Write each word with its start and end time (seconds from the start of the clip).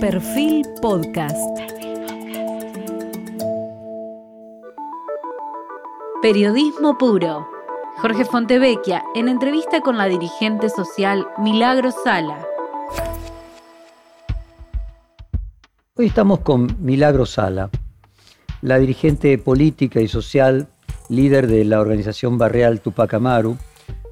Perfil 0.00 0.64
Podcast. 0.80 1.36
Periodismo 6.22 6.96
puro. 6.96 7.48
Jorge 7.96 8.24
Fontevecchia 8.24 9.02
en 9.16 9.26
entrevista 9.28 9.80
con 9.80 9.98
la 9.98 10.06
dirigente 10.06 10.68
social 10.68 11.26
Milagro 11.38 11.90
Sala. 11.90 12.46
Hoy 15.96 16.06
estamos 16.06 16.40
con 16.40 16.76
Milagro 16.78 17.26
Sala, 17.26 17.68
la 18.62 18.78
dirigente 18.78 19.36
política 19.36 20.00
y 20.00 20.06
social, 20.06 20.68
líder 21.08 21.48
de 21.48 21.64
la 21.64 21.80
organización 21.80 22.38
barrial 22.38 22.80
Tupac 22.80 23.14
Amaru. 23.14 23.56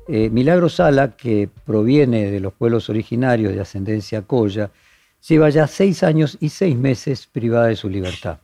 Eh, 0.08 0.30
Milagro 0.30 0.68
Sala, 0.68 1.16
que 1.16 1.48
proviene 1.64 2.28
de 2.32 2.40
los 2.40 2.52
pueblos 2.52 2.90
originarios 2.90 3.54
de 3.54 3.60
ascendencia 3.60 4.22
Coya, 4.22 4.72
lleva 5.26 5.50
ya 5.50 5.66
seis 5.66 6.02
años 6.02 6.36
y 6.40 6.48
seis 6.48 6.76
meses 6.76 7.26
privada 7.26 7.66
de 7.66 7.76
su 7.76 7.88
libertad. 7.88 8.38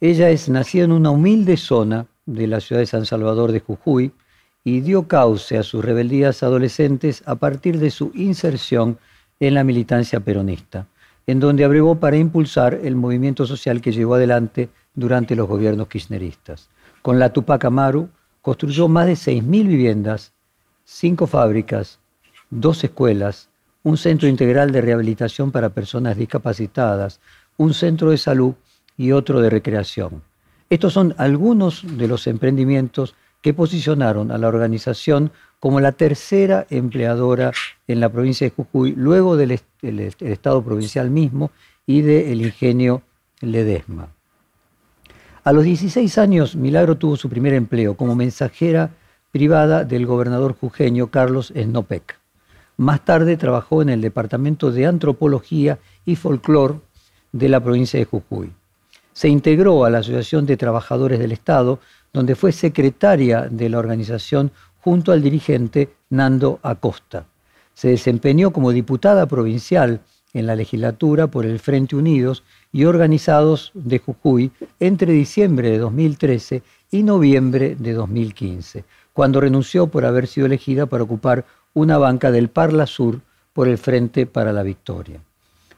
Ella 0.00 0.30
es 0.30 0.48
nacida 0.48 0.84
en 0.84 0.92
una 0.92 1.10
humilde 1.10 1.56
zona 1.56 2.06
de 2.26 2.46
la 2.46 2.60
ciudad 2.60 2.80
de 2.80 2.86
San 2.86 3.06
Salvador 3.06 3.52
de 3.52 3.60
Jujuy 3.60 4.12
y 4.64 4.80
dio 4.80 5.06
cauce 5.06 5.56
a 5.56 5.62
sus 5.62 5.84
rebeldías 5.84 6.42
adolescentes 6.42 7.22
a 7.24 7.36
partir 7.36 7.78
de 7.78 7.90
su 7.90 8.10
inserción 8.14 8.98
en 9.38 9.54
la 9.54 9.64
militancia 9.64 10.20
peronista, 10.20 10.86
en 11.26 11.40
donde 11.40 11.64
abrevó 11.64 12.00
para 12.00 12.16
impulsar 12.16 12.74
el 12.82 12.96
movimiento 12.96 13.46
social 13.46 13.80
que 13.80 13.92
llevó 13.92 14.14
adelante 14.14 14.68
durante 14.94 15.36
los 15.36 15.48
gobiernos 15.48 15.88
kirchneristas. 15.88 16.68
Con 17.00 17.18
la 17.18 17.32
Tupac 17.32 17.64
Amaru 17.64 18.08
construyó 18.42 18.88
más 18.88 19.06
de 19.06 19.12
6.000 19.12 19.66
viviendas, 19.66 20.32
cinco 20.84 21.26
fábricas, 21.26 22.00
dos 22.50 22.82
escuelas, 22.82 23.48
un 23.86 23.96
centro 23.96 24.28
integral 24.28 24.72
de 24.72 24.80
rehabilitación 24.80 25.52
para 25.52 25.68
personas 25.68 26.16
discapacitadas, 26.16 27.20
un 27.56 27.72
centro 27.72 28.10
de 28.10 28.18
salud 28.18 28.54
y 28.96 29.12
otro 29.12 29.40
de 29.40 29.48
recreación. 29.48 30.24
Estos 30.68 30.92
son 30.92 31.14
algunos 31.18 31.84
de 31.96 32.08
los 32.08 32.26
emprendimientos 32.26 33.14
que 33.40 33.54
posicionaron 33.54 34.32
a 34.32 34.38
la 34.38 34.48
organización 34.48 35.30
como 35.60 35.78
la 35.78 35.92
tercera 35.92 36.66
empleadora 36.68 37.52
en 37.86 38.00
la 38.00 38.08
provincia 38.08 38.48
de 38.48 38.54
Jujuy, 38.56 38.92
luego 38.96 39.36
del, 39.36 39.52
Estado 39.82 40.64
provincial 40.64 41.08
mismo 41.08 41.52
y 41.86 42.02
del 42.02 42.40
ingenio 42.40 43.02
Ledesma. 43.40 44.08
A 45.44 45.52
los 45.52 45.62
16 45.62 46.18
años, 46.18 46.56
Milagro 46.56 46.96
tuvo 46.96 47.16
su 47.16 47.28
primer 47.28 47.54
empleo 47.54 47.96
como 47.96 48.16
mensajera 48.16 48.90
privada 49.30 49.84
del 49.84 50.06
gobernador 50.06 50.56
jujeño 50.58 51.06
Carlos 51.12 51.52
Snopek. 51.56 52.25
Más 52.78 53.04
tarde 53.04 53.36
trabajó 53.38 53.80
en 53.80 53.88
el 53.88 54.02
Departamento 54.02 54.70
de 54.70 54.86
Antropología 54.86 55.78
y 56.04 56.16
Folclor 56.16 56.82
de 57.32 57.48
la 57.48 57.60
provincia 57.60 57.98
de 57.98 58.04
Jujuy. 58.04 58.52
Se 59.14 59.28
integró 59.28 59.84
a 59.84 59.90
la 59.90 59.98
Asociación 59.98 60.44
de 60.44 60.58
Trabajadores 60.58 61.18
del 61.18 61.32
Estado, 61.32 61.80
donde 62.12 62.34
fue 62.34 62.52
secretaria 62.52 63.48
de 63.50 63.70
la 63.70 63.78
organización 63.78 64.52
junto 64.80 65.12
al 65.12 65.22
dirigente 65.22 65.88
Nando 66.10 66.60
Acosta. 66.62 67.24
Se 67.72 67.88
desempeñó 67.88 68.52
como 68.52 68.72
diputada 68.72 69.26
provincial 69.26 70.00
en 70.34 70.46
la 70.46 70.54
legislatura 70.54 71.28
por 71.28 71.46
el 71.46 71.58
Frente 71.58 71.96
Unidos 71.96 72.44
y 72.72 72.84
Organizados 72.84 73.70
de 73.72 73.98
Jujuy 74.00 74.52
entre 74.80 75.12
diciembre 75.12 75.70
de 75.70 75.78
2013 75.78 76.62
y 76.90 77.02
noviembre 77.02 77.74
de 77.78 77.94
2015, 77.94 78.84
cuando 79.14 79.40
renunció 79.40 79.86
por 79.86 80.04
haber 80.04 80.26
sido 80.26 80.46
elegida 80.46 80.84
para 80.84 81.04
ocupar 81.04 81.46
una 81.76 81.98
banca 81.98 82.30
del 82.30 82.48
Parla 82.48 82.86
Sur 82.86 83.20
por 83.52 83.68
el 83.68 83.76
Frente 83.76 84.24
para 84.24 84.50
la 84.50 84.62
Victoria. 84.62 85.20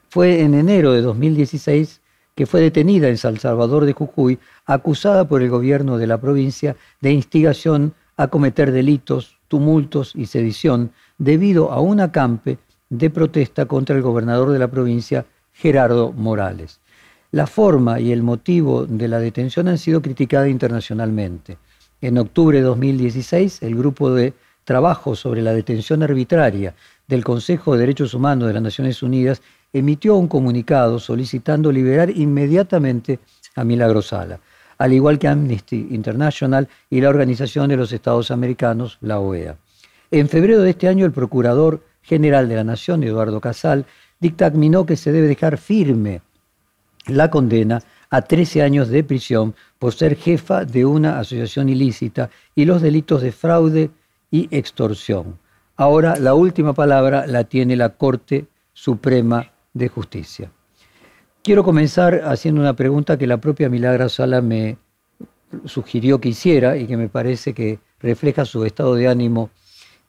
Fue 0.07 0.43
en 0.43 0.53
enero 0.53 0.93
de 0.93 1.01
2016 1.01 1.99
que 2.35 2.45
fue 2.45 2.61
detenida 2.61 3.09
en 3.09 3.17
San 3.17 3.37
Salvador 3.37 3.83
de 3.83 3.91
Jujuy, 3.91 4.39
acusada 4.65 5.27
por 5.27 5.41
el 5.41 5.49
gobierno 5.49 5.97
de 5.97 6.07
la 6.07 6.17
provincia 6.17 6.77
de 7.01 7.11
instigación 7.11 7.93
a 8.15 8.27
cometer 8.27 8.71
delitos, 8.71 9.35
tumultos 9.49 10.13
y 10.15 10.27
sedición 10.27 10.93
debido 11.17 11.69
a 11.73 11.81
un 11.81 11.99
acampe 11.99 12.59
de 12.87 13.09
protesta 13.09 13.65
contra 13.65 13.97
el 13.97 14.01
gobernador 14.01 14.51
de 14.51 14.59
la 14.59 14.69
provincia, 14.69 15.25
Gerardo 15.51 16.13
Morales. 16.13 16.79
La 17.31 17.45
forma 17.45 17.99
y 17.99 18.13
el 18.13 18.23
motivo 18.23 18.85
de 18.85 19.09
la 19.09 19.19
detención 19.19 19.67
han 19.67 19.77
sido 19.77 20.01
criticadas 20.01 20.47
internacionalmente. 20.47 21.57
En 21.99 22.17
octubre 22.17 22.59
de 22.59 22.63
2016, 22.63 23.63
el 23.63 23.75
grupo 23.75 24.11
de 24.11 24.33
trabajo 24.69 25.15
sobre 25.15 25.41
la 25.41 25.51
detención 25.51 26.03
arbitraria 26.03 26.75
del 27.07 27.23
Consejo 27.23 27.73
de 27.73 27.79
Derechos 27.79 28.13
Humanos 28.13 28.47
de 28.47 28.53
las 28.53 28.61
Naciones 28.61 29.01
Unidas 29.01 29.41
emitió 29.73 30.15
un 30.15 30.27
comunicado 30.27 30.99
solicitando 30.99 31.71
liberar 31.71 32.11
inmediatamente 32.11 33.17
a 33.55 33.63
Milagro 33.63 34.03
Sala, 34.03 34.39
al 34.77 34.93
igual 34.93 35.17
que 35.17 35.27
Amnesty 35.27 35.87
International 35.89 36.69
y 36.87 37.01
la 37.01 37.09
Organización 37.09 37.67
de 37.69 37.77
los 37.77 37.91
Estados 37.91 38.29
Americanos, 38.29 38.99
la 39.01 39.19
OEA. 39.19 39.57
En 40.11 40.29
febrero 40.29 40.61
de 40.61 40.69
este 40.69 40.87
año, 40.87 41.03
el 41.07 41.13
Procurador 41.13 41.83
General 42.03 42.47
de 42.47 42.57
la 42.57 42.63
Nación, 42.63 43.03
Eduardo 43.03 43.41
Casal, 43.41 43.87
dictaminó 44.19 44.85
que 44.85 44.97
se 44.97 45.11
debe 45.11 45.27
dejar 45.27 45.57
firme 45.57 46.21
la 47.07 47.31
condena 47.31 47.81
a 48.11 48.21
13 48.21 48.61
años 48.61 48.89
de 48.89 49.03
prisión 49.03 49.55
por 49.79 49.95
ser 49.95 50.15
jefa 50.15 50.63
de 50.63 50.85
una 50.85 51.17
asociación 51.17 51.69
ilícita 51.69 52.29
y 52.53 52.65
los 52.65 52.83
delitos 52.83 53.23
de 53.23 53.31
fraude 53.31 53.89
y 54.31 54.47
extorsión. 54.55 55.39
Ahora 55.75 56.15
la 56.17 56.33
última 56.33 56.73
palabra 56.73 57.25
la 57.27 57.45
tiene 57.45 57.75
la 57.75 57.89
Corte 57.89 58.47
Suprema 58.73 59.53
de 59.73 59.87
Justicia. 59.87 60.51
Quiero 61.41 61.63
comenzar 61.63 62.21
haciendo 62.25 62.61
una 62.61 62.75
pregunta 62.75 63.17
que 63.17 63.27
la 63.27 63.39
propia 63.39 63.69
Milagra 63.69 64.09
Sala 64.09 64.41
me 64.41 64.77
sugirió 65.65 66.19
que 66.19 66.29
hiciera 66.29 66.77
y 66.77 66.85
que 66.85 66.97
me 66.97 67.09
parece 67.09 67.53
que 67.53 67.79
refleja 67.99 68.45
su 68.45 68.65
estado 68.65 68.95
de 68.95 69.07
ánimo, 69.07 69.49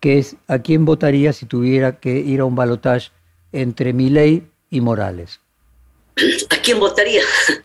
que 0.00 0.18
es 0.18 0.36
a 0.48 0.58
quién 0.58 0.84
votaría 0.84 1.32
si 1.32 1.46
tuviera 1.46 2.00
que 2.00 2.18
ir 2.18 2.40
a 2.40 2.44
un 2.44 2.54
balotaje 2.54 3.10
entre 3.52 3.92
Milei 3.92 4.44
y 4.70 4.80
Morales. 4.80 5.40
¿A 6.50 6.56
quién 6.56 6.78
votaría? 6.78 7.22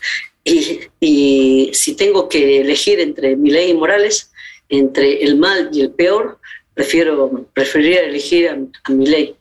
Y, 0.47 1.71
si 1.73 1.95
tengo 1.95 2.29
que 2.29 2.61
elegir 2.61 2.99
entre 2.99 3.35
Milei 3.35 3.71
y 3.71 3.73
Morales, 3.73 4.31
entre 4.69 5.23
el 5.23 5.37
mal 5.37 5.69
y 5.71 5.81
el 5.81 5.91
peor, 5.91 6.39
prefiero, 6.73 7.47
preferiría 7.53 8.01
elegir 8.01 8.49
a, 8.49 8.91
mi 8.91 9.07
ley. 9.07 9.35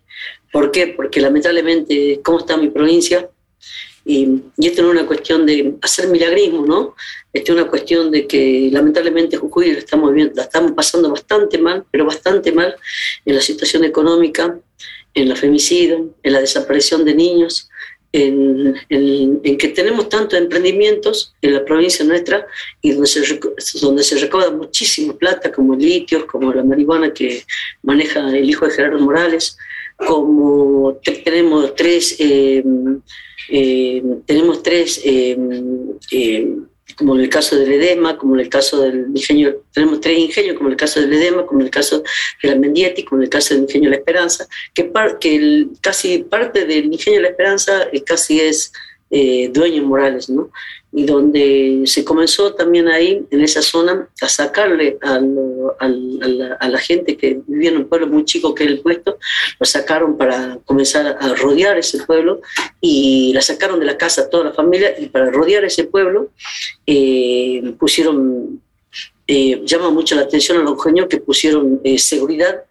¿Por 0.52 0.70
qué? 0.70 0.88
Porque 0.88 1.20
lamentablemente, 1.20 2.20
¿cómo 2.22 2.38
está 2.38 2.56
mi 2.56 2.68
provincia? 2.68 3.28
Y, 4.04 4.42
esto 4.58 4.82
no 4.82 4.88
es 4.88 4.98
una 4.98 5.06
cuestión 5.06 5.46
de 5.46 5.74
hacer 5.82 6.08
milagrismo, 6.08 6.66
¿no? 6.66 6.94
Esto 7.32 7.52
es 7.52 7.58
una 7.58 7.68
cuestión 7.68 8.10
de 8.10 8.26
que 8.26 8.68
lamentablemente 8.70 9.36
Jujuy 9.36 9.72
la 9.72 9.78
estamos, 9.78 10.12
viendo, 10.12 10.34
la 10.36 10.42
estamos 10.42 10.72
pasando 10.72 11.10
bastante 11.10 11.58
mal, 11.58 11.84
pero 11.90 12.04
bastante 12.04 12.52
mal 12.52 12.76
en 13.24 13.34
la 13.34 13.40
situación 13.40 13.82
económica, 13.84 14.58
en 15.14 15.28
la 15.28 15.36
femicidio, 15.36 16.14
en 16.22 16.32
la 16.32 16.40
desaparición 16.40 17.04
de 17.04 17.14
niños, 17.14 17.70
en, 18.14 19.40
que 19.58 19.68
tenemos 19.74 20.08
tantos 20.08 20.38
emprendimientos 20.38 21.34
en 21.42 21.54
la 21.54 21.64
provincia 21.64 22.04
nuestra 22.04 22.46
y 22.80 22.92
donde 22.92 23.08
se, 23.08 23.40
donde 23.80 24.04
se 24.04 24.30
muchísima 24.52 25.14
plata, 25.14 25.50
como 25.50 25.74
el 25.74 25.80
litio, 25.80 26.26
como 26.26 26.52
la 26.52 26.62
marihuana 26.62 27.12
que 27.12 27.44
maneja 27.82 28.20
el 28.36 28.48
hijo 28.48 28.66
de 28.66 28.72
Gerardo 28.72 29.00
Morales, 29.00 29.56
como 29.96 30.96
tenemos 31.24 31.74
tres, 31.74 32.16
eh, 32.20 32.62
eh, 33.48 34.02
tenemos 34.26 34.62
tres 34.62 35.00
eh, 35.04 35.36
como 36.96 37.14
en 37.14 37.22
el 37.22 37.28
caso 37.28 37.56
del 37.56 37.72
edema, 37.72 38.16
como 38.16 38.34
en 38.34 38.40
el 38.40 38.48
caso 38.48 38.82
del 38.82 39.06
ingenio, 39.08 39.62
tenemos 39.72 40.00
tres 40.00 40.18
ingenios, 40.18 40.56
como 40.56 40.68
en 40.68 40.72
el 40.72 40.78
caso 40.78 41.00
del 41.00 41.12
edema, 41.12 41.46
como 41.46 41.60
en 41.60 41.66
el 41.66 41.70
caso 41.70 42.02
de 42.42 42.48
la 42.50 42.56
Mendieti, 42.56 43.04
como 43.04 43.20
en 43.20 43.24
el 43.24 43.30
caso 43.30 43.54
del 43.54 43.64
ingenio 43.64 43.90
de 43.90 43.96
la 43.96 44.00
Esperanza, 44.00 44.46
que, 44.74 44.92
casi 45.80 46.18
parte 46.18 46.66
del 46.66 46.92
ingenio 46.92 47.20
de 47.20 47.22
la 47.22 47.28
Esperanza 47.30 47.88
casi 48.04 48.40
es 48.40 48.72
eh, 49.10 49.48
dueño 49.52 49.82
Morales, 49.82 50.28
¿no? 50.28 50.50
Y 50.96 51.04
donde 51.04 51.82
se 51.86 52.04
comenzó 52.04 52.54
también 52.54 52.88
ahí, 52.88 53.24
en 53.30 53.40
esa 53.40 53.62
zona, 53.62 54.08
a 54.20 54.28
sacarle 54.28 54.96
a, 55.02 55.18
la, 55.18 56.78
gente 56.78 57.16
que 57.16 57.40
vivía 57.46 57.70
en 57.70 57.78
un 57.78 57.88
pueblo 57.88 58.06
muy 58.06 58.24
chico 58.24 58.54
que 58.54 58.64
era 58.64 58.72
el 58.72 58.80
puesto, 58.80 59.18
lo 59.58 59.66
sacaron 59.66 60.16
para 60.16 60.58
comenzar 60.64 61.18
a 61.18 61.34
rodear 61.34 61.78
ese 61.78 62.02
pueblo 62.04 62.40
y 62.80 63.32
la 63.32 63.40
sacaron 63.40 63.80
de 63.80 63.86
la 63.86 63.96
casa 63.96 64.22
a 64.22 64.30
toda 64.30 64.44
la 64.44 64.52
familia 64.52 64.94
y 64.98 65.06
para 65.06 65.30
rodear 65.30 65.64
ese 65.64 65.84
pueblo 65.84 66.30
eh, 66.86 67.74
pusieron, 67.78 68.62
eh, 69.26 69.62
llama 69.64 69.90
mucho 69.90 70.14
la 70.14 70.22
atención 70.22 70.58
a 70.58 70.62
los 70.62 70.76
ingenios 70.78 71.08
que 71.08 71.18
pusieron 71.18 71.80
eh, 71.82 71.98
seguridad, 71.98 72.62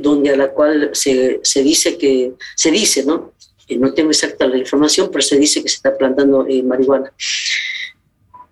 donde 0.00 0.30
a 0.30 0.36
la 0.36 0.52
cual 0.52 0.90
se, 0.92 1.40
se 1.42 1.62
dice 1.64 1.98
que, 1.98 2.34
se 2.54 2.70
dice, 2.70 3.04
¿no? 3.04 3.32
No 3.68 3.92
tengo 3.92 4.10
exacta 4.10 4.46
la 4.46 4.58
información, 4.58 5.08
pero 5.10 5.22
se 5.22 5.38
dice 5.38 5.62
que 5.62 5.68
se 5.68 5.76
está 5.76 5.96
plantando 5.96 6.46
eh, 6.48 6.62
marihuana. 6.62 7.12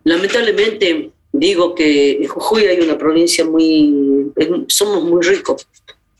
Lamentablemente, 0.04 1.10
digo 1.32 1.74
que 1.74 2.22
en 2.22 2.28
Jujuy 2.28 2.66
hay 2.66 2.80
una 2.80 2.98
provincia 2.98 3.44
muy, 3.44 4.32
somos 4.68 5.04
muy 5.04 5.22
ricos 5.22 5.66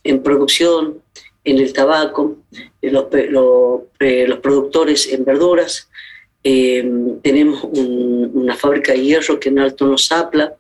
en 0.03 0.23
producción, 0.23 1.03
en 1.45 1.59
el 1.59 1.73
tabaco, 1.73 2.39
los, 2.81 3.07
los 3.31 4.39
productores 4.41 5.13
en 5.13 5.25
verduras, 5.25 5.89
tenemos 6.43 7.65
una 7.65 8.55
fábrica 8.55 8.93
de 8.93 9.03
hierro 9.03 9.41
que 9.41 9.49
en 9.49 9.59
Alto 9.59 9.87
nos 9.87 10.13
apla, 10.13 10.55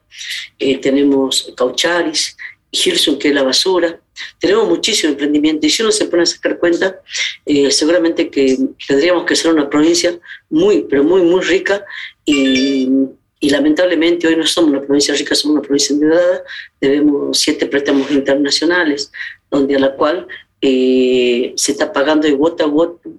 tenemos 0.58 1.52
Caucharis, 1.56 2.36
Gilson, 2.74 3.18
que 3.18 3.28
es 3.28 3.34
la 3.34 3.42
basura. 3.42 4.00
Tenemos 4.38 4.68
muchísimo 4.68 5.12
emprendimiento 5.12 5.66
y 5.66 5.70
si 5.70 5.82
uno 5.82 5.92
se 5.92 6.06
pone 6.06 6.24
a 6.24 6.26
sacar 6.26 6.58
cuenta, 6.58 7.00
eh, 7.46 7.70
seguramente 7.70 8.28
que 8.28 8.58
tendríamos 8.86 9.24
que 9.24 9.36
ser 9.36 9.52
una 9.52 9.70
provincia 9.70 10.18
muy, 10.50 10.82
pero 10.88 11.04
muy, 11.04 11.22
muy 11.22 11.40
rica 11.42 11.84
y, 12.24 12.88
lamentablemente 13.40 14.26
hoy 14.26 14.36
no 14.36 14.46
somos 14.46 14.70
una 14.70 14.80
provincia 14.80 15.14
rica, 15.14 15.34
somos 15.34 15.58
una 15.58 15.62
provincia 15.62 15.92
endeudada, 15.92 16.42
debemos 16.80 17.38
siete 17.38 17.66
préstamos 17.66 18.10
internacionales, 18.10 19.12
donde 19.50 19.76
a 19.76 19.80
la 19.80 19.94
cual 19.94 20.26
eh, 20.62 21.52
se 21.54 21.72
está 21.72 21.92
pagando 21.92 22.26
de 22.26 22.32
gota, 22.32 22.64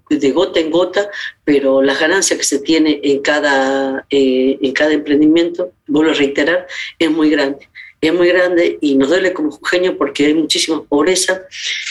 de 0.10 0.32
gota 0.32 0.60
en 0.60 0.72
gota, 0.72 1.12
pero 1.44 1.84
la 1.84 1.94
ganancia 1.94 2.36
que 2.38 2.44
se 2.44 2.58
tiene 2.58 3.00
en 3.04 3.20
cada, 3.20 4.08
eh, 4.10 4.58
en 4.60 4.72
cada 4.74 4.94
emprendimiento, 4.94 5.72
vuelvo 5.86 6.10
a 6.10 6.16
reiterar, 6.16 6.66
es 6.98 7.12
muy 7.12 7.30
grande 7.30 7.70
es 8.02 8.14
muy 8.14 8.28
grande 8.28 8.78
y 8.82 8.96
nos 8.96 9.10
duele 9.10 9.34
como 9.34 9.58
genio 9.64 9.98
porque 9.98 10.28
hay 10.28 10.34
muchísima 10.34 10.84
pobreza, 10.84 11.44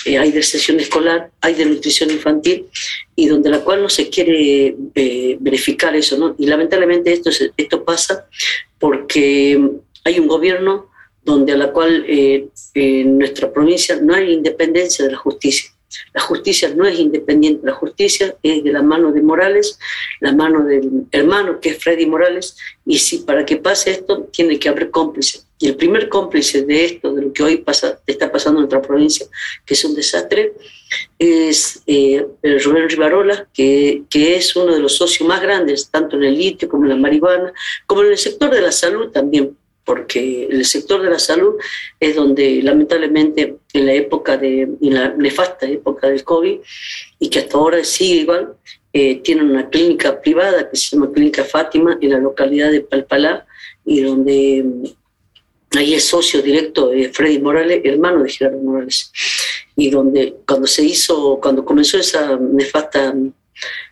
eh, 0.04 0.18
hay 0.18 0.30
deserción 0.30 0.78
escolar, 0.78 1.30
hay 1.40 1.54
desnutrición 1.54 2.10
infantil 2.10 2.66
y 3.16 3.26
donde 3.26 3.50
la 3.50 3.60
cual 3.60 3.82
no 3.82 3.88
se 3.88 4.08
quiere 4.10 4.76
eh, 4.94 5.36
verificar 5.40 5.94
eso, 5.96 6.16
¿no? 6.18 6.34
Y 6.38 6.46
lamentablemente 6.46 7.12
esto, 7.12 7.30
esto 7.56 7.84
pasa 7.84 8.26
porque 8.78 9.60
hay 10.04 10.18
un 10.20 10.26
gobierno 10.26 10.90
donde 11.24 11.52
a 11.52 11.56
la 11.56 11.72
cual 11.72 12.04
eh, 12.06 12.48
en 12.74 13.18
nuestra 13.18 13.52
provincia 13.52 13.98
no 14.00 14.14
hay 14.14 14.32
independencia 14.32 15.04
de 15.04 15.12
la 15.12 15.18
justicia. 15.18 15.70
La 16.12 16.20
justicia 16.20 16.72
no 16.74 16.86
es 16.86 16.98
independiente, 16.98 17.66
la 17.66 17.72
justicia 17.72 18.36
es 18.42 18.64
de 18.64 18.72
la 18.72 18.82
mano 18.82 19.12
de 19.12 19.22
Morales, 19.22 19.78
la 20.20 20.32
mano 20.32 20.64
del 20.64 21.06
hermano 21.12 21.60
que 21.60 21.70
es 21.70 21.78
Freddy 21.78 22.06
Morales, 22.06 22.56
y 22.84 22.98
si 22.98 23.18
para 23.18 23.46
que 23.46 23.56
pase 23.56 23.92
esto 23.92 24.24
tiene 24.32 24.58
que 24.58 24.68
haber 24.68 24.90
cómplices. 24.90 25.46
Y 25.64 25.68
el 25.68 25.76
primer 25.76 26.10
cómplice 26.10 26.62
de 26.66 26.84
esto, 26.84 27.14
de 27.14 27.22
lo 27.22 27.32
que 27.32 27.42
hoy 27.42 27.56
pasa, 27.56 27.98
está 28.06 28.30
pasando 28.30 28.58
en 28.58 28.64
nuestra 28.64 28.82
provincia, 28.82 29.24
que 29.64 29.72
es 29.72 29.82
un 29.86 29.94
desastre, 29.94 30.52
es 31.18 31.82
eh, 31.86 32.22
Rubén 32.62 32.86
Rivarola, 32.86 33.48
que, 33.50 34.02
que, 34.10 34.36
es 34.36 34.54
uno 34.56 34.74
de 34.74 34.80
los 34.80 34.94
socios 34.94 35.26
más 35.26 35.40
grandes, 35.40 35.88
tanto 35.90 36.16
en 36.16 36.24
el 36.24 36.36
litio 36.36 36.68
como 36.68 36.84
en 36.84 36.90
la 36.90 36.96
marihuana, 36.96 37.54
como 37.86 38.02
en 38.02 38.10
el 38.10 38.18
sector 38.18 38.50
de 38.50 38.60
la 38.60 38.72
salud 38.72 39.10
también, 39.10 39.56
porque 39.86 40.48
el 40.50 40.66
sector 40.66 41.00
de 41.00 41.08
la 41.08 41.18
salud 41.18 41.54
es 41.98 42.14
donde 42.14 42.62
lamentablemente 42.62 43.56
en 43.72 43.86
la 43.86 43.94
época 43.94 44.36
de, 44.36 44.68
en 44.82 44.94
la 44.94 45.14
nefasta 45.14 45.64
época 45.64 46.10
del 46.10 46.24
COVID, 46.24 46.58
y 47.20 47.30
que 47.30 47.38
hasta 47.38 47.56
ahora 47.56 47.82
sigue 47.84 48.20
igual, 48.20 48.52
eh, 48.92 49.16
tienen 49.22 49.50
una 49.50 49.70
clínica 49.70 50.20
privada 50.20 50.68
que 50.68 50.76
se 50.76 50.94
llama 50.94 51.10
Clínica 51.10 51.42
Fátima 51.42 51.96
en 52.02 52.10
la 52.10 52.18
localidad 52.18 52.70
de 52.70 52.82
Palpalá, 52.82 53.46
y 53.86 54.02
donde 54.02 54.94
ahí 55.78 55.94
es 55.94 56.04
socio 56.04 56.42
directo 56.42 56.88
de 56.88 57.10
Freddy 57.12 57.38
Morales, 57.38 57.80
hermano 57.84 58.22
de 58.22 58.30
Gerardo 58.30 58.58
Morales, 58.58 59.10
y 59.76 59.90
donde 59.90 60.36
cuando 60.46 60.66
se 60.66 60.84
hizo, 60.84 61.38
cuando 61.40 61.64
comenzó 61.64 61.98
esa 61.98 62.36
nefasta 62.36 63.14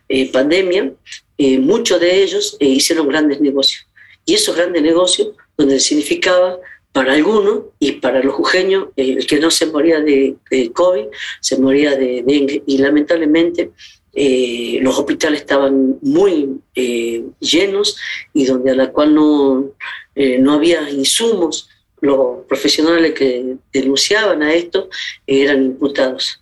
eh, 0.09 0.31
pandemia, 0.31 0.91
eh, 1.37 1.59
muchos 1.59 1.99
de 1.99 2.23
ellos 2.23 2.57
hicieron 2.59 3.07
grandes 3.07 3.41
negocios. 3.41 3.85
Y 4.25 4.35
esos 4.35 4.55
grandes 4.55 4.81
negocios 4.81 5.29
donde 5.57 5.79
significaba 5.79 6.59
para 6.93 7.13
algunos 7.13 7.63
y 7.79 7.93
para 7.93 8.23
los 8.23 8.35
jujeños, 8.35 8.89
eh, 8.95 9.15
el 9.17 9.27
que 9.27 9.39
no 9.39 9.51
se 9.51 9.65
moría 9.65 9.99
de, 9.99 10.37
COVID, 10.73 11.05
se 11.41 11.57
moría 11.57 11.95
de 11.95 12.23
dengue. 12.25 12.63
Y 12.67 12.77
lamentablemente 12.77 13.71
eh, 14.13 14.77
los 14.81 14.97
hospitales 14.97 15.41
estaban 15.41 15.97
muy 16.01 16.59
eh, 16.75 17.23
llenos 17.39 17.97
y 18.31 18.45
donde 18.45 18.71
a 18.71 18.75
la 18.75 18.91
cual 18.91 19.15
no, 19.15 19.71
no 20.15 20.53
había 20.53 20.87
insumos. 20.89 21.67
Los 22.03 22.45
profesionales 22.49 23.13
que 23.13 23.55
denunciaban 23.71 24.43
a 24.43 24.53
esto 24.53 24.89
eran 25.25 25.63
imputados. 25.63 26.41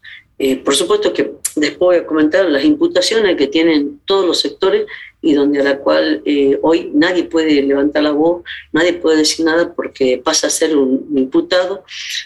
por 0.65 0.75
supuesto 0.75 1.13
que 1.13 1.33
después 1.55 1.77
voy 1.79 1.95
a 1.97 2.05
comentar 2.07 2.45
las 2.45 2.63
imputaciones 2.63 3.37
que 3.37 3.45
tienen 3.47 4.01
todos 4.05 4.25
los 4.25 4.39
sectores 4.39 4.87
y 5.21 5.33
donde 5.33 5.59
a 5.59 5.63
la 5.63 5.77
cual 5.77 6.23
eh, 6.25 6.57
hoy 6.63 6.89
nadie 6.95 7.25
puede 7.25 7.61
levantar 7.61 8.01
la 8.03 8.11
voz, 8.11 8.43
nadie 8.71 8.93
puede 8.93 9.17
decir 9.17 9.45
nada 9.45 9.73
porque 9.73 10.19
pasa 10.23 10.47
a 10.47 10.49
ser 10.49 10.75
un 10.75 11.07
imputado 11.15 11.83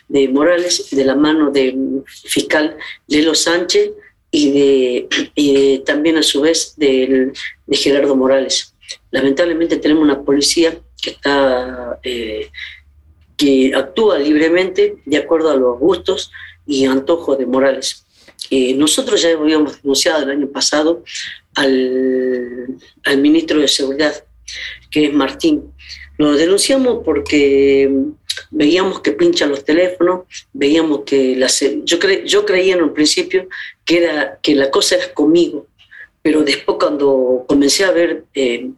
de 0.07 0.29
Morales 0.29 0.87
de 0.91 1.03
la 1.03 1.15
mano 1.15 1.51
del 1.51 2.03
fiscal 2.07 2.77
Lelo 3.07 3.35
Sánchez 3.35 3.91
y, 4.31 4.51
de, 5.35 5.83
también 5.85 6.17
a 6.17 6.23
su 6.23 6.41
vez 6.41 6.75
de 6.77 7.33
Gerardo 7.71 8.15
Morales. 8.15 8.73
Lamentablemente 9.11 9.77
tenemos 9.77 10.03
una 10.03 10.21
policía 10.21 10.77
que 11.01 11.11
está 11.11 11.99
eh, 12.03 12.49
que 13.37 13.73
actúa 13.75 14.17
libremente 14.19 14.97
de 15.05 15.17
acuerdo 15.17 15.51
a 15.51 15.55
los 15.55 15.79
gustos 15.79 16.31
y 16.65 16.85
antojos 16.85 17.37
de 17.37 17.45
Morales. 17.45 18.05
Eh, 18.49 18.73
nosotros 18.75 19.21
ya 19.21 19.31
habíamos 19.31 19.81
denunciado 19.81 20.23
el 20.23 20.31
año 20.31 20.47
pasado 20.47 21.03
al, 21.55 22.77
ministro 23.17 23.59
de 23.59 23.67
Seguridad, 23.67 24.23
que 24.91 25.05
es 25.05 25.13
Martín. 25.13 25.73
Lo 26.17 26.33
denunciamos 26.33 27.01
porque 27.03 27.91
veíamos 28.51 29.01
que 29.01 29.11
pinchan 29.11 29.49
los 29.49 29.65
teléfonos, 29.65 30.25
veíamos 30.53 31.01
que 31.05 31.35
la, 31.35 31.47
yo, 31.47 31.97
yo 32.25 32.45
creía 32.45 32.75
en 32.75 32.83
un 32.83 32.93
principio 32.93 33.47
que, 33.83 34.03
era, 34.03 34.39
que 34.41 34.55
la 34.55 34.69
cosa 34.69 34.95
era 34.95 35.13
conmigo, 35.13 35.67
pero 36.21 36.43
después 36.43 36.77
cuando 36.79 37.45
comencé 37.47 37.85
a 37.85 37.91
ver 37.91 38.25
eh, 38.33 38.69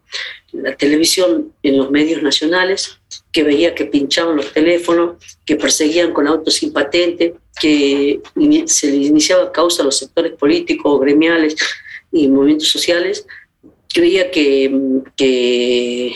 la 0.52 0.76
televisión 0.76 1.54
en 1.64 1.78
los 1.78 1.92
medios 1.92 2.22
nacionales, 2.22 3.00
que 3.38 3.44
veía 3.44 3.76
que 3.76 3.86
pinchaban 3.86 4.36
los 4.36 4.52
teléfonos, 4.52 5.18
que 5.46 5.56
perseguían 5.58 6.12
con 6.12 6.26
autos 6.26 6.56
sin 6.56 6.74
patente, 6.74 7.36
que 7.62 8.20
se 8.66 8.88
les 8.92 9.10
iniciaba 9.10 9.52
causa 9.52 9.84
a 9.84 9.86
los 9.86 9.96
sectores 9.96 10.32
políticos, 10.32 11.00
gremiales, 11.00 11.56
y 12.12 12.28
movimientos 12.30 12.70
sociales, 12.70 13.28
creía 13.94 14.32
que, 14.32 14.76
que, 15.16 16.16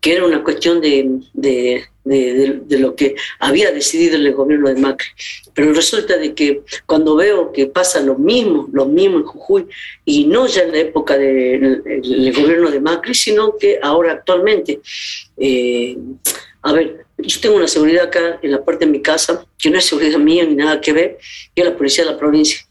era 0.00 0.24
una 0.24 0.44
cuestión 0.44 0.80
de, 0.80 1.10
de, 1.34 1.88
de, 2.04 2.78
lo 2.78 2.94
que 2.94 3.16
había 3.40 3.72
decidido 3.72 4.14
el 4.14 4.32
gobierno 4.32 4.68
de 4.68 4.80
Macri. 4.80 5.08
Pero 5.52 5.72
resulta 5.72 6.18
de 6.18 6.34
que 6.34 6.62
cuando 6.86 7.16
veo 7.16 7.50
que 7.50 7.66
pasa 7.66 8.00
lo 8.00 8.16
mismo, 8.16 8.68
lo 8.72 8.86
mismo 8.86 9.18
en 9.18 9.24
Jujuy, 9.24 9.66
y 10.04 10.26
no 10.26 10.46
ya 10.46 10.62
en 10.62 10.70
la 10.70 10.78
época 10.78 11.18
del 11.18 12.32
gobierno 12.32 12.70
de 12.70 12.80
Macri, 12.80 13.12
sino 13.12 13.56
que 13.56 13.80
ahora 13.82 14.12
actualmente, 14.12 14.80
eh, 15.36 15.96
a 16.62 16.72
ver, 16.72 17.06
yo 17.18 17.40
tengo 17.40 17.56
una 17.56 17.68
seguridad 17.68 18.04
acá 18.04 18.38
en 18.42 18.52
la 18.52 18.64
parte 18.64 18.86
de 18.86 18.92
mi 18.92 19.02
casa, 19.02 19.46
que 19.58 19.70
no 19.70 19.78
es 19.78 19.84
seguridad 19.84 20.18
mía 20.18 20.44
ni 20.44 20.54
nada 20.54 20.80
que 20.80 20.92
ver, 20.92 21.18
que 21.54 21.62
es 21.62 21.68
la 21.68 21.76
policía 21.76 22.04
de 22.04 22.12
la 22.12 22.18
provincia 22.18 22.66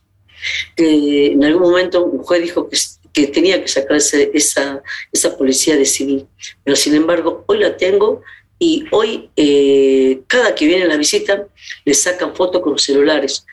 que 0.75 1.27
en 1.27 1.43
algún 1.43 1.63
momento 1.63 2.05
un 2.05 2.19
juez 2.19 2.41
dijo 2.41 2.69
que, 2.69 2.77
que 3.13 3.27
tenía 3.27 3.61
que 3.61 3.67
sacarse 3.67 4.31
esa, 4.33 4.81
esa 5.11 5.37
policía 5.37 5.75
de 5.75 5.85
civil, 5.85 6.25
pero 6.63 6.75
sin 6.75 6.95
embargo 6.95 7.43
hoy 7.47 7.59
la 7.59 7.77
tengo 7.77 8.21
y 8.57 8.85
hoy 8.91 9.29
eh, 9.35 10.21
cada 10.27 10.53
que 10.53 10.67
viene 10.67 10.83
a 10.83 10.87
la 10.87 10.97
visita 10.97 11.45
le 11.85 11.93
sacan 11.93 12.35
fotos 12.35 12.61
con 12.61 12.73
los 12.73 12.83
celulares 12.83 13.45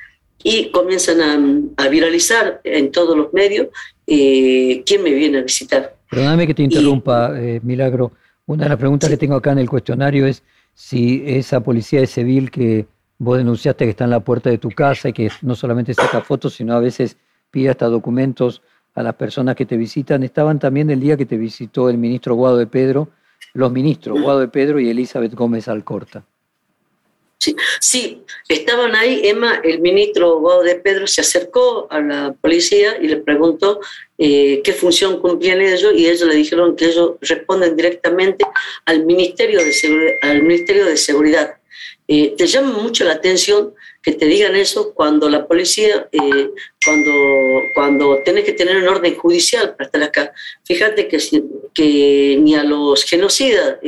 y 0.42 0.70
comienzan 0.70 1.74
a, 1.76 1.88
viralizar 1.88 2.60
en 2.62 2.92
todos 2.92 3.16
los 3.16 3.32
medios 3.32 3.68
eh, 4.06 4.82
quién 4.84 5.02
me 5.02 5.10
viene 5.12 5.38
a 5.38 5.42
visitar. 5.42 5.96
Perdóname 6.08 6.46
que 6.46 6.54
te 6.54 6.62
interrumpa, 6.62 7.32
eh, 7.36 7.60
Milagro. 7.62 8.12
Una 8.46 8.64
de 8.64 8.68
las 8.70 8.78
preguntas 8.78 9.10
que 9.10 9.16
tengo 9.16 9.34
acá 9.34 9.52
en 9.52 9.58
el 9.58 9.68
cuestionario 9.68 10.26
es 10.26 10.42
si 10.74 11.22
esa 11.26 11.60
policía 11.60 12.00
de 12.00 12.06
civil 12.06 12.50
que 12.50 12.86
Vos 13.18 13.38
denunciaste 13.38 13.84
que 13.84 13.90
está 13.90 14.04
en 14.04 14.10
la 14.10 14.20
puerta 14.20 14.50
de 14.50 14.58
tu 14.58 14.68
casa 14.68 15.08
y 15.08 15.12
que 15.12 15.30
no 15.40 15.54
solamente 15.54 15.94
saca 15.94 16.20
fotos, 16.20 16.54
sino 16.54 16.74
a 16.74 16.80
veces 16.80 17.16
pide 17.50 17.70
hasta 17.70 17.86
documentos 17.86 18.62
a 18.94 19.02
las 19.02 19.14
personas 19.14 19.56
que 19.56 19.64
te 19.64 19.78
visitan. 19.78 20.22
Estaban 20.22 20.58
también 20.58 20.90
el 20.90 21.00
día 21.00 21.16
que 21.16 21.24
te 21.24 21.38
visitó 21.38 21.88
el 21.88 21.96
ministro 21.96 22.34
Guado 22.34 22.58
de 22.58 22.66
Pedro, 22.66 23.08
los 23.54 23.72
ministros 23.72 24.20
Guado 24.20 24.40
de 24.40 24.48
Pedro 24.48 24.80
y 24.80 24.90
Elizabeth 24.90 25.34
Gómez 25.34 25.66
Alcorta. 25.68 26.24
Sí, 27.46 27.56
sí, 27.80 28.22
estaban 28.48 28.94
ahí. 28.96 29.20
Emma, 29.24 29.60
el 29.62 29.80
ministro 29.80 30.40
Guado 30.40 30.62
de 30.62 30.76
Pedro, 30.76 31.06
se 31.06 31.20
acercó 31.20 31.86
a 31.90 32.00
la 32.00 32.32
policía 32.40 32.96
y 33.00 33.08
le 33.08 33.18
preguntó 33.18 33.80
eh, 34.18 34.62
qué 34.64 34.72
función 34.72 35.20
cumplían 35.20 35.60
ellos 35.60 35.92
y 35.94 36.08
ellos 36.08 36.28
le 36.28 36.34
dijeron 36.34 36.74
que 36.74 36.86
ellos 36.86 37.12
responden 37.20 37.76
directamente 37.76 38.44
al 38.86 39.04
Ministerio 39.04 39.60
de, 39.60 40.18
al 40.22 40.42
Ministerio 40.42 40.86
de 40.86 40.96
Seguridad 40.96 41.56
eh, 42.08 42.34
te 42.38 42.46
llama 42.46 42.78
mucho 42.78 43.04
la 43.04 43.14
atención 43.14 43.74
que 44.00 44.12
te 44.12 44.26
digan 44.26 44.54
eso 44.54 44.94
cuando 44.94 45.28
la 45.28 45.48
policía, 45.48 46.08
eh, 46.12 46.50
cuando, 46.84 47.12
cuando 47.74 48.22
tenés 48.24 48.44
que 48.44 48.52
tener 48.52 48.76
un 48.76 48.86
orden 48.86 49.16
judicial 49.16 49.74
para 49.74 49.86
estar 49.86 50.02
acá. 50.04 50.32
Fíjate 50.64 51.08
que, 51.08 51.18
que 51.74 52.38
ni 52.40 52.54
a 52.54 52.62
los 52.62 53.02
genocidas 53.04 53.78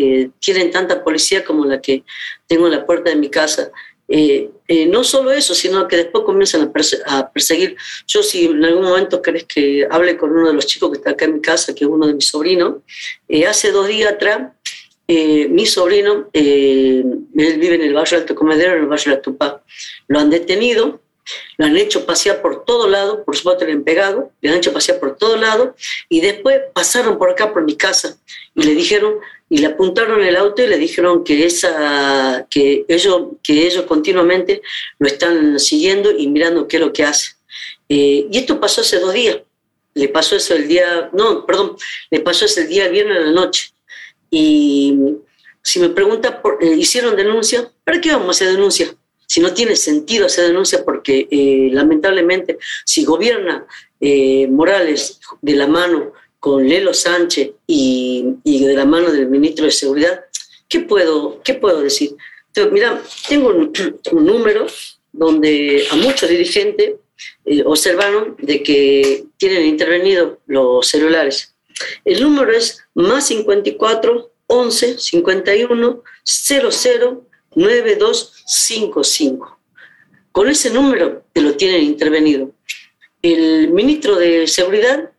tienen 0.40 0.72
tanta 0.72 1.04
policía 1.04 1.44
como 1.44 1.64
la 1.64 1.80
que 1.80 2.02
tengo 2.48 2.66
en 2.66 2.72
la 2.72 2.84
puerta 2.84 3.10
de 3.10 3.16
mi 3.16 3.30
casa. 3.30 3.70
Eh, 4.08 4.50
eh, 4.66 4.86
no 4.86 5.04
solo 5.04 5.30
eso, 5.30 5.54
sino 5.54 5.86
que 5.86 5.98
después 5.98 6.24
comienzan 6.24 6.72
a, 7.06 7.30
perseguir. 7.30 7.76
Yo 8.06 8.22
si 8.22 8.46
en 8.46 8.64
algún 8.64 8.84
momento 8.84 9.22
querés 9.22 9.44
que 9.44 9.86
hable 9.88 10.16
con 10.16 10.30
uno 10.30 10.48
de 10.48 10.54
los 10.54 10.66
chicos 10.66 10.90
que 10.90 10.96
está 10.96 11.10
acá 11.10 11.26
en 11.26 11.34
mi 11.34 11.40
casa, 11.42 11.74
que 11.74 11.84
es 11.84 11.90
uno 11.90 12.06
de 12.06 12.14
mis 12.14 12.26
sobrinos, 12.26 12.76
hace 13.46 13.70
dos 13.70 13.86
días 13.86 14.12
atrás, 14.12 14.52
mi 15.06 15.66
sobrino, 15.66 16.28
él 16.32 17.28
vive 17.34 17.74
en 17.74 17.82
el 17.82 17.94
barrio 17.94 18.18
Alto 18.18 18.34
Comedero, 18.34 18.72
en 18.72 18.80
el 18.80 18.86
barrio 18.86 19.10
de 19.10 19.16
la 19.16 19.22
Tupá, 19.22 19.62
lo 20.06 20.18
han 20.18 20.30
detenido 20.30 21.00
lo 21.56 21.66
han 21.66 21.76
hecho 21.76 22.06
pasear 22.06 22.40
por 22.40 22.64
todo 22.64 22.88
lado, 22.88 23.24
por 23.24 23.36
supuesto 23.36 23.64
le 23.64 23.72
han 23.72 23.84
pegado, 23.84 24.32
le 24.40 24.50
han 24.50 24.56
hecho 24.56 24.72
pasear 24.72 24.98
por 24.98 25.16
todo 25.16 25.36
lado 25.36 25.74
y 26.08 26.20
después 26.20 26.60
pasaron 26.72 27.18
por 27.18 27.30
acá 27.30 27.52
por 27.52 27.64
mi 27.64 27.76
casa 27.76 28.16
y 28.54 28.62
le 28.62 28.74
dijeron 28.74 29.14
y 29.50 29.58
le 29.58 29.66
apuntaron 29.66 30.22
el 30.22 30.36
auto 30.36 30.62
y 30.62 30.66
le 30.66 30.76
dijeron 30.78 31.24
que 31.24 31.46
esa 31.46 32.46
que 32.50 32.84
ellos 32.88 33.28
que 33.42 33.66
ellos 33.66 33.84
continuamente 33.84 34.62
lo 34.98 35.06
están 35.06 35.58
siguiendo 35.58 36.10
y 36.10 36.26
mirando 36.28 36.68
qué 36.68 36.76
es 36.76 36.82
lo 36.82 36.92
que 36.92 37.04
hace. 37.04 37.32
Eh, 37.88 38.26
y 38.30 38.38
esto 38.38 38.60
pasó 38.60 38.82
hace 38.82 38.98
dos 38.98 39.14
días. 39.14 39.38
Le 39.94 40.08
pasó 40.08 40.36
eso 40.36 40.54
el 40.54 40.68
día, 40.68 41.10
no, 41.12 41.44
perdón, 41.46 41.76
le 42.10 42.20
pasó 42.20 42.44
eso 42.44 42.60
el 42.60 42.68
día 42.68 42.88
viernes 42.88 43.16
a 43.16 43.20
la 43.20 43.32
noche. 43.32 43.72
Y 44.30 44.96
si 45.62 45.80
me 45.80 45.88
pregunta, 45.88 46.40
por, 46.40 46.62
eh, 46.62 46.76
¿hicieron 46.76 47.16
denuncia? 47.16 47.68
¿Para 47.84 48.00
qué 48.00 48.12
vamos 48.12 48.28
a 48.28 48.30
hacer 48.30 48.52
denuncia? 48.52 48.94
si 49.28 49.40
no 49.40 49.52
tiene 49.52 49.76
sentido 49.76 50.26
hacer 50.26 50.46
denuncia 50.46 50.84
porque 50.84 51.28
eh, 51.30 51.68
lamentablemente 51.70 52.58
si 52.84 53.04
gobierna 53.04 53.66
eh, 54.00 54.48
Morales 54.48 55.20
de 55.42 55.54
la 55.54 55.66
mano 55.66 56.12
con 56.40 56.68
Lelo 56.68 56.94
Sánchez 56.94 57.50
y, 57.66 58.24
de 58.44 58.74
la 58.74 58.84
mano 58.84 59.10
del 59.10 59.28
ministro 59.28 59.64
de 59.64 59.72
Seguridad, 59.72 60.24
¿qué 60.68 60.80
puedo, 60.80 61.42
qué 61.42 61.54
puedo 61.54 61.80
decir? 61.80 62.14
Entonces, 62.48 62.72
mira, 62.72 63.02
tengo 63.28 63.48
un, 64.12 64.24
número 64.24 64.66
donde 65.12 65.86
a 65.90 65.96
muchos 65.96 66.28
dirigentes 66.28 66.94
eh, 67.44 67.62
observaron 67.64 68.36
de 68.38 68.62
que 68.62 69.24
tienen 69.36 69.64
intervenido 69.64 70.38
los 70.46 70.86
celulares. 70.86 71.54
El 72.04 72.22
número 72.22 72.52
es 72.52 72.84
más 72.94 73.26
54 73.26 74.30
11 74.46 74.98
51 74.98 76.02
00 76.24 77.28
9255. 77.54 79.58
Con 80.32 80.48
ese 80.48 80.70
número 80.70 81.24
te 81.32 81.40
lo 81.40 81.56
tienen 81.56 81.82
intervenido. 81.82 82.52
El 83.22 83.70
ministro 83.72 84.16
de 84.16 84.46
Seguridad, 84.46 85.10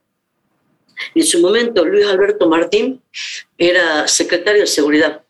en 1.15 1.23
su 1.23 1.39
momento 1.39 1.85
Luis 1.85 2.05
Alberto 2.05 2.47
Martín, 2.47 3.01
era 3.57 4.07
secretario 4.07 4.61
de 4.61 4.67
Seguridad. 4.67 5.23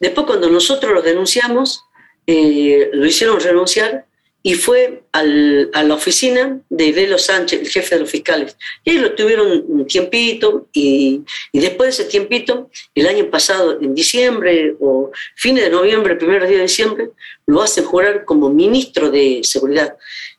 Después 0.00 0.26
cuando 0.26 0.48
nosotros 0.48 0.92
lo 0.92 1.02
denunciamos, 1.02 1.84
eh, 2.26 2.90
lo 2.92 3.06
hicieron 3.06 3.40
renunciar 3.40 4.06
y 4.42 4.54
fue 4.54 5.02
a 5.12 5.22
la 5.24 5.94
oficina 5.94 6.60
de 6.70 6.92
Lelo 6.92 7.18
Sánchez, 7.18 7.60
el 7.60 7.68
jefe 7.68 7.96
de 7.96 8.00
los 8.02 8.10
fiscales. 8.10 8.56
Y 8.84 8.90
ahí 8.90 8.98
lo 8.98 9.14
tuvieron 9.14 9.64
un 9.66 9.86
tiempito 9.86 10.68
y, 10.72 11.22
después 11.52 11.96
de 11.96 12.02
ese 12.02 12.10
tiempito, 12.10 12.70
el 12.94 13.08
año 13.08 13.28
pasado, 13.30 13.78
en 13.80 13.94
diciembre 13.94 14.76
o 14.80 15.10
fines 15.34 15.64
de 15.64 15.70
noviembre, 15.70 16.14
primer 16.14 16.46
día 16.46 16.58
de 16.58 16.62
diciembre, 16.62 17.10
lo 17.46 17.62
hacen 17.62 17.84
jurar 17.84 18.24
como 18.24 18.48
ministro 18.48 19.10
de 19.10 19.40
Seguridad. 19.42 19.96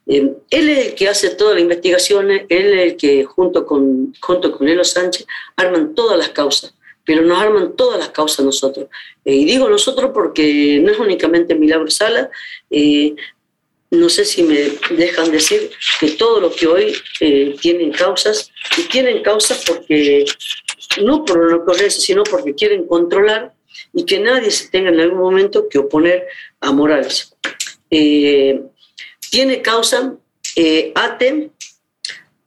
Eh, 0.09 0.33
él 0.49 0.69
es 0.69 0.87
el 0.87 0.95
que 0.95 1.07
hace 1.07 1.29
todas 1.29 1.53
las 1.53 1.61
investigaciones, 1.61 2.43
él 2.49 2.73
es 2.73 2.91
el 2.91 2.97
que 2.97 3.23
junto 3.23 3.65
con, 3.65 4.13
junto 4.19 4.51
con 4.51 4.67
Lelo 4.67 4.83
Sánchez 4.83 5.25
arman 5.55 5.95
todas 5.95 6.17
las 6.17 6.29
causas 6.29 6.73
pero 7.05 7.23
nos 7.23 7.39
arman 7.39 7.75
todas 7.75 7.97
las 7.97 8.09
causas 8.09 8.45
nosotros. 8.45 8.85
Eh, 9.25 9.33
y 9.33 9.45
digo 9.45 9.67
nosotros 9.67 10.11
porque 10.13 10.79
no 10.79 10.91
es 10.91 10.99
únicamente 10.99 11.55
Milagro 11.55 11.89
Sala, 11.89 12.29
eh, 12.69 13.15
no 13.91 14.09
sé 14.09 14.25
si 14.25 14.43
me 14.43 14.73
dejan 14.91 15.31
decir 15.31 15.71
que 15.99 16.11
todo 16.11 16.39
lo 16.39 16.51
que 16.51 16.67
hoy 16.67 16.95
eh, 17.19 17.55
tienen 17.59 17.91
causas, 17.91 18.51
y 18.77 18.83
tienen 18.83 19.23
causas 19.23 19.63
porque, 19.65 20.25
no 21.01 21.25
por 21.25 21.39
una 21.39 21.55
ocurrencia, 21.57 21.99
sino 21.99 22.23
porque 22.23 22.53
quieren 22.53 22.85
controlar 22.85 23.53
y 23.93 24.05
que 24.05 24.19
nadie 24.19 24.51
se 24.51 24.69
tenga 24.69 24.89
en 24.89 24.99
algún 24.99 25.19
momento 25.19 25.67
que 25.67 25.79
oponer 25.79 26.27
a 26.59 26.71
Morales. 26.71 27.35
Eh, 27.89 28.61
tiene 29.29 29.61
causa 29.61 30.15
eh, 30.55 30.91
ATE, 30.95 31.51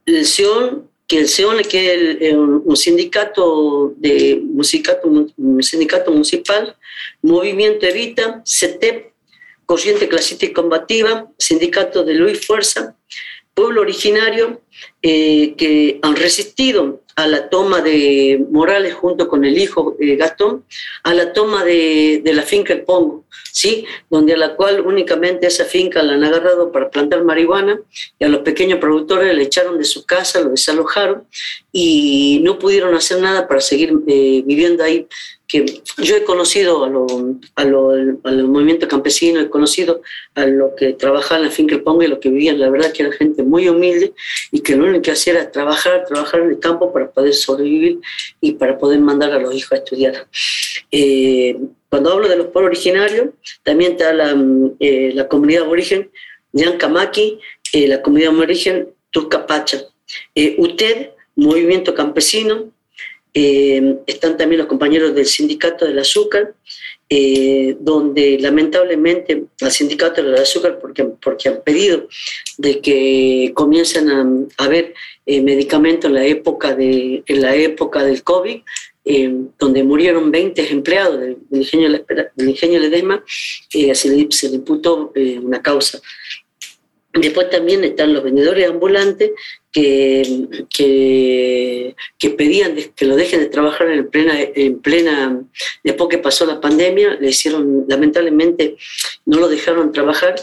el 0.06 0.26
SEON, 0.26 0.90
que 1.06 1.18
el 1.18 1.28
SEON 1.28 1.60
es 1.60 2.34
un 2.34 2.76
sindicato, 2.76 3.94
de, 3.96 4.42
un 4.42 4.64
sindicato 4.64 6.10
municipal, 6.10 6.76
Movimiento 7.22 7.86
Evita, 7.86 8.42
CETEP, 8.46 9.12
Corriente 9.66 10.08
Clasista 10.08 10.46
y 10.46 10.52
Combativa, 10.52 11.30
Sindicato 11.38 12.04
de 12.04 12.14
Luis 12.14 12.44
Fuerza, 12.46 12.96
pueblo 13.54 13.82
originario 13.82 14.62
eh, 15.02 15.54
que 15.56 15.98
han 16.02 16.16
resistido 16.16 17.01
a 17.16 17.26
la 17.26 17.48
toma 17.48 17.80
de 17.80 18.44
Morales 18.50 18.94
junto 18.94 19.28
con 19.28 19.44
el 19.44 19.58
hijo 19.58 19.96
eh, 20.00 20.16
Gastón, 20.16 20.64
a 21.02 21.14
la 21.14 21.32
toma 21.32 21.64
de, 21.64 22.22
la 22.24 22.42
finca 22.42 22.72
El 22.72 22.82
Pongo, 22.82 23.24
¿sí? 23.52 23.84
donde 24.10 24.34
a 24.34 24.36
la 24.36 24.54
cual 24.54 24.80
únicamente 24.80 25.46
esa 25.46 25.64
finca 25.64 26.02
la 26.02 26.14
han 26.14 26.24
agarrado 26.24 26.72
para 26.72 26.90
plantar 26.90 27.24
marihuana 27.24 27.80
y 28.18 28.24
a 28.24 28.28
los 28.28 28.40
pequeños 28.40 28.78
productores 28.78 29.34
le 29.34 29.42
echaron 29.42 29.78
de 29.78 29.84
su 29.84 30.04
casa, 30.06 30.40
lo 30.40 30.50
desalojaron 30.50 31.24
y 31.70 32.40
no 32.42 32.58
pudieron 32.58 32.94
hacer 32.94 33.20
nada 33.20 33.46
para 33.46 33.60
seguir 33.60 33.92
eh, 34.06 34.42
viviendo 34.44 34.82
ahí 34.82 35.06
que 35.52 35.82
yo 35.98 36.16
he 36.16 36.24
conocido 36.24 36.82
a 36.82 36.88
los 36.88 37.12
a 37.56 37.64
lo, 37.64 37.90
al 37.90 38.48
movimiento 38.48 38.86
he 38.86 39.50
conocido 39.50 40.00
a 40.34 40.46
los 40.46 40.72
que 40.78 40.94
trabajaban 40.94 41.42
en 41.42 41.48
la 41.48 41.54
finca 41.54 41.74
El 41.74 41.82
Pongo 41.82 42.02
y 42.02 42.06
los 42.06 42.20
que 42.20 42.30
vivían, 42.30 42.58
la 42.58 42.70
verdad 42.70 42.90
que 42.90 43.02
era 43.02 43.12
gente 43.12 43.42
muy 43.42 43.68
humilde 43.68 44.14
y 44.50 44.60
que 44.60 44.74
lo 44.74 44.86
único 44.86 45.02
que 45.02 45.10
hacía 45.10 45.34
era 45.34 45.50
trabajar, 45.50 46.06
trabajar 46.06 46.40
en 46.40 46.50
el 46.52 46.58
campo 46.58 46.90
para 46.90 47.10
poder 47.10 47.34
sobrevivir 47.34 48.00
y 48.40 48.52
para 48.52 48.78
poder 48.78 49.00
mandar 49.00 49.32
a 49.32 49.38
los 49.38 49.54
hijos 49.54 49.72
a 49.72 49.76
estudiar. 49.76 50.26
Eh, 50.90 51.58
cuando 51.90 52.12
hablo 52.12 52.28
de 52.28 52.36
los 52.36 52.46
pueblos 52.46 52.70
originarios, 52.70 53.28
también 53.62 53.92
está 53.92 54.14
la, 54.14 54.34
eh, 54.80 55.12
la 55.14 55.28
comunidad 55.28 55.64
aborigen 55.64 56.10
Yancamaki, 56.52 57.38
eh, 57.74 57.88
la 57.88 58.00
comunidad 58.00 58.32
aborigen 58.32 58.88
Tuscapacha. 59.10 59.82
usted, 60.56 61.10
movimiento 61.34 61.94
campesino, 61.94 62.72
eh, 63.34 63.96
están 64.06 64.36
también 64.36 64.58
los 64.58 64.68
compañeros 64.68 65.14
del 65.14 65.24
sindicato 65.24 65.86
del 65.86 65.98
azúcar, 65.98 66.54
eh, 67.08 67.76
donde 67.80 68.38
lamentablemente 68.38 69.44
al 69.60 69.72
sindicato 69.72 70.22
del 70.22 70.34
azúcar, 70.34 70.78
porque, 70.78 71.04
porque 71.04 71.48
han 71.48 71.62
pedido 71.62 72.08
de 72.58 72.80
que 72.80 73.52
comiencen 73.54 74.10
a, 74.10 74.64
haber 74.64 74.94
eh, 75.24 75.40
medicamentos 75.40 76.10
en 76.10 76.14
la 76.14 76.26
época, 76.26 76.76
en 76.78 77.42
la 77.42 77.54
época 77.54 78.04
del 78.04 78.22
COVID, 78.22 78.60
donde 79.58 79.82
murieron 79.82 80.30
20 80.30 80.70
empleados 80.70 81.20
del, 81.20 81.38
ingenio, 81.50 81.90
del 82.36 82.48
ingenio 82.48 82.78
Ledesma, 82.78 83.24
se 83.68 84.08
le, 84.08 84.30
se 84.30 84.48
le 84.48 84.56
imputó 84.56 85.12
una 85.42 85.60
causa. 85.60 86.00
Después 87.12 87.50
también 87.50 87.82
están 87.82 88.14
los 88.14 88.22
vendedores 88.22 88.68
ambulantes 88.68 89.32
que, 89.72 90.66
que, 92.18 92.30
pedían 92.30 92.76
que 92.94 93.04
lo 93.06 93.16
dejen 93.16 93.40
de 93.40 93.46
trabajar 93.46 93.90
en 93.90 94.08
plena, 94.08 94.34
en 94.38 94.78
plena, 94.80 95.42
después 95.82 96.10
que 96.10 96.18
pasó 96.18 96.44
la 96.44 96.60
pandemia, 96.60 97.14
le 97.14 97.30
hicieron, 97.30 97.86
lamentablemente, 97.88 98.76
no 99.24 99.38
lo 99.40 99.48
dejaron 99.48 99.92
trabajar 99.92 100.34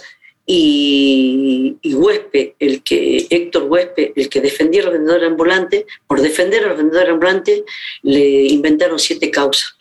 y, 0.46 1.78
y 1.84 1.94
Huespe, 1.94 2.56
el 2.58 2.82
que, 2.82 3.28
Héctor 3.30 3.66
Huespe, 3.66 4.14
el 4.16 4.30
que 4.30 4.42
defendía 4.42 4.82
a 4.82 4.86
los 4.86 4.94
vendedores 4.94 5.28
ambulantes, 5.28 5.86
por 6.08 6.22
defender 6.22 6.66
a 6.66 6.70
los 6.70 6.78
vendedores 6.78 7.10
ambulantes, 7.10 7.64
le 8.02 8.48
inventaron 8.48 8.98
siete 8.98 9.30
causas. 9.30 9.78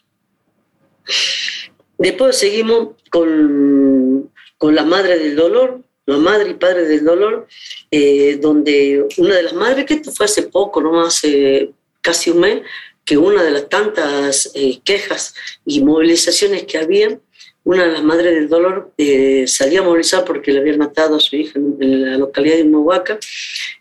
Después 1.97 2.37
seguimos 2.37 2.91
con, 3.11 4.31
con 4.59 4.75
la 4.75 4.85
madre 4.85 5.19
del 5.19 5.37
dolor, 5.37 5.81
la 6.09 6.17
madre 6.17 6.51
y 6.51 6.55
padre 6.55 6.87
del 6.87 7.05
dolor, 7.05 7.47
eh, 7.91 8.39
donde 8.41 9.07
una 9.19 9.37
de 9.37 9.43
las 9.43 9.53
madres, 9.53 9.85
que 9.85 9.95
esto 9.95 10.11
fue 10.11 10.25
hace 10.25 10.45
poco, 10.45 10.81
no 10.81 11.03
hace 11.03 11.71
casi 12.01 12.31
un 12.31 12.41
mes, 12.41 12.63
que 13.05 13.19
una 13.19 13.43
de 13.43 13.51
las 13.51 13.69
tantas 13.69 14.51
eh, 14.55 14.81
quejas 14.83 15.35
y 15.67 15.83
movilizaciones 15.83 16.65
que 16.65 16.79
había, 16.79 17.19
una 17.63 17.85
de 17.85 17.93
las 17.93 18.03
madres 18.03 18.35
del 18.35 18.49
dolor 18.49 18.93
eh, 18.97 19.45
salía 19.47 19.81
a 19.81 19.83
movilizar 19.83 20.25
porque 20.25 20.51
le 20.51 20.61
habían 20.61 20.79
matado 20.79 21.17
a 21.17 21.21
su 21.21 21.37
hija 21.37 21.59
en, 21.59 22.11
la 22.11 22.17
localidad 22.17 22.57
de 22.57 22.65
Mohuaca 22.65 23.19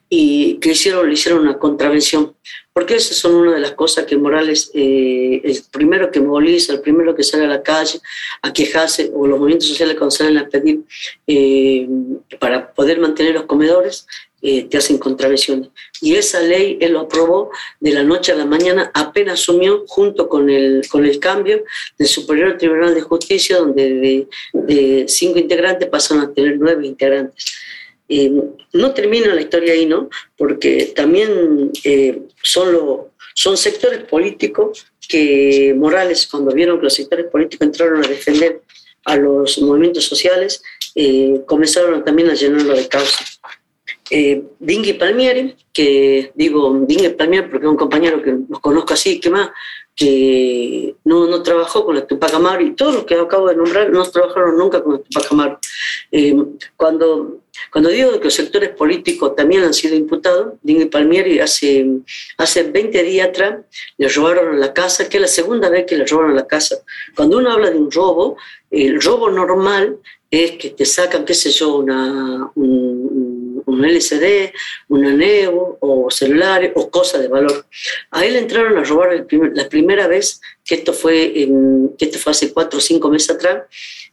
y 0.09 0.55
que 0.55 0.71
hicieron, 0.71 1.07
le 1.07 1.13
hicieron 1.13 1.41
una 1.41 1.57
contravención 1.57 2.35
porque 2.77 2.93
esas 2.93 3.17
son 3.17 3.33
una 3.33 3.55
de 3.55 3.59
las 3.59 3.71
cosas 3.71 4.05
que 4.05 4.15
Morales, 4.17 4.69
eh, 4.75 5.41
el 5.43 5.63
primero 5.71 6.11
que 6.11 6.19
moviliza, 6.19 6.73
el 6.73 6.79
primero 6.79 7.15
que 7.15 7.23
sale 7.23 7.45
a 7.45 7.47
la 7.47 7.63
calle 7.63 7.99
a 8.43 8.53
quejarse, 8.53 9.09
o 9.15 9.25
los 9.25 9.39
movimientos 9.39 9.67
sociales 9.67 9.95
cuando 9.97 10.11
salen 10.11 10.37
a 10.37 10.47
pedir 10.47 10.81
eh, 11.25 11.87
para 12.39 12.71
poder 12.71 12.99
mantener 12.99 13.33
los 13.33 13.45
comedores, 13.45 14.05
eh, 14.43 14.65
te 14.65 14.77
hacen 14.77 14.99
contravenciones. 14.99 15.69
Y 15.99 16.13
esa 16.13 16.39
ley 16.39 16.77
él 16.79 16.93
lo 16.93 16.99
aprobó 16.99 17.49
de 17.79 17.93
la 17.93 18.03
noche 18.03 18.31
a 18.31 18.35
la 18.35 18.45
mañana, 18.45 18.91
apenas 18.93 19.39
asumió 19.39 19.83
junto 19.87 20.29
con 20.29 20.51
el, 20.51 20.83
con 20.87 21.03
el 21.03 21.17
cambio 21.17 21.63
del 21.97 22.07
Superior 22.07 22.59
Tribunal 22.59 22.93
de 22.93 23.01
Justicia, 23.01 23.57
donde 23.57 24.27
de, 24.53 25.05
cinco 25.07 25.39
integrantes 25.39 25.89
pasaron 25.89 26.23
a 26.25 26.31
tener 26.31 26.57
nueve 26.59 26.85
integrantes. 26.85 27.43
Eh, 28.09 28.31
no 28.73 28.93
termina 28.93 29.33
la 29.33 29.41
historia 29.41 29.73
ahí, 29.73 29.85
¿no? 29.85 30.09
Porque 30.37 30.93
también 30.95 31.71
eh, 31.83 32.21
son, 32.41 33.07
son 33.33 33.57
sectores 33.57 34.03
políticos 34.03 34.87
que 35.07 35.73
Morales, 35.77 36.27
cuando 36.27 36.53
vieron 36.53 36.77
que 36.77 36.85
los 36.85 36.93
sectores 36.93 37.27
políticos 37.27 37.67
entraron 37.67 38.03
a 38.03 38.07
defender 38.07 38.61
a 39.05 39.15
los 39.15 39.61
movimientos 39.61 40.03
sociales, 40.03 40.61
comenzaron 41.45 42.03
también 42.03 42.29
a 42.29 42.33
llenarlo 42.33 42.75
de 42.75 42.87
causa 42.87 43.23
eh, 44.09 44.43
Palmieri, 44.99 45.55
que 45.73 46.31
digo 46.35 46.79
Dingui 46.87 47.09
Palmieri 47.09 47.49
porque 47.49 47.65
es 47.65 47.69
un 47.69 47.77
compañero 47.77 48.21
que 48.21 48.37
los 48.49 48.59
conozco 48.59 48.93
así, 48.93 49.19
que 49.19 49.29
más, 49.29 49.49
que 49.95 50.95
no, 51.03 51.27
no 51.27 51.41
trabajó 51.43 51.85
con 51.85 51.95
la 51.95 52.05
Tupac 52.05 52.33
Amaru 52.33 52.65
y 52.65 52.75
todos 52.75 52.95
los 52.95 53.03
que 53.05 53.15
acabo 53.15 53.47
de 53.47 53.55
nombrar 53.55 53.91
no 53.91 54.03
trabajaron 54.09 54.57
nunca 54.57 54.83
con 54.83 54.93
la 54.93 54.99
Tupac 54.99 55.31
Amaru. 55.31 55.57
Eh, 56.11 56.35
cuando, 56.75 57.41
cuando 57.77 57.91
digo 57.91 58.17
que 58.17 58.23
los 58.23 58.33
sectores 58.33 58.71
políticos 58.71 59.35
también 59.35 59.61
han 59.61 59.71
sido 59.71 59.95
imputados, 59.95 60.55
Dingui 60.63 60.85
Palmieri 60.85 61.39
hace, 61.39 61.85
hace 62.35 62.63
20 62.63 63.03
días 63.03 63.29
atrás 63.29 63.65
le 63.99 64.09
robaron 64.09 64.59
la 64.59 64.73
casa, 64.73 65.07
que 65.07 65.17
es 65.17 65.21
la 65.21 65.27
segunda 65.27 65.69
vez 65.69 65.85
que 65.85 65.95
le 65.95 66.07
robaron 66.07 66.35
la 66.35 66.47
casa. 66.47 66.77
Cuando 67.15 67.37
uno 67.37 67.51
habla 67.51 67.69
de 67.69 67.77
un 67.77 67.91
robo, 67.91 68.35
el 68.71 68.99
robo 68.99 69.29
normal 69.29 69.99
es 70.31 70.53
que 70.53 70.71
te 70.71 70.85
sacan, 70.85 71.23
qué 71.23 71.35
sé 71.35 71.51
yo, 71.51 71.75
una, 71.75 72.49
un, 72.55 73.61
un 73.67 73.85
LCD, 73.85 74.53
una 74.87 75.11
NEO 75.11 75.77
o 75.79 76.09
celulares 76.09 76.71
o 76.73 76.89
cosas 76.89 77.21
de 77.21 77.27
valor. 77.27 77.67
A 78.09 78.25
él 78.25 78.37
entraron 78.37 78.75
a 78.79 78.83
robar 78.83 79.23
la 79.53 79.69
primera 79.69 80.07
vez, 80.07 80.41
que 80.65 80.73
esto, 80.73 80.93
fue 80.93 81.43
en, 81.43 81.91
que 81.95 82.05
esto 82.05 82.17
fue 82.17 82.31
hace 82.31 82.51
cuatro 82.51 82.79
o 82.79 82.81
cinco 82.81 83.09
meses 83.11 83.29
atrás, 83.29 83.65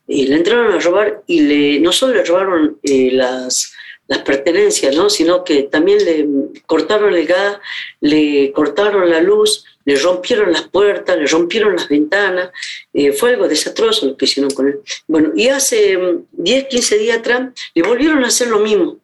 y 0.07 0.27
le 0.27 0.37
entraron 0.37 0.73
a 0.73 0.79
robar 0.79 1.23
y 1.27 1.41
le, 1.41 1.81
no 1.81 1.93
solo 1.93 2.15
le 2.15 2.25
robaron 2.25 2.79
eh, 2.83 3.11
las, 3.13 3.73
las 4.07 4.19
pertenencias, 4.21 4.95
¿no? 4.95 5.09
sino 5.09 5.45
que 5.45 5.65
también 5.65 6.05
le 6.05 6.27
cortaron 6.67 7.15
el 7.15 7.27
gas, 7.27 7.59
le 8.01 8.53
cortaron 8.53 9.09
la 9.09 9.21
luz, 9.21 9.65
le 9.85 9.97
rompieron 9.97 10.53
las 10.53 10.63
puertas, 10.63 11.17
le 11.17 11.27
rompieron 11.27 11.77
las 11.77 11.89
ventanas, 11.89 12.51
eh, 12.93 13.13
fue 13.13 13.31
algo 13.31 13.49
desastroso 13.49 14.07
lo 14.07 14.17
que 14.17 14.27
hicieron 14.27 14.51
con 14.51 14.69
él. 14.69 14.81
Bueno, 15.07 15.33
y 15.35 15.49
hace 15.49 15.99
10, 16.33 16.65
mm, 16.65 16.69
15 16.69 16.99
días 16.99 17.19
atrás 17.19 17.51
le 17.75 17.83
volvieron 17.83 18.25
a 18.25 18.29
hacer 18.29 18.49
lo 18.49 18.61
mismo 18.61 18.99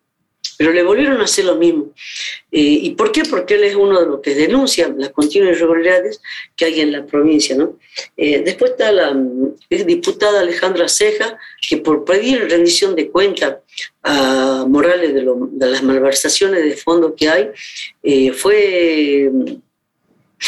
pero 0.60 0.74
le 0.74 0.82
volvieron 0.82 1.18
a 1.22 1.24
hacer 1.24 1.46
lo 1.46 1.56
mismo. 1.56 1.86
Eh, 2.52 2.60
¿Y 2.82 2.90
por 2.90 3.10
qué? 3.12 3.22
Porque 3.22 3.54
él 3.54 3.64
es 3.64 3.74
uno 3.74 3.98
de 3.98 4.04
los 4.04 4.20
que 4.20 4.34
denuncia 4.34 4.92
las 4.94 5.08
continuas 5.08 5.56
irregularidades 5.56 6.20
que 6.54 6.66
hay 6.66 6.82
en 6.82 6.92
la 6.92 7.06
provincia. 7.06 7.56
¿no? 7.56 7.78
Eh, 8.14 8.42
después 8.44 8.72
está 8.72 8.92
la 8.92 9.16
diputada 9.70 10.40
Alejandra 10.40 10.86
Ceja, 10.86 11.38
que 11.66 11.78
por 11.78 12.04
pedir 12.04 12.46
rendición 12.50 12.94
de 12.94 13.08
cuenta 13.08 13.62
a 14.02 14.66
Morales 14.68 15.14
de, 15.14 15.66
las 15.66 15.82
malversaciones 15.82 16.62
de 16.62 16.76
fondos 16.76 17.14
que 17.16 17.30
hay, 17.30 17.48
eh, 18.02 18.32
fue 18.32 19.30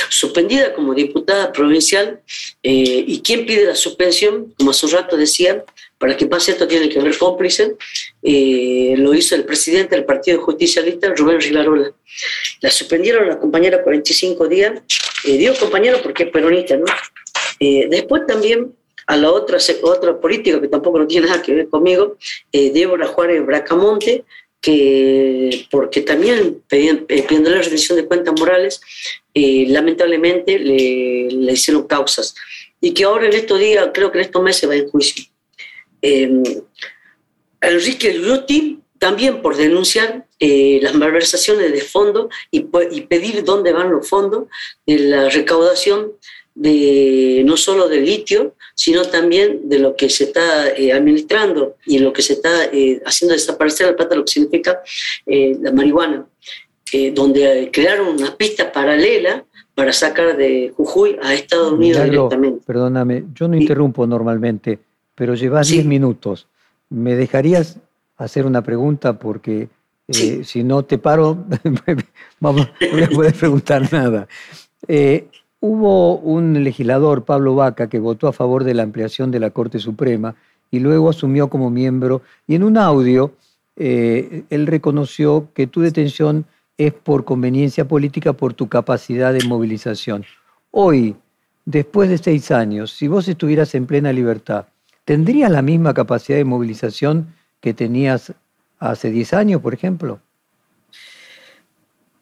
suspendida 0.09 0.73
como 0.75 0.95
diputada 0.95 1.53
provincial 1.53 2.21
y 2.63 3.21
quien 3.21 3.45
pide 3.45 3.67
la 3.67 3.75
suspensión, 3.75 4.55
como 4.57 4.71
hace 4.71 4.87
un 4.87 4.93
rato 4.93 5.17
decía, 5.17 5.65
para 6.03 6.17
que 6.17 6.27
pase 6.27 6.51
esto 6.51 6.67
tiene 6.67 6.89
que 6.89 6.99
haber 6.99 7.17
cómplice. 7.17 7.77
Eh, 8.25 8.95
lo 8.99 9.15
hizo 9.15 9.37
el 9.37 9.45
presidente 9.45 9.95
del 9.95 10.05
Partido 10.05 10.43
Justicialista, 10.43 11.15
Rubén 11.15 11.41
Rivarola. 11.41 11.93
La 12.61 12.71
suspendieron 12.71 13.23
a 13.23 13.29
la 13.29 13.39
compañera 13.39 13.85
45 13.85 14.49
días. 14.49 14.83
Eh, 15.25 15.55
compañero 15.61 16.01
porque 16.03 16.25
es 16.25 16.31
peronista, 16.31 16.77
¿no? 16.77 16.87
Eh, 17.61 17.87
después 17.89 18.27
también 18.27 18.73
a 19.07 19.17
la 19.17 19.31
otra, 19.31 19.59
otra 19.83 20.21
política 20.21 20.61
que 20.61 20.67
tampoco 20.67 20.99
no 20.99 21.07
tiene 21.07 21.29
nada 21.29 21.41
que 21.41 21.55
ver 21.55 21.69
conmigo, 21.69 22.17
eh, 22.51 22.73
Débora 22.73 23.07
Juárez 23.07 23.47
Bracamonte, 23.47 24.25
que 24.61 25.67
porque 25.71 26.03
también 26.03 26.63
pidiendo 26.69 27.51
la 27.51 27.63
rendición 27.63 27.97
de 27.97 28.07
cuentas 28.07 28.35
morales, 28.39 28.81
lamentablemente 29.35 30.59
le, 30.59 31.29
le 31.31 31.53
hicieron 31.53 31.87
causas. 31.87 32.35
Y 32.81 32.93
que 32.93 33.05
ahora 33.05 33.27
en 33.27 33.35
estos 33.35 33.59
días, 33.59 33.91
creo 33.95 34.11
que 34.11 34.19
en 34.19 34.25
estos 34.25 34.43
meses 34.43 34.69
va 34.69 34.75
en 34.75 34.89
juicio. 34.89 35.25
Eh, 36.03 36.43
Enrique 37.61 38.13
Ruti 38.15 38.83
también 39.03 39.43
por 39.43 39.57
denunciar 39.57 40.27
eh, 40.39 40.79
las 40.81 40.95
malversaciones 40.95 41.73
de 41.73 41.81
fondos 41.81 42.33
y, 42.53 42.61
pedir 42.61 43.43
dónde 43.43 43.73
van 43.73 43.91
los 43.91 44.09
fondos 44.09 44.45
de 44.87 44.97
la 44.99 45.29
recaudación 45.29 46.13
de 46.55 47.43
no 47.45 47.57
solo 47.57 47.89
del 47.89 48.05
litio, 48.05 48.55
sino 48.77 49.05
también 49.05 49.69
de 49.69 49.81
lo 49.81 49.97
que 49.97 50.09
se 50.09 50.25
está 50.25 50.69
eh, 50.71 50.93
administrando 50.93 51.77
y 51.85 51.99
lo 51.99 52.13
que 52.13 52.23
se 52.23 52.35
está 52.35 52.67
eh, 52.67 53.03
haciendo 53.05 53.33
desaparecer 53.33 53.89
la 53.89 53.97
plata, 53.97 54.15
lo 54.15 54.25
que 54.25 54.33
significa 54.33 54.81
la 55.27 55.73
marihuana, 55.73 56.27
donde 57.15 57.71
crearon 57.73 58.09
una 58.09 58.37
pista 58.37 58.71
paralela 58.71 59.45
para 59.75 59.93
sacar 59.93 60.37
de 60.37 60.73
Jujuy 60.77 61.17
a 61.23 61.35
Estados 61.35 61.73
Unidos 61.73 62.05
directamente. 62.05 62.63
Perdóname, 62.67 63.25
yo 63.35 63.49
no 63.49 63.57
interrumpo 63.57 64.07
normalmente 64.07 64.79
pero 65.15 65.35
llevas 65.35 65.69
10 65.69 65.87
minutos. 65.87 66.49
¿Me 66.89 67.15
dejarías 67.15 67.79
hacer 68.17 68.47
una 68.47 68.63
pregunta? 68.63 69.19
Porque 69.19 69.69
eh, 70.09 70.43
si 70.45 70.65
no 70.65 70.85
te 70.85 70.99
paro, 70.99 71.45
vamos, 72.41 72.69
no 72.91 72.97
le 72.97 73.09
puedes 73.09 73.35
preguntar 73.35 73.93
nada. 73.93 74.27
Eh, 74.89 75.29
hubo 75.61 76.19
un 76.19 76.65
legislador, 76.65 77.25
Pablo 77.25 77.55
Vaca, 77.55 77.89
que 77.89 77.99
votó 77.99 78.29
a 78.29 78.33
favor 78.33 78.65
de 78.65 78.75
la 78.75 78.83
ampliación 78.83 79.31
de 79.31 79.41
la 79.41 79.51
Corte 79.51 79.79
Suprema 79.79 80.35
y 80.71 80.81
luego 80.81 81.11
asumió 81.11 81.49
como 81.49 81.71
miembro. 81.71 82.23
Y 82.47 82.55
en 82.55 82.65
un 82.65 82.79
audio, 82.79 83.33
eh, 83.77 84.45
él 84.51 84.67
reconoció 84.67 85.49
que 85.55 85.67
tu 85.67 85.83
detención 85.83 86.47
es 86.87 86.95
por 86.95 87.25
conveniencia 87.25 87.87
política, 87.87 88.33
por 88.33 88.55
tu 88.55 88.69
capacidad 88.69 89.33
de 89.33 89.45
movilización. 89.47 90.25
Hoy, 90.71 91.17
después 91.65 92.09
de 92.09 92.19
seis 92.19 92.51
años, 92.51 92.93
si 92.93 93.09
vos 93.09 93.29
estuvieras 93.29 93.75
en 93.75 93.87
plena 93.87 94.13
libertad, 94.13 94.67
¿tendrías 95.05 95.51
la 95.51 95.63
misma 95.63 95.95
capacidad 95.95 96.39
de 96.39 96.45
movilización 96.45 97.35
que 97.61 97.75
tenías 97.75 98.33
hace 98.79 99.11
10 99.11 99.33
años, 99.35 99.61
por 99.63 99.75
ejemplo? 99.75 100.21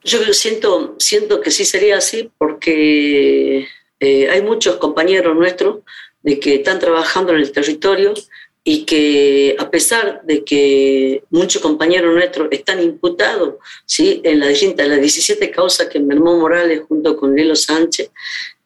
Yo 0.05 0.21
siento, 0.33 0.97
siento 0.99 1.41
que 1.41 1.51
sí 1.51 1.65
sería 1.65 1.99
así 1.99 2.31
porque 2.39 3.67
eh, 3.99 4.31
hay 4.31 4.43
muchos 4.43 4.77
compañeros 4.77 5.37
nuestros 5.37 5.81
de 6.23 6.39
que 6.39 6.57
están 6.57 6.79
trabajando 6.79 7.33
en 7.33 7.41
el 7.41 7.53
territorio 7.53 8.15
y 8.63 8.85
que 8.85 9.57
a 9.59 9.71
pesar 9.71 10.21
de 10.25 10.45
que 10.45 11.23
muchos 11.31 11.63
compañeros 11.63 12.15
nuestros 12.15 12.49
están 12.51 12.83
imputados 12.83 13.55
¿sí? 13.87 14.21
en, 14.23 14.41
la, 14.41 14.51
en 14.51 14.89
las 14.89 15.01
17 15.01 15.51
causas 15.51 15.89
que 15.89 15.99
mermó 15.99 16.37
Morales 16.37 16.83
junto 16.87 17.17
con 17.17 17.35
Lilo 17.35 17.57
Sánchez, 17.57 18.11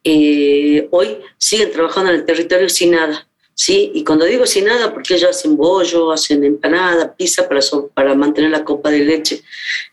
eh, 0.03 0.89
hoy 0.91 1.19
siguen 1.39 1.71
trabajando 1.71 2.11
en 2.11 2.17
el 2.17 2.25
territorio 2.25 2.69
sin 2.69 2.91
nada. 2.91 3.27
¿sí? 3.55 3.93
Y 3.95 4.05
cuando 4.05 4.25
digo 4.25 4.47
sin 4.47 4.65
nada, 4.67 4.93
porque 4.93 5.15
ellos 5.15 5.31
hacen 5.31 5.57
bollo, 5.57 6.11
hacen 6.13 6.45
empanada, 6.45 7.15
pizza 7.15 7.49
para, 7.49 7.61
para 7.95 8.15
mantener 8.15 8.51
la 8.51 8.65
copa 8.65 8.91
de 8.91 9.05
leche 9.05 9.43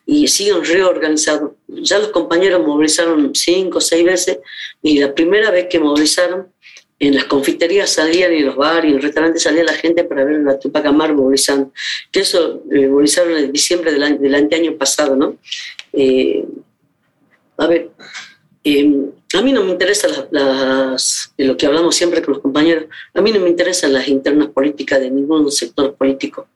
y 0.06 0.28
siguen 0.28 0.64
reorganizados. 0.64 1.52
Ya 1.68 2.00
los 2.00 2.10
compañeros 2.10 2.66
movilizaron 2.66 3.34
cinco 3.36 3.78
o 3.78 3.82
seis 3.82 4.04
veces 4.04 4.40
y 4.82 5.00
la 5.00 5.14
primera 5.14 5.52
vez 5.52 5.68
que 5.70 5.80
movilizaron, 5.80 6.51
en 7.02 7.16
las 7.16 7.26
confiterías 7.26 7.90
salían 7.90 8.32
y 8.32 8.42
los 8.42 8.56
bares 8.56 8.92
y 8.92 8.94
los 8.94 9.04
restaurantes 9.04 9.42
salía 9.42 9.64
la 9.64 9.74
gente 9.74 10.04
para 10.04 10.24
ver 10.24 10.48
a 10.48 10.60
Tupac 10.60 10.86
movilizando. 10.92 11.72
Que 12.12 12.20
eso 12.20 12.62
eh, 12.72 12.88
movilizaron 12.88 13.36
en 13.38 13.52
diciembre 13.52 13.92
del, 13.92 14.20
del 14.20 14.36
año 14.36 14.78
pasado, 14.78 15.16
¿no? 15.16 15.38
Eh, 15.94 16.46
a 17.58 17.66
ver, 17.66 17.90
eh, 18.64 18.96
a 19.34 19.42
mí 19.42 19.52
no 19.52 19.64
me 19.64 19.72
interesan 19.72 20.12
las, 20.30 21.34
de 21.36 21.46
lo 21.46 21.58
que 21.58 21.66
hablamos 21.66 21.96
siempre 21.96 22.22
con 22.22 22.36
los 22.36 22.44
compañeros, 22.44 22.86
a 23.16 23.22
mí 23.22 23.32
no 23.32 23.40
me 23.40 23.50
interesan 23.50 23.94
las 23.94 24.08
internas 24.08 24.50
políticas 24.50 25.00
de 25.00 25.10
ningún 25.10 25.52
sector 25.52 25.96
político. 25.96 26.50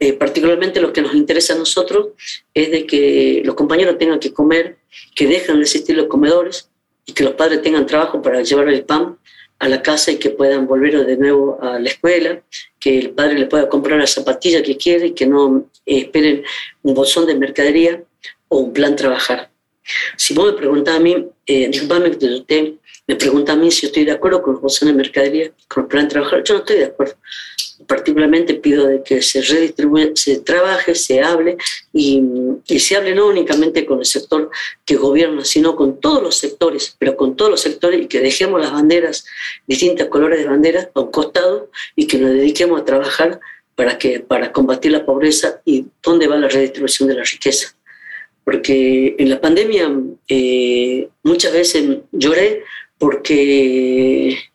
Eh, 0.00 0.14
particularmente 0.14 0.80
lo 0.80 0.94
que 0.94 1.02
nos 1.02 1.14
interesa 1.14 1.52
a 1.52 1.58
nosotros 1.58 2.10
es 2.54 2.70
de 2.70 2.86
que 2.86 3.42
los 3.44 3.54
compañeros 3.54 3.98
tengan 3.98 4.18
que 4.18 4.32
comer, 4.32 4.78
que 5.14 5.26
dejen 5.26 5.56
de 5.56 5.62
existir 5.62 5.94
los 5.94 6.06
comedores 6.06 6.70
y 7.04 7.12
que 7.12 7.24
los 7.24 7.34
padres 7.34 7.60
tengan 7.60 7.84
trabajo 7.84 8.22
para 8.22 8.40
llevar 8.42 8.68
el 8.68 8.84
pan 8.84 9.18
a 9.58 9.68
la 9.68 9.82
casa 9.82 10.12
y 10.12 10.18
que 10.18 10.30
puedan 10.30 10.66
volver 10.66 11.04
de 11.04 11.16
nuevo 11.16 11.58
a 11.60 11.78
la 11.78 11.88
escuela, 11.88 12.40
que 12.78 12.98
el 12.98 13.10
padre 13.10 13.38
le 13.38 13.46
pueda 13.46 13.68
comprar 13.68 13.98
la 13.98 14.06
zapatilla 14.06 14.62
que 14.62 14.76
quiere 14.76 15.08
y 15.08 15.14
que 15.14 15.26
no 15.26 15.68
eh, 15.84 15.98
esperen 15.98 16.44
un 16.82 16.94
bolsón 16.94 17.26
de 17.26 17.34
mercadería 17.34 18.02
o 18.48 18.58
un 18.58 18.72
plan 18.72 18.94
trabajar. 18.94 19.50
Si 20.16 20.34
vos 20.34 20.52
me 20.52 20.58
preguntás 20.58 20.96
a 20.96 21.00
mí, 21.00 21.26
eh, 21.46 21.68
disculpame 21.68 22.10
que 22.10 22.42
te 22.46 22.78
me 23.06 23.16
pregunta 23.16 23.54
a 23.54 23.56
mí 23.56 23.70
si 23.70 23.86
estoy 23.86 24.04
de 24.04 24.12
acuerdo 24.12 24.42
con 24.42 24.52
los 24.52 24.62
bolsones 24.62 24.94
de 24.94 25.02
mercadería, 25.02 25.50
con 25.66 25.84
el 25.84 25.88
plan 25.88 26.08
trabajar, 26.08 26.44
yo 26.44 26.54
no 26.54 26.60
estoy 26.60 26.76
de 26.76 26.84
acuerdo. 26.84 27.14
Particularmente 27.86 28.54
pido 28.54 28.86
de 28.86 29.02
que 29.02 29.22
se 29.22 29.40
redistribuya, 29.42 30.10
se 30.14 30.40
trabaje, 30.40 30.94
se 30.94 31.20
hable 31.20 31.56
y, 31.92 32.22
se 32.78 32.96
hable 32.96 33.14
no 33.14 33.26
únicamente 33.26 33.86
con 33.86 34.00
el 34.00 34.04
sector 34.04 34.50
que 34.84 34.96
gobierna, 34.96 35.44
sino 35.44 35.76
con 35.76 36.00
todos 36.00 36.22
los 36.22 36.36
sectores, 36.36 36.96
pero 36.98 37.16
con 37.16 37.36
todos 37.36 37.50
los 37.50 37.60
sectores 37.60 38.02
y 38.02 38.06
que 38.06 38.20
dejemos 38.20 38.60
las 38.60 38.72
banderas, 38.72 39.24
distintos 39.66 40.08
colores 40.08 40.40
de 40.40 40.46
banderas 40.46 40.88
a 40.94 41.00
un 41.00 41.10
costado 41.10 41.70
y 41.94 42.06
que 42.06 42.18
nos 42.18 42.32
dediquemos 42.32 42.80
a 42.80 42.84
trabajar 42.84 43.40
para, 43.74 43.96
que, 43.96 44.20
para 44.20 44.52
combatir 44.52 44.92
la 44.92 45.06
pobreza 45.06 45.60
y 45.64 45.86
dónde 46.02 46.26
va 46.26 46.36
la 46.36 46.48
redistribución 46.48 47.08
de 47.08 47.14
la 47.14 47.24
riqueza. 47.24 47.74
Porque 48.44 49.14
en 49.18 49.28
la 49.28 49.40
pandemia 49.40 49.90
eh, 50.28 51.08
muchas 51.22 51.52
veces 51.52 51.98
lloré 52.12 52.64
porque 52.98 54.47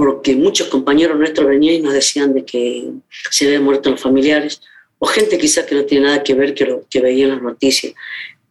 porque 0.00 0.34
muchos 0.34 0.68
compañeros 0.68 1.18
nuestros 1.18 1.46
venían 1.46 1.74
y 1.74 1.80
nos 1.80 1.92
decían 1.92 2.32
de 2.32 2.42
que 2.42 2.88
se 3.30 3.44
habían 3.44 3.64
muerto 3.64 3.90
los 3.90 4.00
familiares, 4.00 4.62
o 4.98 5.04
gente 5.04 5.36
quizás 5.36 5.66
que 5.66 5.74
no 5.74 5.84
tiene 5.84 6.06
nada 6.06 6.22
que 6.22 6.32
ver 6.32 6.54
que, 6.54 6.64
lo, 6.64 6.86
que 6.88 7.00
veían 7.02 7.28
las 7.28 7.42
noticias, 7.42 7.92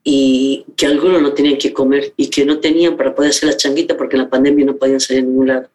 y 0.04 0.64
que 0.78 0.86
algunos 0.86 1.20
no 1.24 1.34
tenían 1.34 1.58
que 1.58 1.74
comer 1.74 2.14
y 2.18 2.30
que 2.30 2.46
no 2.46 2.60
tenían 2.60 2.96
para 2.96 3.16
poder 3.16 3.32
hacer 3.32 3.50
la 3.50 3.58
changuita 3.58 3.98
porque 3.98 4.16
en 4.16 4.22
la 4.22 4.30
pandemia 4.30 4.64
no 4.64 4.76
podían 4.76 5.00
salir 5.00 5.24
a 5.24 5.26
ningún 5.26 5.48
lado. 5.48 5.70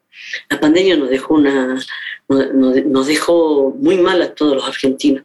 La 0.49 0.61
pandemia 0.61 0.97
nos 0.97 1.11
dejó, 1.11 1.35
una, 1.35 1.85
nos 2.29 3.07
dejó 3.09 3.75
muy 3.77 3.99
mal 3.99 4.23
a 4.23 4.33
todos 4.33 4.55
los 4.55 4.69
argentinos. 4.69 5.25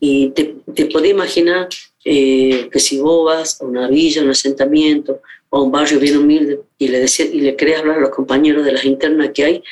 Y 0.00 0.30
te, 0.30 0.56
te 0.74 0.86
podés 0.86 1.12
imaginar 1.12 1.68
eh, 2.04 2.68
que 2.72 2.80
si 2.80 2.98
vos 2.98 3.26
vas 3.26 3.60
a 3.60 3.64
una 3.64 3.86
villa, 3.86 4.22
a 4.22 4.24
un 4.24 4.30
asentamiento, 4.30 5.22
o 5.50 5.58
a 5.58 5.62
un 5.62 5.70
barrio 5.70 5.98
bien 5.98 6.16
humilde 6.16 6.60
y 6.78 6.88
le, 6.88 7.00
decía, 7.00 7.26
y 7.26 7.40
le 7.40 7.56
querés 7.56 7.78
hablar 7.78 7.98
a 7.98 8.00
los 8.00 8.10
compañeros 8.10 8.64
de 8.64 8.72
las 8.72 8.84
internas 8.84 9.30
que 9.34 9.44
hay, 9.44 9.62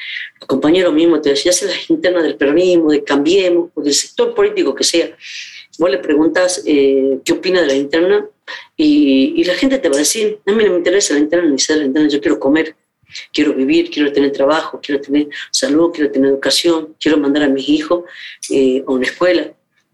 los 0.40 0.46
compañeros 0.46 0.92
mismos 0.92 1.22
te 1.22 1.30
decían, 1.30 1.54
ya 1.54 1.66
las 1.66 1.90
internas 1.90 2.22
del 2.22 2.36
peronismo, 2.36 2.90
de 2.90 3.04
Cambiemos, 3.04 3.70
o 3.74 3.82
del 3.82 3.94
sector 3.94 4.34
político 4.34 4.74
que 4.74 4.84
sea. 4.84 5.16
Vos 5.78 5.90
le 5.90 5.98
preguntas 5.98 6.62
eh, 6.66 7.18
qué 7.24 7.32
opina 7.32 7.60
de 7.60 7.66
la 7.66 7.74
interna 7.74 8.26
y, 8.76 9.34
y, 9.36 9.44
la 9.44 9.54
gente 9.54 9.78
te 9.78 9.88
va 9.88 9.96
a 9.96 9.98
decir, 9.98 10.38
a 10.46 10.52
mí 10.52 10.64
no 10.64 10.70
me 10.70 10.78
interesa 10.78 11.14
la 11.14 11.20
interna 11.20 11.50
ni 11.50 11.58
ser 11.58 11.78
la 11.78 11.84
interna, 11.84 12.08
yo 12.08 12.20
quiero 12.20 12.38
comer, 12.38 12.74
quiero 13.32 13.52
vivir, 13.52 13.90
quiero 13.90 14.12
tener 14.12 14.32
trabajo, 14.32 14.80
quiero 14.82 15.00
tener 15.00 15.28
salud, 15.50 15.92
quiero 15.92 16.10
tener 16.10 16.30
educación, 16.30 16.94
quiero 17.00 17.18
mandar 17.18 17.44
a 17.44 17.48
mis 17.48 17.68
hijos 17.68 18.04
eh, 18.50 18.82
a 18.86 18.90
una 18.90 19.04
escuela, 19.04 19.52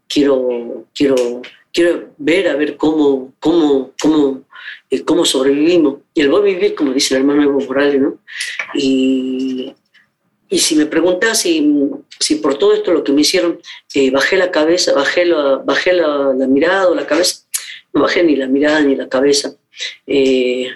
quiero, 0.08 0.86
quiero, 0.94 1.42
quiero 1.72 2.10
ver 2.18 2.48
a 2.48 2.56
ver 2.56 2.76
cómo, 2.76 3.32
cómo, 3.40 3.92
cómo 4.00 4.44
cómo 5.00 5.24
sobrevivimos. 5.24 6.00
Y 6.14 6.20
el 6.20 6.28
voy 6.28 6.40
a 6.40 6.54
vivir, 6.54 6.74
como 6.74 6.92
dice 6.92 7.14
el 7.14 7.22
hermano 7.22 7.42
Evo 7.42 7.60
Morales, 7.60 8.00
¿no? 8.00 8.18
Y, 8.74 9.74
y 10.52 10.58
si 10.58 10.76
me 10.76 10.84
preguntas 10.84 11.40
si, 11.40 11.66
si, 12.20 12.34
por 12.36 12.58
todo 12.58 12.74
esto 12.74 12.92
lo 12.92 13.02
que 13.02 13.12
me 13.12 13.22
hicieron, 13.22 13.58
eh, 13.94 14.10
bajé 14.10 14.36
la 14.36 14.50
cabeza, 14.50 14.92
bajé, 14.92 15.24
la, 15.24 15.56
bajé 15.64 15.94
la, 15.94 16.34
mirada 16.46 16.88
o 16.88 16.94
la 16.94 17.06
cabeza, 17.06 17.46
no 17.94 18.02
bajé 18.02 18.22
ni 18.22 18.36
la 18.36 18.46
mirada 18.48 18.82
ni 18.82 18.94
la 18.94 19.08
cabeza. 19.08 19.56
Eh, 20.06 20.68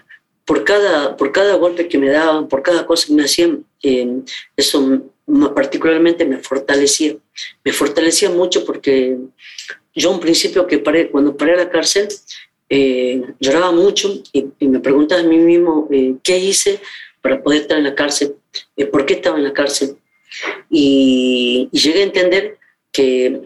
por, 0.47 0.65
cada, 0.65 1.15
por 1.19 1.31
cada 1.31 1.57
golpe 1.57 1.89
que 1.89 1.99
me 1.99 2.09
daban, 2.09 2.49
por 2.49 2.63
cada 2.63 2.87
cosa 2.87 3.07
que 3.07 3.13
me 3.13 3.25
hacían, 3.25 3.67
eh, 3.83 4.21
eso 4.57 5.03
particularmente 5.55 6.25
me 6.25 6.39
fortalecía. 6.39 7.17
Me 7.63 7.73
fortalecía 7.73 8.31
mucho 8.31 8.65
porque 8.65 9.19
yo 9.95 10.11
un 10.11 10.21
principio 10.21 10.67
que 10.67 10.79
paré, 10.79 11.11
cuando 11.11 11.37
paré 11.37 11.53
a 11.53 11.57
la 11.57 11.71
cárcel, 11.71 12.09
eh, 12.69 13.23
lloraba 13.39 13.71
mucho 13.71 14.13
y, 14.33 14.47
me 14.67 14.81
preguntaba 14.81 15.21
a 15.21 15.25
mí 15.25 15.39
mismo 15.39 15.89
eh, 15.91 16.15
qué 16.23 16.39
hice 16.39 16.81
para 17.21 17.43
poder 17.43 17.63
estar 17.63 17.79
en 17.79 17.85
la 17.85 17.95
cárcel, 17.95 18.35
eh, 18.77 18.87
por 18.87 19.07
qué 19.07 19.15
estaba 19.15 19.39
en 19.39 19.45
la 19.45 19.53
cárcel. 19.53 19.97
Y, 20.69 21.69
llegué 21.71 22.01
a 22.01 22.05
entender 22.05 22.59
que, 22.93 23.43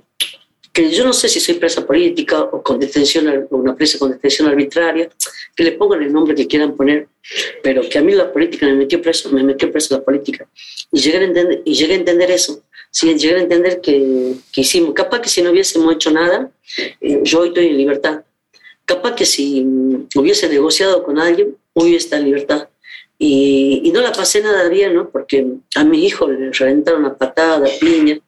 que, 0.72 0.90
yo 0.90 1.04
no 1.04 1.12
sé 1.12 1.28
si 1.28 1.38
soy 1.38 1.56
presa 1.56 1.86
política 1.86 2.42
o 2.42 2.62
con 2.62 2.80
detención, 2.80 3.46
o 3.50 3.56
una 3.56 3.76
presa 3.76 3.98
con 3.98 4.10
detención 4.10 4.48
arbitraria, 4.48 5.10
que 5.54 5.64
le 5.64 5.72
pongan 5.72 6.02
el 6.02 6.12
nombre 6.12 6.34
que 6.34 6.46
quieran 6.46 6.74
poner, 6.74 7.08
pero 7.62 7.82
que 7.88 7.98
a 7.98 8.02
mí 8.02 8.12
la 8.12 8.32
política 8.32 8.66
me 8.66 8.74
metió 8.74 9.02
preso, 9.02 9.30
me 9.30 9.42
metió 9.42 9.70
preso 9.70 9.96
la 9.96 10.02
política. 10.02 10.48
Y 10.90 10.98
llegué 10.98 11.18
a 11.18 11.24
entender, 11.24 11.62
y 11.64 11.74
llegué 11.74 11.92
a 11.92 11.96
entender 11.96 12.30
eso. 12.30 12.62
Sí, 12.90 13.14
llegué 13.14 13.36
a 13.36 13.42
entender 13.42 13.80
que, 13.80 14.34
que 14.50 14.62
hicimos, 14.62 14.94
capaz 14.94 15.20
que 15.20 15.28
si 15.28 15.42
no 15.42 15.50
hubiésemos 15.50 15.94
hecho 15.94 16.10
nada, 16.10 16.50
yo 17.00 17.40
hoy 17.40 17.48
estoy 17.48 17.66
en 17.66 17.76
libertad 17.76 18.22
capaz 18.90 19.14
que 19.14 19.24
si 19.24 19.64
hubiese 20.16 20.48
negociado 20.48 21.04
con 21.04 21.18
alguien, 21.18 21.56
hubiese 21.74 21.98
estado 21.98 22.22
en 22.22 22.28
libertad. 22.28 22.68
Y, 23.18 23.90
no 23.94 24.00
la 24.00 24.12
pasé 24.12 24.42
nada 24.42 24.68
bien, 24.68 24.94
¿no? 24.94 25.10
Porque 25.10 25.46
a 25.76 25.84
mi 25.84 26.04
hijo 26.06 26.26
le 26.28 26.50
reventaron 26.50 27.04
una 27.04 27.16
patada, 27.16 27.68
piña. 27.80 28.18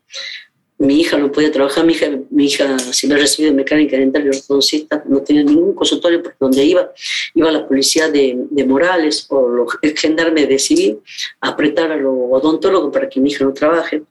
Mi 0.79 1.01
hija 1.01 1.17
no 1.17 1.33
podía 1.33 1.51
trabajar, 1.51 1.85
mi 1.85 1.93
hija, 1.95 2.07
mi 2.31 2.45
hija 2.47 2.79
si 2.79 3.07
me 3.07 3.17
recibido 3.17 3.55
mecánica 3.55 3.97
dental 3.97 4.25
y 4.27 4.29
ortodoncista, 4.37 5.03
no 5.07 5.23
tenía 5.23 5.45
ningún 5.45 5.75
consultorio 5.75 6.23
porque 6.23 6.37
donde 6.41 6.65
iba, 6.65 6.93
iba 7.35 7.53
la 7.53 7.67
policía 7.67 8.11
de, 8.11 8.37
de 8.51 8.65
Morales 8.65 9.27
o 9.31 9.49
los 9.49 9.69
gendarmes 9.97 10.49
de 10.49 10.59
civil 10.59 10.99
a 11.41 11.49
apretar 11.51 11.91
a 11.93 11.97
los 11.97 12.15
odontólogos 12.31 12.93
para 12.93 13.09
que 13.09 13.21
mi 13.21 13.31
hija 13.31 13.45
no 13.45 13.53
trabaje. 13.53 14.03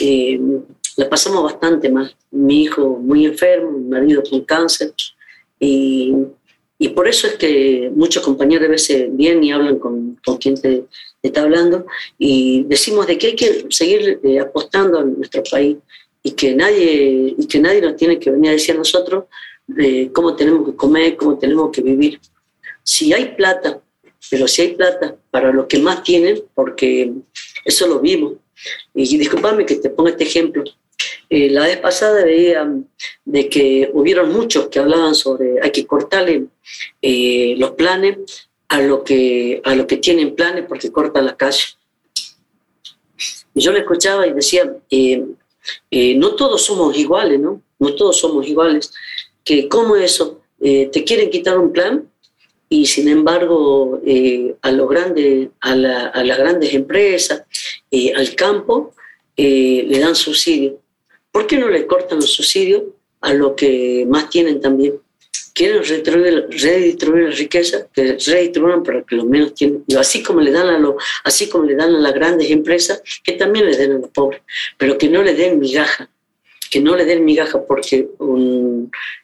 Eh, 0.00 0.40
la 0.96 1.08
pasamos 1.08 1.42
bastante 1.44 1.88
mal. 1.88 2.14
Mi 2.32 2.64
hijo 2.64 2.98
muy 3.00 3.24
enfermo, 3.26 3.70
mi 3.70 3.88
marido 3.88 4.22
con 4.28 4.40
cáncer, 4.44 4.92
y, 5.58 6.14
y, 6.78 6.88
por 6.90 7.08
eso 7.08 7.26
es 7.26 7.34
que 7.34 7.90
muchos 7.94 8.22
compañeros 8.22 8.68
a 8.68 8.70
veces 8.70 9.08
vienen 9.10 9.44
y 9.44 9.52
hablan 9.52 9.78
con, 9.78 10.18
con 10.24 10.36
quien 10.36 10.60
te, 10.60 10.84
está 11.22 11.42
hablando 11.42 11.86
y 12.18 12.64
decimos 12.64 13.06
de 13.06 13.18
que 13.18 13.28
hay 13.28 13.36
que 13.36 13.66
seguir 13.70 14.20
eh, 14.22 14.40
apostando 14.40 14.98
a 14.98 15.04
nuestro 15.04 15.42
país 15.50 15.76
y 16.22 16.32
que 16.32 16.54
nadie, 16.54 17.34
y 17.36 17.46
que 17.46 17.60
nadie 17.60 17.80
nos 17.80 17.96
tiene 17.96 18.18
que 18.18 18.30
venir 18.30 18.50
a 18.50 18.52
decir 18.52 18.74
a 18.74 18.78
nosotros 18.78 19.24
eh, 19.78 20.10
cómo 20.12 20.34
tenemos 20.34 20.68
que 20.68 20.76
comer, 20.76 21.16
cómo 21.16 21.38
tenemos 21.38 21.70
que 21.70 21.82
vivir. 21.82 22.20
Si 22.82 23.12
hay 23.12 23.34
plata, 23.36 23.80
pero 24.30 24.48
si 24.48 24.62
hay 24.62 24.74
plata 24.74 25.16
para 25.30 25.52
los 25.52 25.66
que 25.66 25.78
más 25.78 26.02
tienen, 26.02 26.42
porque 26.54 27.12
eso 27.64 27.86
lo 27.86 28.00
vimos. 28.00 28.34
Y 28.94 29.16
discúlpame 29.16 29.64
que 29.64 29.76
te 29.76 29.90
ponga 29.90 30.10
este 30.10 30.24
ejemplo. 30.24 30.64
Eh, 31.30 31.50
la 31.50 31.64
vez 31.64 31.76
pasada 31.78 32.24
veía 32.24 32.66
de 33.24 33.48
que 33.48 33.90
hubieron 33.92 34.32
muchos 34.32 34.68
que 34.68 34.78
hablaban 34.78 35.14
sobre 35.14 35.56
hay 35.62 35.70
que 35.70 35.86
cortarle 35.86 36.46
eh, 37.02 37.54
los 37.58 37.72
planes 37.72 38.48
a 38.68 38.80
lo 38.80 39.04
que 39.04 39.60
a 39.64 39.74
lo 39.74 39.86
que 39.86 39.98
tienen 39.98 40.34
planes 40.34 40.64
porque 40.66 40.90
cortan 40.90 41.26
la 41.26 41.36
calle. 41.36 41.64
Y 43.54 43.60
yo 43.60 43.72
le 43.72 43.80
escuchaba 43.80 44.26
y 44.26 44.32
decía, 44.32 44.72
eh, 44.90 45.24
no 46.16 46.34
todos 46.34 46.62
somos 46.62 46.96
iguales, 46.96 47.40
¿no? 47.40 47.60
No 47.78 47.94
todos 47.94 48.18
somos 48.18 48.46
iguales. 48.46 48.92
Que 49.44 49.68
cómo 49.68 49.96
eso, 49.96 50.40
te 50.60 51.04
quieren 51.04 51.30
quitar 51.30 51.58
un 51.58 51.72
plan 51.72 52.08
y 52.68 52.86
sin 52.86 53.08
embargo 53.08 54.00
a 54.62 54.70
los 54.70 54.88
grandes, 54.88 55.48
a, 55.60 55.74
las 55.74 56.38
grandes 56.38 56.72
empresas, 56.74 57.44
al 58.14 58.34
campo, 58.34 58.94
le 59.36 59.98
dan 59.98 60.14
subsidio 60.14 60.78
¿Por 61.38 61.46
qué 61.46 61.56
no 61.56 61.68
le 61.68 61.86
cortan 61.86 62.18
los 62.18 62.32
subsidios 62.32 62.82
a 63.20 63.32
los 63.32 63.52
que 63.52 64.04
más 64.10 64.28
tienen 64.28 64.60
también? 64.60 64.94
Quieren 65.54 65.84
redistribuir, 65.84 67.28
la 67.28 67.30
riqueza, 67.30 67.86
que 67.92 68.18
redistribuyan 68.18 68.82
para 68.82 69.04
que 69.04 69.14
los 69.14 69.24
menos 69.24 69.54
tienen. 69.54 69.84
Y 69.86 69.94
así 69.94 70.20
como 70.20 70.40
le 70.40 70.50
dan 70.50 70.66
a 70.66 70.80
los, 70.80 70.96
así 71.22 71.48
como 71.48 71.62
le 71.62 71.76
dan 71.76 71.94
a 71.94 72.00
las 72.00 72.12
grandes 72.12 72.50
empresas, 72.50 73.00
que 73.22 73.34
también 73.34 73.66
le 73.66 73.76
den 73.76 73.92
a 73.92 73.98
los 73.98 74.10
pobres, 74.10 74.42
pero 74.76 74.98
que 74.98 75.08
no 75.08 75.22
le 75.22 75.32
den 75.36 75.60
migaja, 75.60 76.10
que 76.72 76.80
no 76.80 76.96
le 76.96 77.04
den 77.04 77.24
migaja 77.24 77.64
porque 77.64 78.08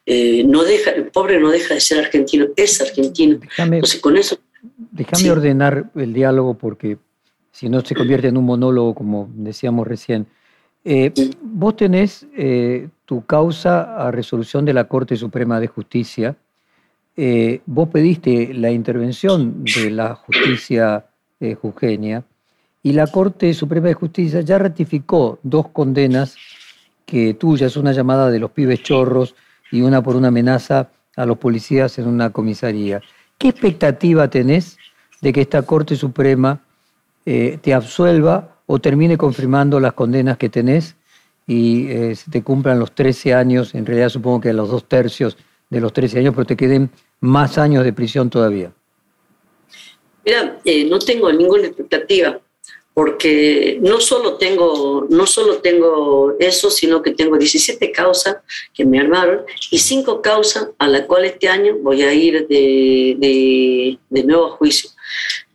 eh, 0.07 0.45
no 0.45 0.63
deja, 0.63 0.93
el 0.93 1.07
pobre 1.09 1.41
no 1.41 1.51
deja 1.51 1.75
de 1.75 1.81
ser 1.81 1.99
argentino, 1.99 2.47
es 2.55 2.81
argentino. 2.81 3.39
Déjame, 3.39 3.79
Entonces 3.79 4.01
con 4.01 4.17
eso... 4.17 4.39
Déjame 4.93 5.33
ordenar 5.33 5.91
el 5.97 6.13
diálogo 6.13 6.55
porque 6.55 6.97
si 7.51 7.69
no 7.69 7.85
se 7.85 7.97
convierte 7.97 8.29
en 8.29 8.37
un 8.37 8.45
monólogo, 8.45 8.95
como 8.95 9.29
decíamos 9.35 9.89
recién. 9.89 10.29
Eh, 10.85 11.13
vos 11.41 11.77
tenés 11.77 12.27
eh, 12.37 12.89
tu 13.07 13.25
causa 13.25 14.07
a 14.07 14.11
resolución 14.11 14.67
de 14.67 14.75
la 14.75 14.85
Corte 14.85 15.17
Suprema 15.17 15.59
de 15.59 15.67
Justicia. 15.67 16.37
Eh, 17.17 17.63
vos 17.65 17.89
pediste 17.89 18.53
la 18.53 18.71
intervención 18.71 19.65
de 19.65 19.91
la 19.91 20.15
justicia 20.15 21.07
jujeña 21.61 22.23
y 22.83 22.93
la 22.93 23.07
Corte 23.07 23.53
Suprema 23.53 23.89
de 23.89 23.95
Justicia 23.95 24.41
ya 24.41 24.57
ratificó 24.57 25.39
dos 25.43 25.69
condenas 25.69 26.37
que 27.05 27.35
tuyas, 27.35 27.77
una 27.77 27.93
llamada 27.93 28.31
de 28.31 28.39
los 28.39 28.51
pibes 28.51 28.83
chorros 28.83 29.35
y 29.71 29.83
una 29.83 30.03
por 30.03 30.17
una 30.17 30.29
amenaza 30.29 30.89
a 31.17 31.27
los 31.27 31.37
policías 31.37 31.99
en 31.99 32.09
una 32.09 32.31
comisaría. 32.31 33.03
¿Qué 33.37 33.49
expectativa 33.49 34.29
tenés 34.29 34.79
de 35.21 35.35
que 35.35 35.43
esta 35.43 35.63
Corte 35.63 35.97
Suprema 35.97 36.61
te 37.25 37.75
absuelva 37.75 38.54
o 38.67 38.79
termine 38.79 39.19
confirmando 39.19 39.81
las 39.81 39.93
condenas 39.93 40.39
que 40.39 40.49
tenés 40.49 40.97
y 41.47 41.89
eh, 41.89 42.17
se 42.17 42.31
te 42.31 42.43
cumplan 42.43 42.79
los 42.79 42.95
13 42.95 43.35
años, 43.35 43.75
en 43.75 43.85
realidad 43.85 44.09
supongo 44.09 44.41
que 44.41 44.53
los 44.53 44.71
dos 44.71 44.89
tercios 44.89 45.37
de 45.69 45.81
los 45.81 45.93
13 45.93 46.21
años, 46.21 46.35
pero 46.35 46.47
te 46.47 46.57
queden 46.57 46.91
más 47.21 47.59
años 47.59 47.85
de 47.85 47.93
prisión 47.93 48.31
todavía. 48.31 48.73
Mira, 50.25 50.59
eh, 50.65 50.85
no 50.85 50.99
tengo 50.99 51.31
ninguna 51.31 51.67
expectativa, 51.67 52.41
porque 52.95 53.79
no 53.83 54.01
solo 54.01 54.35
tengo, 54.35 55.07
no 55.11 55.27
solo 55.27 55.59
tengo 55.59 56.35
eso, 56.39 56.71
sino 56.71 57.03
que 57.03 57.11
tengo 57.11 57.37
17 57.37 57.91
causas 57.91 58.37
que 58.73 58.85
me 58.87 59.01
armaron 59.01 59.41
y 59.71 59.79
5 59.79 60.23
causas 60.23 60.69
a 60.79 60.87
las 60.87 61.03
cuales 61.03 61.33
este 61.33 61.49
año 61.49 61.77
voy 61.83 62.03
a 62.03 62.15
ir 62.15 62.47
de, 62.47 63.17
de, 63.19 63.99
de 64.09 64.25
nuevo 64.25 64.47
a 64.47 64.51
juicio. 64.51 64.91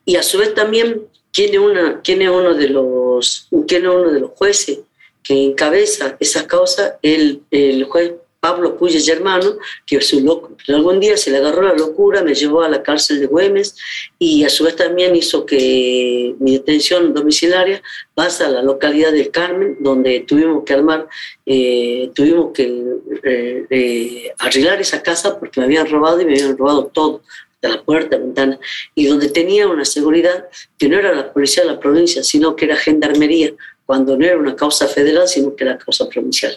Y 0.05 0.17
a 0.17 0.23
su 0.23 0.37
vez 0.37 0.53
también, 0.53 1.01
¿quién 1.33 1.53
es, 1.53 1.59
una, 1.59 2.01
quién 2.01 2.21
es, 2.21 2.29
uno, 2.29 2.53
de 2.53 2.69
los, 2.69 3.47
quién 3.67 3.85
es 3.85 3.91
uno 3.91 4.11
de 4.11 4.19
los 4.19 4.31
jueces 4.31 4.79
que 5.23 5.45
encabeza 5.45 6.15
esas 6.19 6.43
causas? 6.43 6.93
El, 7.01 7.41
el 7.51 7.83
juez 7.85 8.13
Pablo 8.39 8.77
Puyes 8.77 9.07
hermano, 9.09 9.57
que 9.85 9.97
es 9.97 10.13
un 10.13 10.25
loco. 10.25 10.55
Algún 10.67 10.99
día 10.99 11.17
se 11.17 11.29
le 11.29 11.37
agarró 11.37 11.61
la 11.61 11.73
locura, 11.73 12.23
me 12.23 12.33
llevó 12.33 12.61
a 12.61 12.69
la 12.69 12.81
cárcel 12.81 13.19
de 13.19 13.25
Güemes 13.25 13.75
y 14.17 14.43
a 14.45 14.49
su 14.49 14.63
vez 14.63 14.75
también 14.75 15.15
hizo 15.15 15.45
que 15.45 16.35
mi 16.39 16.53
detención 16.53 17.13
domiciliaria 17.13 17.81
pase 18.13 18.45
a 18.45 18.49
la 18.49 18.63
localidad 18.63 19.11
del 19.11 19.29
Carmen, 19.29 19.77
donde 19.81 20.21
tuvimos 20.21 20.63
que 20.63 20.73
armar, 20.73 21.07
eh, 21.45 22.11
tuvimos 22.15 22.53
que 22.53 22.83
eh, 23.23 23.65
eh, 23.69 24.31
arreglar 24.39 24.79
esa 24.79 25.03
casa 25.03 25.37
porque 25.37 25.59
me 25.59 25.65
habían 25.65 25.89
robado 25.89 26.21
y 26.21 26.25
me 26.25 26.33
habían 26.33 26.57
robado 26.57 26.85
todo 26.85 27.21
de 27.61 27.69
la 27.69 27.81
puerta, 27.83 28.17
ventana, 28.17 28.59
y 28.95 29.07
donde 29.07 29.29
tenía 29.29 29.67
una 29.67 29.85
seguridad 29.85 30.47
que 30.77 30.87
no 30.87 30.97
era 30.97 31.13
la 31.13 31.33
policía 31.33 31.63
de 31.63 31.71
la 31.71 31.79
provincia, 31.79 32.23
sino 32.23 32.55
que 32.55 32.65
era 32.65 32.75
gendarmería, 32.75 33.53
cuando 33.85 34.15
no 34.15 34.23
era 34.23 34.37
una 34.37 34.55
causa 34.55 34.87
federal, 34.87 35.27
sino 35.27 35.55
que 35.55 35.63
era 35.63 35.77
causa 35.77 36.07
provincial. 36.07 36.55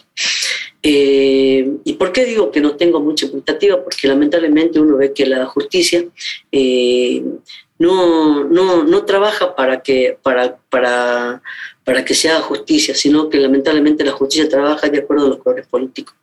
Eh, 0.82 1.66
¿Y 1.82 1.94
por 1.94 2.12
qué 2.12 2.26
digo 2.26 2.50
que 2.50 2.60
no 2.60 2.76
tengo 2.76 3.00
mucha 3.00 3.24
expectativa? 3.24 3.82
Porque 3.82 4.06
lamentablemente 4.06 4.78
uno 4.78 4.98
ve 4.98 5.14
que 5.14 5.24
la 5.24 5.46
justicia 5.46 6.04
eh, 6.50 7.22
no, 7.78 8.44
no, 8.44 8.84
no, 8.84 9.04
trabaja 9.06 9.56
para 9.56 9.82
que, 9.82 10.18
para, 10.22 10.58
para, 10.68 11.42
para 11.84 12.04
que 12.04 12.14
se 12.14 12.28
haga 12.28 12.40
justicia, 12.42 12.94
sino 12.94 13.28
que 13.28 13.38
lamentablemente 13.38 14.04
la 14.04 14.12
justicia 14.12 14.48
trabaja 14.48 14.88
de 14.88 14.98
acuerdo 14.98 15.26
a 15.26 15.28
los 15.30 15.38
colores 15.38 15.66
políticos. 15.66 16.14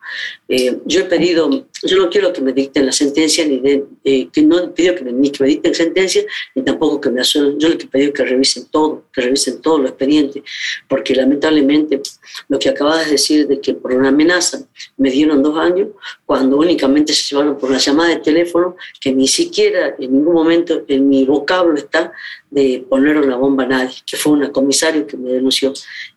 Eh, 0.47 0.77
yo 0.85 1.01
he 1.01 1.03
pedido, 1.03 1.49
yo 1.83 1.97
no 1.97 2.09
quiero 2.09 2.31
que 2.33 2.41
me 2.41 2.53
dicten 2.53 2.85
la 2.85 2.91
sentencia, 2.91 3.45
ni 3.45 3.59
de, 3.59 3.85
eh, 4.03 4.29
que 4.31 4.41
no 4.41 4.57
he 4.59 4.67
pedido 4.69 4.95
que 4.95 5.03
me, 5.03 5.11
ni 5.11 5.29
que 5.31 5.43
me 5.43 5.49
dicten 5.49 5.75
sentencia, 5.75 6.23
ni 6.55 6.63
tampoco 6.63 7.01
que 7.01 7.09
me 7.09 7.21
asuelvan. 7.21 7.59
Yo 7.59 7.69
lo 7.69 7.77
que 7.77 7.85
he 7.85 7.87
pedido 7.87 8.09
es 8.09 8.15
que 8.15 8.25
revisen 8.25 8.65
todo, 8.71 9.03
que 9.13 9.21
revisen 9.21 9.61
todo 9.61 9.79
lo 9.79 9.89
expediente, 9.89 10.43
porque 10.87 11.13
lamentablemente 11.13 12.01
lo 12.47 12.57
que 12.57 12.69
acabas 12.69 13.05
de 13.05 13.11
decir 13.11 13.47
de 13.47 13.59
que 13.59 13.73
por 13.73 13.93
una 13.93 14.09
amenaza 14.09 14.65
me 14.97 15.11
dieron 15.11 15.43
dos 15.43 15.57
años, 15.57 15.89
cuando 16.25 16.57
únicamente 16.57 17.13
se 17.13 17.35
llevaron 17.35 17.57
por 17.57 17.69
una 17.69 17.79
llamada 17.79 18.09
de 18.09 18.17
teléfono, 18.17 18.75
que 18.99 19.11
ni 19.11 19.27
siquiera 19.27 19.95
en 19.99 20.13
ningún 20.13 20.33
momento 20.33 20.83
en 20.87 21.09
mi 21.09 21.25
vocablo 21.25 21.75
está 21.77 22.13
de 22.49 22.85
poner 22.87 23.17
una 23.17 23.35
bomba 23.35 23.63
a 23.63 23.67
nadie, 23.67 23.95
que 24.05 24.17
fue 24.17 24.33
una 24.33 24.51
comisario 24.51 25.05
que 25.05 25.17
me 25.17 25.31
denunció. 25.31 25.73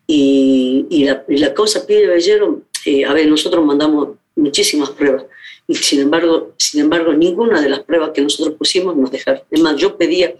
Y, 0.06 0.86
y, 0.90 1.04
la, 1.04 1.24
y 1.28 1.38
la 1.38 1.52
causa 1.54 1.86
Pide 1.86 2.06
Bellero, 2.06 2.62
eh, 2.84 3.04
a 3.04 3.12
ver, 3.12 3.28
nosotros 3.28 3.64
mandamos 3.64 4.10
muchísimas 4.34 4.90
pruebas 4.90 5.24
y 5.66 5.74
sin 5.76 6.00
embargo, 6.00 6.52
sin 6.58 6.80
embargo, 6.80 7.12
ninguna 7.12 7.60
de 7.60 7.68
las 7.68 7.80
pruebas 7.80 8.10
que 8.10 8.20
nosotros 8.20 8.56
pusimos 8.56 8.96
nos 8.96 9.10
dejaron. 9.10 9.42
Es 9.50 9.60
más, 9.60 9.76
yo 9.76 9.96
pedía 9.96 10.34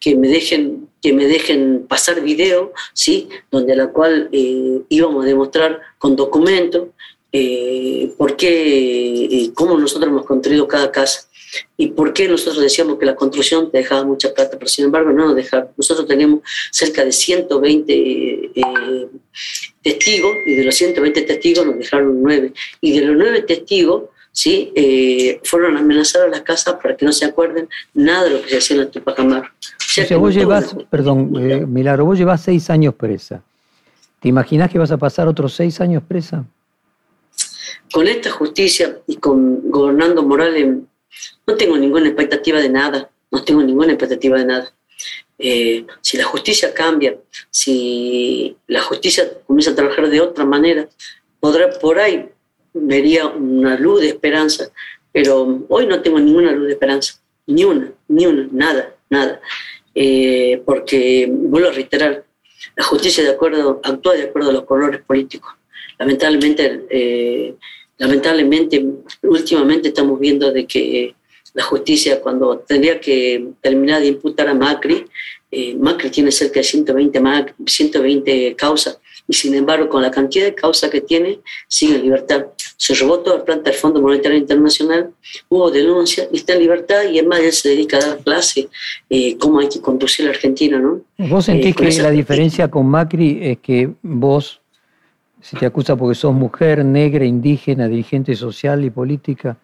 que 0.00 0.16
me 0.16 0.28
dejen, 0.28 0.88
que 1.00 1.12
me 1.12 1.26
dejen 1.26 1.86
pasar 1.88 2.20
video, 2.20 2.72
¿sí? 2.92 3.28
donde 3.50 3.76
la 3.76 3.88
cual 3.88 4.28
eh, 4.32 4.80
íbamos 4.88 5.24
a 5.24 5.28
demostrar 5.28 5.80
con 5.98 6.16
documentos 6.16 6.88
eh, 7.36 8.12
por 8.16 8.36
qué, 8.36 9.24
eh, 9.24 9.50
cómo 9.54 9.76
nosotros 9.76 10.08
hemos 10.08 10.24
construido 10.24 10.68
cada 10.68 10.92
casa 10.92 11.26
y 11.76 11.88
por 11.88 12.12
qué 12.12 12.28
nosotros 12.28 12.62
decíamos 12.62 12.96
que 12.96 13.06
la 13.06 13.16
construcción 13.16 13.72
te 13.72 13.78
dejaba 13.78 14.04
mucha 14.04 14.32
plata, 14.32 14.56
pero 14.56 14.68
sin 14.68 14.84
embargo 14.84 15.10
no 15.10 15.26
nos 15.26 15.34
dejaron. 15.34 15.68
Nosotros 15.76 16.06
teníamos 16.06 16.40
cerca 16.70 17.04
de 17.04 17.10
120 17.10 17.92
eh, 17.92 19.08
testigos 19.82 20.32
y 20.46 20.54
de 20.54 20.64
los 20.64 20.76
120 20.76 21.22
testigos 21.22 21.66
nos 21.66 21.76
dejaron 21.76 22.22
nueve. 22.22 22.52
Y 22.80 23.00
de 23.00 23.06
los 23.06 23.16
nueve 23.16 23.42
testigos, 23.42 24.04
¿sí? 24.30 24.72
Eh, 24.76 25.40
fueron 25.42 25.76
amenazados 25.76 26.30
las 26.30 26.42
casas 26.42 26.76
para 26.80 26.96
que 26.96 27.04
no 27.04 27.12
se 27.12 27.24
acuerden 27.24 27.68
nada 27.94 28.24
de 28.24 28.30
lo 28.30 28.42
que 28.42 28.50
se 28.50 28.58
hacía 28.58 28.76
en 28.76 28.82
la 28.82 28.90
Tupac 28.92 29.18
Amaru. 29.18 29.48
O 29.48 30.06
sea, 30.06 30.16
vos 30.18 30.32
llevas, 30.32 30.76
perdón, 30.88 31.32
eh, 31.40 31.66
Milagro, 31.66 32.04
vos 32.04 32.16
llevas 32.16 32.42
seis 32.42 32.70
años 32.70 32.94
presa. 32.94 33.42
¿Te 34.20 34.28
imaginas 34.28 34.70
que 34.70 34.78
vas 34.78 34.92
a 34.92 34.98
pasar 34.98 35.26
otros 35.26 35.54
seis 35.54 35.80
años 35.80 36.02
presa? 36.06 36.44
Con 37.92 38.08
esta 38.08 38.30
justicia 38.30 38.98
y 39.06 39.16
con 39.16 39.70
gobernando 39.70 40.22
Morales 40.22 40.78
no 41.46 41.54
tengo 41.56 41.76
ninguna 41.76 42.06
expectativa 42.08 42.60
de 42.60 42.68
nada, 42.68 43.10
no 43.30 43.44
tengo 43.44 43.62
ninguna 43.62 43.92
expectativa 43.92 44.38
de 44.38 44.44
nada. 44.44 44.72
Eh, 45.38 45.84
si 46.00 46.16
la 46.16 46.24
justicia 46.24 46.72
cambia, 46.72 47.16
si 47.50 48.56
la 48.66 48.80
justicia 48.82 49.24
comienza 49.46 49.72
a 49.72 49.74
trabajar 49.74 50.08
de 50.08 50.20
otra 50.20 50.44
manera, 50.44 50.88
podrá 51.40 51.70
por 51.70 51.98
ahí 51.98 52.28
vería 52.72 53.26
una 53.26 53.78
luz 53.78 54.00
de 54.00 54.08
esperanza, 54.08 54.70
pero 55.12 55.64
hoy 55.68 55.86
no 55.86 56.02
tengo 56.02 56.18
ninguna 56.18 56.52
luz 56.52 56.66
de 56.66 56.72
esperanza, 56.72 57.20
ni 57.46 57.64
una, 57.64 57.92
ni 58.08 58.26
una, 58.26 58.48
nada, 58.50 58.94
nada, 59.08 59.40
eh, 59.94 60.60
porque 60.64 61.28
vuelvo 61.30 61.68
a 61.68 61.72
reiterar, 61.72 62.24
la 62.76 62.84
justicia 62.84 63.22
de 63.22 63.30
acuerdo, 63.30 63.80
actúa 63.84 64.14
de 64.14 64.24
acuerdo 64.24 64.50
a 64.50 64.52
los 64.54 64.64
colores 64.64 65.00
políticos. 65.02 65.52
Lamentablemente, 65.98 66.82
eh, 66.90 67.54
lamentablemente, 67.98 68.84
últimamente 69.22 69.88
estamos 69.88 70.18
viendo 70.18 70.50
de 70.52 70.66
que 70.66 71.14
la 71.54 71.62
justicia, 71.62 72.20
cuando 72.20 72.58
tendría 72.58 73.00
que 73.00 73.48
terminar 73.60 74.00
de 74.00 74.08
imputar 74.08 74.48
a 74.48 74.54
Macri, 74.54 75.06
eh, 75.50 75.74
Macri 75.76 76.10
tiene 76.10 76.32
cerca 76.32 76.60
de 76.60 76.64
120, 76.64 77.20
120 77.64 78.56
causas 78.56 78.98
y 79.26 79.32
sin 79.32 79.54
embargo 79.54 79.88
con 79.88 80.02
la 80.02 80.10
cantidad 80.10 80.44
de 80.44 80.54
causas 80.54 80.90
que 80.90 81.00
tiene 81.00 81.38
sigue 81.68 81.96
en 81.96 82.02
libertad. 82.02 82.46
Se 82.76 82.94
robó 82.94 83.20
toda 83.20 83.38
la 83.38 83.44
planta 83.44 83.70
del 83.70 83.78
Fondo 83.78 84.00
Monetario 84.00 84.36
Internacional, 84.36 85.10
hubo 85.48 85.70
denuncia 85.70 86.28
y 86.32 86.38
está 86.38 86.54
en 86.54 86.60
libertad 86.60 87.04
y 87.10 87.18
es 87.18 87.26
más, 87.26 87.38
él 87.40 87.52
se 87.52 87.68
dedica 87.68 87.98
a 87.98 88.00
dar 88.00 88.18
clase 88.18 88.68
eh, 89.08 89.36
cómo 89.38 89.60
hay 89.60 89.68
que 89.68 89.80
conducir 89.80 90.24
a 90.24 90.28
la 90.30 90.34
Argentina. 90.34 90.78
¿no? 90.78 91.00
¿Vos 91.18 91.44
sentís 91.44 91.70
eh, 91.70 91.74
que 91.74 92.02
la 92.02 92.10
diferencia 92.10 92.68
con 92.68 92.86
Macri 92.86 93.38
es 93.42 93.58
que 93.58 93.90
vos 94.02 94.60
se 95.44 95.58
te 95.58 95.66
acusa 95.66 95.94
porque 95.94 96.14
sos 96.14 96.32
mujer, 96.32 96.82
negra, 96.82 97.22
indígena, 97.26 97.86
dirigente 97.86 98.34
social 98.34 98.82
y 98.82 98.88
política. 98.88 99.58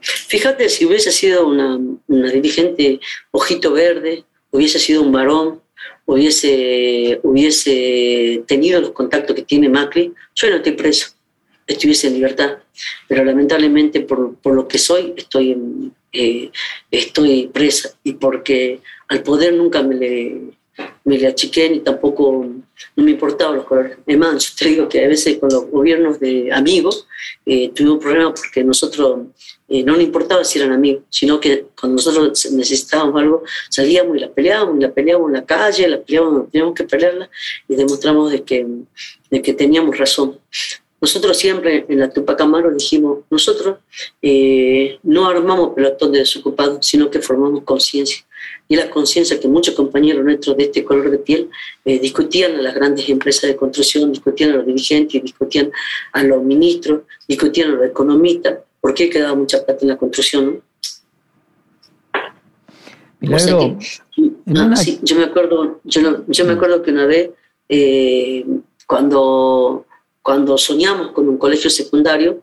Fíjate, 0.00 0.68
si 0.68 0.86
hubiese 0.86 1.10
sido 1.10 1.48
una, 1.48 1.76
dirigente 2.06 3.00
ojito 3.32 3.72
verde, 3.72 4.24
hubiese 4.52 4.78
sido 4.78 5.02
un 5.02 5.10
varón, 5.10 5.60
hubiese, 6.06 7.18
hubiese 7.24 8.44
tenido 8.46 8.80
los 8.80 8.92
contactos 8.92 9.34
que 9.34 9.42
tiene 9.42 9.68
Macri, 9.68 10.14
yo 10.36 10.50
no 10.50 10.56
estoy 10.56 10.72
preso, 10.72 11.08
estuviese 11.66 12.06
en 12.06 12.14
libertad. 12.14 12.58
Pero 13.08 13.24
lamentablemente 13.24 14.02
por, 14.02 14.36
por 14.36 14.54
lo 14.54 14.68
que 14.68 14.78
soy, 14.78 15.14
estoy, 15.16 15.50
en, 15.50 15.92
eh, 16.12 16.52
estoy 16.92 17.48
presa 17.48 17.90
y 18.04 18.12
porque 18.12 18.80
al 19.08 19.24
poder 19.24 19.54
nunca 19.54 19.82
me 19.82 19.96
le, 19.96 20.57
me 21.04 21.18
le 21.18 21.26
achiqué 21.26 21.70
ni 21.70 21.80
tampoco 21.80 22.46
no 22.96 23.04
me 23.04 23.10
importaban 23.12 23.56
los 23.56 23.64
colores. 23.64 23.98
Además, 24.06 24.44
yo 24.44 24.54
te 24.56 24.68
digo 24.68 24.88
que 24.88 25.04
a 25.04 25.08
veces 25.08 25.38
con 25.38 25.48
los 25.50 25.66
gobiernos 25.70 26.20
de 26.20 26.52
amigos 26.52 27.06
eh, 27.46 27.70
tuvimos 27.74 27.98
problemas 27.98 28.40
porque 28.40 28.62
nosotros 28.62 29.20
eh, 29.68 29.82
no 29.82 29.94
nos 29.94 30.02
importaba 30.02 30.44
si 30.44 30.58
eran 30.58 30.72
amigos, 30.72 31.04
sino 31.08 31.40
que 31.40 31.66
cuando 31.78 31.96
nosotros 31.96 32.50
necesitábamos 32.52 33.20
algo, 33.20 33.42
salíamos 33.70 34.16
y 34.16 34.20
la 34.20 34.30
peleábamos, 34.30 34.76
y 34.78 34.80
la 34.82 34.92
peleábamos 34.92 35.30
en 35.30 35.34
la 35.34 35.46
calle, 35.46 35.88
la 35.88 36.00
peleábamos, 36.00 36.50
teníamos 36.50 36.74
que 36.74 36.84
pelearla 36.84 37.30
y 37.68 37.74
demostramos 37.74 38.30
de 38.30 38.42
que, 38.44 38.66
de 39.30 39.42
que 39.42 39.52
teníamos 39.54 39.96
razón. 39.98 40.38
Nosotros 41.00 41.36
siempre 41.36 41.86
en 41.88 42.00
la 42.00 42.10
Tupac 42.10 42.40
Amaru 42.40 42.74
dijimos, 42.74 43.20
nosotros 43.30 43.78
eh, 44.20 44.98
no 45.04 45.28
armamos 45.28 45.74
pelotón 45.74 46.12
de 46.12 46.20
desocupados, 46.20 46.84
sino 46.84 47.08
que 47.08 47.20
formamos 47.20 47.62
conciencia 47.62 48.27
y 48.68 48.76
la 48.76 48.90
conciencia 48.90 49.40
que 49.40 49.48
muchos 49.48 49.74
compañeros 49.74 50.24
nuestros 50.24 50.56
de 50.56 50.64
este 50.64 50.84
color 50.84 51.10
de 51.10 51.18
piel 51.18 51.48
eh, 51.84 51.98
discutían 51.98 52.54
a 52.54 52.62
las 52.62 52.74
grandes 52.74 53.08
empresas 53.08 53.48
de 53.48 53.56
construcción, 53.56 54.12
discutían 54.12 54.50
a 54.50 54.56
los 54.56 54.66
dirigentes, 54.66 55.22
discutían 55.22 55.72
a 56.12 56.22
los 56.22 56.42
ministros, 56.42 57.02
discutían 57.26 57.70
a 57.70 57.74
los 57.76 57.86
economistas, 57.86 58.58
por 58.80 58.92
qué 58.94 59.08
quedaba 59.08 59.34
mucha 59.34 59.64
plata 59.64 59.80
en 59.82 59.88
la 59.88 59.96
construcción. 59.96 60.62
¿no? 64.44 64.62
Ah, 64.72 64.76
sí, 64.76 64.98
yo 65.02 65.16
me 65.16 65.24
acuerdo, 65.24 65.80
yo, 65.84 66.24
yo 66.26 66.44
me 66.44 66.52
acuerdo 66.52 66.82
que 66.82 66.90
una 66.90 67.06
vez 67.06 67.30
eh, 67.68 68.46
cuando, 68.86 69.86
cuando 70.22 70.56
soñamos 70.56 71.12
con 71.12 71.28
un 71.28 71.38
colegio 71.38 71.70
secundario, 71.70 72.42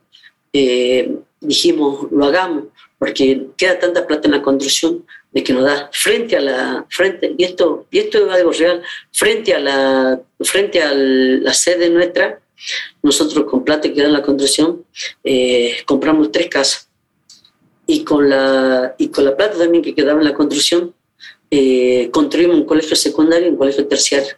eh, 0.53 1.17
dijimos, 1.39 2.07
lo 2.11 2.25
hagamos, 2.25 2.65
porque 2.97 3.47
queda 3.57 3.79
tanta 3.79 4.05
plata 4.05 4.27
en 4.27 4.33
la 4.33 4.41
construcción 4.41 5.05
de 5.35 5.43
que 5.43 5.53
nos 5.53 5.65
da 5.65 5.89
frente 5.93 6.35
a 6.35 6.41
la 6.41 6.85
frente 6.89 7.35
y 7.37 7.43
esto 7.43 7.85
y 7.91 7.99
esto 7.99 8.25
es 8.25 8.33
algo 8.33 8.51
real 8.51 8.81
frente 9.11 9.53
a 9.53 9.59
la 9.59 10.19
frente 10.39 10.81
a 10.81 10.91
la 10.95 11.53
sede 11.53 11.91
nuestra 11.91 12.39
nosotros 13.03 13.45
con 13.45 13.63
plata 13.63 13.93
que 13.93 14.01
da 14.01 14.07
la 14.07 14.23
construcción 14.23 14.85
eh, 15.23 15.77
compramos 15.85 16.31
tres 16.31 16.47
casas 16.47 16.89
y 17.85 18.03
con 18.03 18.29
la 18.29 18.95
y 18.97 19.09
con 19.09 19.25
la 19.25 19.37
plata 19.37 19.59
también 19.59 19.83
que 19.83 19.93
quedaba 19.93 20.19
en 20.19 20.25
la 20.25 20.33
construcción 20.33 20.95
eh, 21.51 22.09
construimos 22.11 22.57
un 22.57 22.65
colegio 22.65 22.95
secundario 22.95 23.47
y 23.47 23.51
un 23.51 23.57
colegio 23.57 23.87
terciario. 23.87 24.35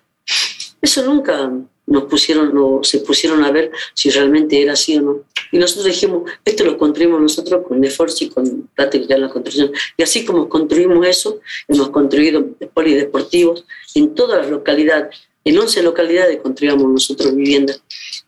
Eso 0.81 1.03
nunca 1.03 1.51
nos 1.87 2.03
pusieron, 2.03 2.53
no, 2.53 2.81
se 2.83 2.99
pusieron 2.99 3.43
a 3.43 3.51
ver 3.51 3.71
si 3.93 4.09
realmente 4.09 4.61
era 4.61 4.73
así 4.73 4.97
o 4.97 5.01
no. 5.01 5.21
Y 5.51 5.57
nosotros 5.57 5.85
dijimos, 5.85 6.29
esto 6.43 6.65
lo 6.65 6.77
construimos 6.77 7.21
nosotros 7.21 7.65
con 7.65 7.83
esfuerzo 7.83 8.25
y 8.25 8.29
con 8.29 8.69
plata 8.75 8.97
en 8.97 9.21
la 9.21 9.29
construcción. 9.29 9.71
Y 9.95 10.03
así 10.03 10.25
como 10.25 10.49
construimos 10.49 11.07
eso, 11.07 11.39
hemos 11.67 11.89
construido 11.89 12.45
polideportivos 12.73 13.65
en 13.95 14.13
todas 14.13 14.41
las 14.41 14.51
localidades. 14.51 15.15
En 15.45 15.57
11 15.57 15.81
localidades 15.81 16.41
construíamos 16.41 16.91
nosotros 16.91 17.33
viviendas. 17.33 17.81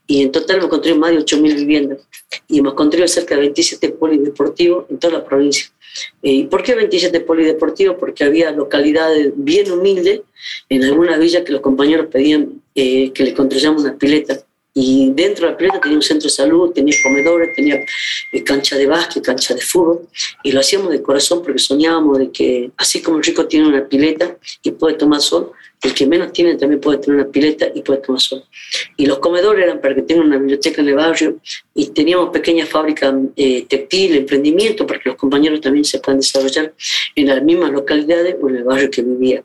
Y 0.07 0.21
en 0.21 0.31
total 0.31 0.57
hemos 0.57 0.69
construido 0.69 0.97
más 0.97 1.11
de 1.11 1.17
8.000 1.17 1.55
viviendas. 1.55 1.99
Y 2.47 2.59
hemos 2.59 2.73
construido 2.75 3.07
cerca 3.09 3.35
de 3.35 3.41
27 3.41 3.89
polideportivos 3.89 4.85
en 4.89 4.97
toda 4.97 5.19
la 5.19 5.25
provincia. 5.25 5.69
¿Y 6.21 6.43
por 6.45 6.63
qué 6.63 6.75
27 6.75 7.19
polideportivos? 7.21 7.97
Porque 7.99 8.23
había 8.23 8.51
localidades 8.51 9.31
bien 9.35 9.71
humildes, 9.71 10.21
en 10.69 10.83
algunas 10.83 11.19
villas 11.19 11.43
que 11.43 11.51
los 11.51 11.61
compañeros 11.61 12.07
pedían 12.11 12.61
eh, 12.75 13.11
que 13.11 13.23
les 13.23 13.33
construyamos 13.33 13.83
una 13.83 13.97
pileta. 13.97 14.39
Y 14.73 15.11
dentro 15.13 15.45
de 15.45 15.51
la 15.51 15.57
pileta 15.57 15.81
tenía 15.81 15.97
un 15.97 16.03
centro 16.03 16.27
de 16.27 16.29
salud, 16.29 16.71
tenía 16.71 16.95
comedores, 17.03 17.55
tenía 17.55 17.83
eh, 18.31 18.43
cancha 18.43 18.77
de 18.77 18.85
básquet, 18.87 19.23
cancha 19.23 19.53
de 19.53 19.61
fútbol. 19.61 20.07
Y 20.43 20.51
lo 20.51 20.59
hacíamos 20.59 20.91
de 20.91 21.01
corazón 21.01 21.41
porque 21.43 21.59
soñábamos 21.59 22.19
de 22.19 22.31
que, 22.31 22.71
así 22.77 23.01
como 23.01 23.17
el 23.17 23.23
rico 23.23 23.47
tiene 23.47 23.67
una 23.67 23.85
pileta 23.85 24.37
y 24.63 24.71
puede 24.71 24.95
tomar 24.95 25.21
sol, 25.21 25.51
el 25.81 25.93
que 25.93 26.05
menos 26.07 26.33
tiene 26.33 26.55
también 26.55 26.81
puede 26.81 26.97
tener 26.97 27.21
una 27.21 27.31
pileta 27.31 27.67
y 27.73 27.81
puede 27.81 28.01
tomar 28.01 28.19
sol. 28.19 28.43
Y 28.97 29.05
los 29.05 29.19
comedores 29.19 29.63
eran 29.63 29.79
para 29.79 29.95
que 29.95 30.01
tengan 30.01 30.27
una 30.27 30.37
biblioteca 30.37 30.81
en 30.81 30.89
el 30.89 30.95
barrio 30.95 31.37
y 31.73 31.87
teníamos 31.87 32.29
pequeñas 32.29 32.67
fábricas 32.67 33.13
eh, 33.35 33.65
textil, 33.67 34.17
emprendimiento, 34.17 34.85
para 34.85 34.99
que 34.99 35.09
los 35.09 35.17
compañeros 35.17 35.61
también 35.61 35.85
se 35.85 35.99
puedan 35.99 36.19
desarrollar 36.19 36.73
en 37.15 37.27
las 37.27 37.41
mismas 37.43 37.71
localidades 37.71 38.35
o 38.41 38.49
en 38.49 38.55
el 38.57 38.63
barrio 38.63 38.91
que 38.91 39.01
vivía. 39.01 39.43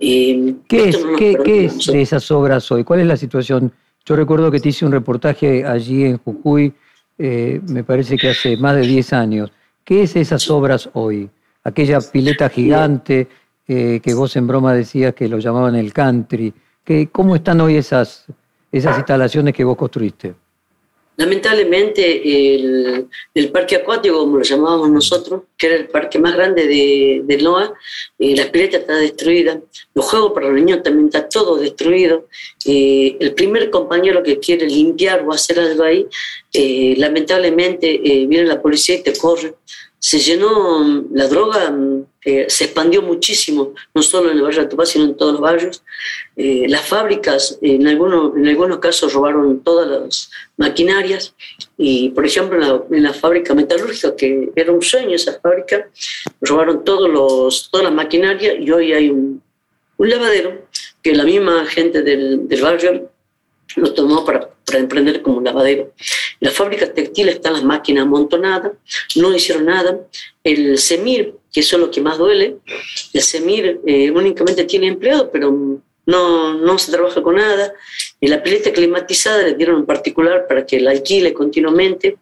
Eh, 0.00 0.54
¿Qué, 0.68 0.88
es, 0.88 0.98
¿qué, 1.16 1.64
es 1.64 1.86
de 1.86 2.02
esas 2.02 2.30
obras 2.32 2.70
hoy? 2.72 2.82
¿Cuál 2.82 3.00
es 3.00 3.06
la 3.06 3.16
situación? 3.16 3.72
Yo 4.04 4.16
recuerdo 4.16 4.50
que 4.50 4.60
te 4.60 4.70
hice 4.70 4.84
un 4.84 4.92
reportaje 4.92 5.64
allí 5.64 6.04
en 6.04 6.18
Jujuy, 6.18 6.72
eh, 7.16 7.60
me 7.68 7.84
parece 7.84 8.16
que 8.16 8.30
hace 8.30 8.56
más 8.56 8.74
de 8.74 8.82
10 8.82 9.12
años. 9.12 9.52
¿Qué 9.84 10.02
es 10.02 10.16
esas 10.16 10.50
obras 10.50 10.90
hoy? 10.94 11.30
Aquella 11.62 12.00
pileta 12.00 12.48
gigante 12.48 13.28
eh, 13.66 14.00
que 14.02 14.12
vos 14.12 14.36
en 14.36 14.46
broma 14.46 14.74
decías 14.74 15.14
que 15.14 15.28
lo 15.28 15.38
llamaban 15.38 15.74
el 15.74 15.92
country. 15.92 16.52
Que, 16.84 17.08
¿Cómo 17.08 17.34
están 17.34 17.60
hoy 17.62 17.76
esas, 17.76 18.26
esas 18.70 18.98
instalaciones 18.98 19.54
que 19.54 19.64
vos 19.64 19.76
construiste? 19.76 20.34
Lamentablemente 21.16 22.56
el, 22.56 23.08
el, 23.32 23.52
parque 23.52 23.76
acuático, 23.76 24.18
como 24.18 24.38
lo 24.38 24.42
llamábamos 24.42 24.90
nosotros, 24.90 25.42
que 25.56 25.68
era 25.68 25.76
el 25.76 25.86
parque 25.86 26.18
más 26.18 26.34
grande 26.34 26.66
de, 26.66 27.22
de 27.24 27.36
NOA, 27.40 27.72
eh, 28.18 28.34
la 28.36 28.50
pileta 28.50 28.78
está 28.78 28.96
destruida, 28.96 29.60
los 29.94 30.04
juegos 30.04 30.32
para 30.32 30.48
los 30.48 30.56
niños 30.56 30.82
también 30.82 31.06
está 31.06 31.28
todo 31.28 31.56
destruido. 31.56 32.26
Eh, 32.66 33.16
el 33.20 33.32
primer 33.32 33.70
compañero 33.70 34.24
que 34.24 34.40
quiere 34.40 34.66
limpiar 34.66 35.24
o 35.24 35.32
hacer 35.32 35.60
algo 35.60 35.84
ahí, 35.84 36.06
lamentablemente 36.96 37.98
viene 38.28 38.44
la 38.44 38.60
policía 38.60 38.96
y 38.96 39.02
te 39.02 39.16
corre 39.16 39.54
se 40.04 40.18
llenó, 40.18 41.02
la 41.12 41.28
droga 41.28 41.74
eh, 42.26 42.44
se 42.46 42.64
expandió 42.64 43.00
muchísimo, 43.00 43.72
no 43.94 44.02
solo 44.02 44.30
en 44.30 44.36
el 44.36 44.42
barrio 44.42 44.60
de 44.60 44.66
Tupá, 44.66 44.84
sino 44.84 45.06
en 45.06 45.16
todos 45.16 45.32
los 45.32 45.40
barrios. 45.40 45.82
Eh, 46.36 46.66
las 46.68 46.86
fábricas, 46.86 47.58
en, 47.62 47.86
algunos, 47.86 48.36
en 48.36 48.46
algunos 48.46 48.80
casos, 48.80 49.14
robaron 49.14 49.60
todas 49.60 49.88
las 49.88 50.30
maquinarias. 50.58 51.34
Y, 51.78 52.10
por 52.10 52.26
ejemplo, 52.26 52.86
en 52.90 53.02
la, 53.02 53.14
fábrica 53.14 53.54
metalúrgica, 53.54 54.14
que 54.14 54.52
era 54.54 54.72
un 54.72 54.82
sueño 54.82 55.16
esa 55.16 55.40
fábrica, 55.40 55.88
robaron 56.42 56.84
todos 56.84 57.08
los, 57.08 57.70
todas 57.70 57.84
las 57.84 57.94
maquinarias 57.94 58.56
y 58.60 58.70
hoy 58.70 58.92
hay 58.92 59.08
un, 59.08 59.42
un 59.96 60.10
lavadero 60.10 60.66
que 61.02 61.14
la 61.14 61.24
misma 61.24 61.64
gente 61.64 62.02
del, 62.02 62.46
del 62.46 62.60
barrio 62.60 63.10
lo 63.76 63.94
tomó 63.94 64.22
para, 64.22 64.50
para, 64.74 64.82
emprender 64.82 65.22
como 65.22 65.38
un 65.38 65.44
lavadero. 65.44 65.92
En 66.40 66.48
las 66.48 66.54
fábricas 66.54 66.92
textiles 66.94 67.36
están 67.36 67.54
las 67.54 67.64
máquinas 67.64 68.02
amontonadas, 68.02 68.72
no 69.16 69.34
hicieron 69.34 69.66
nada. 69.66 70.00
El 70.42 70.78
SEMIR, 70.78 71.34
que 71.52 71.60
eso 71.60 71.76
es 71.76 71.80
lo 71.80 71.90
que 71.90 72.00
más 72.00 72.18
duele, 72.18 72.56
el 73.12 73.22
SEMIR 73.22 73.80
eh, 73.86 74.10
únicamente 74.10 74.64
tiene 74.64 74.88
empleado, 74.88 75.30
pero 75.30 75.80
no, 76.06 76.54
no 76.54 76.78
se 76.78 76.92
trabaja 76.92 77.22
con 77.22 77.36
nada. 77.36 77.72
Y 78.20 78.28
la 78.28 78.42
pileta 78.42 78.72
climatizada 78.72 79.42
le 79.42 79.54
dieron 79.54 79.80
en 79.80 79.86
particular 79.86 80.46
para 80.46 80.64
que 80.64 80.80
la 80.80 80.90
alquile 80.90 81.32
continuamente, 81.32 82.16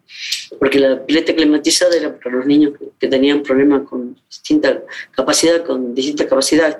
porque 0.59 0.79
la 0.79 1.05
pileta 1.05 1.35
climatizada 1.35 1.97
era 1.97 2.19
para 2.19 2.37
los 2.37 2.47
niños 2.47 2.75
que, 2.99 3.09
tenían 3.09 3.43
problemas 3.43 3.83
con 3.89 4.17
distinta 4.29 4.83
capacidad, 5.13 5.65
con 5.65 5.95
distinta 5.95 6.27
capacidad. 6.27 6.79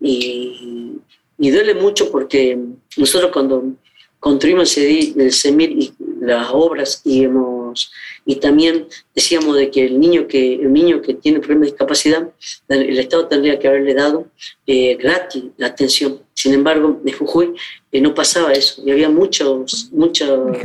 Y, 0.00 0.98
y 1.38 1.50
duele 1.50 1.74
mucho 1.74 2.10
porque 2.10 2.58
nosotros 2.96 3.30
cuando 3.32 3.74
construimos 4.20 4.76
el 4.76 5.32
CEMIR 5.32 5.70
y 5.70 5.92
las 6.20 6.48
obras 6.52 7.00
y 7.04 7.24
hemos 7.24 7.90
y 8.24 8.36
también 8.36 8.86
decíamos 9.14 9.56
de 9.56 9.70
que 9.70 9.86
el 9.86 10.00
niño 10.00 10.26
que 10.26 10.54
el 10.54 10.72
niño 10.72 11.00
que 11.00 11.14
tiene 11.14 11.38
problemas 11.38 11.66
de 11.66 11.70
discapacidad 11.72 12.28
el 12.68 12.98
Estado 12.98 13.26
tendría 13.26 13.58
que 13.58 13.68
haberle 13.68 13.94
dado 13.94 14.26
eh, 14.66 14.96
gratis 14.96 15.44
la 15.56 15.68
atención. 15.68 16.18
Sin 16.34 16.54
embargo 16.54 17.00
en 17.04 17.12
Jujuy 17.14 17.54
eh, 17.92 18.00
no 18.00 18.14
pasaba 18.14 18.52
eso 18.52 18.82
y 18.84 18.90
había 18.90 19.08
muchos 19.08 19.90
muchos 19.92 20.58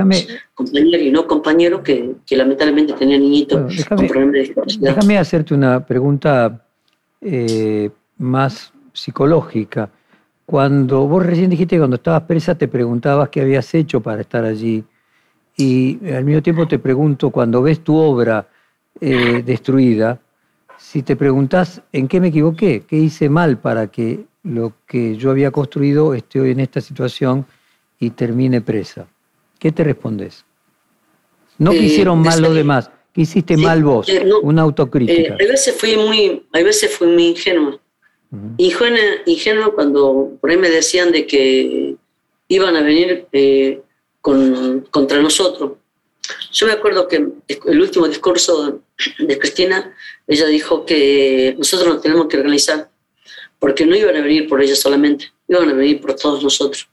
compañeros 0.53 1.01
y 1.01 1.11
no 1.11 1.27
compañeros 1.27 1.81
que, 1.81 2.15
que 2.25 2.35
lamentablemente 2.35 2.93
tenían 2.93 3.21
niñitos 3.21 3.85
con 3.85 4.07
problemas 4.07 4.33
de 4.33 4.39
discapacidad. 4.39 4.95
déjame 4.95 5.17
hacerte 5.17 5.53
una 5.53 5.85
pregunta 5.85 6.65
eh, 7.21 7.89
más 8.17 8.73
psicológica 8.93 9.89
cuando 10.45 11.07
vos 11.07 11.25
recién 11.25 11.49
dijiste 11.49 11.75
que 11.75 11.79
cuando 11.79 11.95
estabas 11.95 12.23
presa 12.23 12.55
te 12.55 12.67
preguntabas 12.67 13.29
qué 13.29 13.41
habías 13.41 13.73
hecho 13.73 14.01
para 14.01 14.21
estar 14.21 14.43
allí. 14.43 14.83
Y 15.55 15.99
al 16.11 16.25
mismo 16.25 16.41
tiempo 16.41 16.67
te 16.67 16.79
pregunto, 16.79 17.29
cuando 17.29 17.61
ves 17.61 17.83
tu 17.83 17.95
obra 17.95 18.47
eh, 18.99 19.43
destruida, 19.45 20.19
si 20.77 21.03
te 21.03 21.15
preguntás 21.15 21.81
en 21.91 22.07
qué 22.07 22.19
me 22.19 22.27
equivoqué, 22.27 22.83
qué 22.87 22.97
hice 22.97 23.29
mal 23.29 23.57
para 23.57 23.87
que 23.87 24.25
lo 24.43 24.73
que 24.85 25.15
yo 25.15 25.31
había 25.31 25.51
construido 25.51 26.13
esté 26.13 26.41
hoy 26.41 26.51
en 26.51 26.59
esta 26.59 26.81
situación 26.81 27.45
y 27.99 28.09
termine 28.09 28.59
presa. 28.61 29.07
¿Qué 29.59 29.71
te 29.71 29.83
respondes? 29.83 30.43
No 31.57 31.71
que 31.71 31.79
eh, 31.79 31.83
hicieron 31.83 32.19
mal 32.19 32.41
los 32.41 32.53
demás, 32.53 32.91
que 33.13 33.21
hiciste 33.21 33.55
mal 33.55 33.83
vos, 33.83 34.09
eh, 34.09 34.27
una 34.41 34.63
autocrítica. 34.63 35.35
a 35.35 35.37
veces 35.37 35.75
fui 35.77 35.95
muy, 35.95 36.45
a 36.51 36.63
veces 36.63 36.93
fui 36.93 37.07
muy 37.07 37.27
ingenua 37.27 37.79
Ingenuo, 38.57 39.73
cuando 39.75 40.37
por 40.41 40.49
ahí 40.49 40.57
me 40.57 40.69
decían 40.69 41.11
de 41.11 41.27
que 41.27 41.95
iban 42.47 42.75
a 42.75 42.81
venir 42.81 43.27
eh, 43.31 43.81
contra 44.21 45.21
nosotros. 45.21 45.73
Yo 46.51 46.67
me 46.67 46.73
acuerdo 46.73 47.07
que 47.07 47.17
el 47.17 47.81
último 47.81 48.07
discurso 48.07 48.81
de 49.19 49.39
Cristina, 49.39 49.93
ella 50.27 50.47
dijo 50.47 50.85
que 50.85 51.55
nosotros 51.57 51.93
nos 51.93 52.01
tenemos 52.01 52.27
que 52.27 52.37
organizar, 52.37 52.89
porque 53.59 53.85
no 53.85 53.95
iban 53.95 54.15
a 54.15 54.21
venir 54.21 54.47
por 54.47 54.61
ella 54.61 54.75
solamente, 54.75 55.31
iban 55.47 55.69
a 55.69 55.73
venir 55.73 55.99
por 55.99 56.15
todos 56.15 56.43
nosotros. 56.43 56.87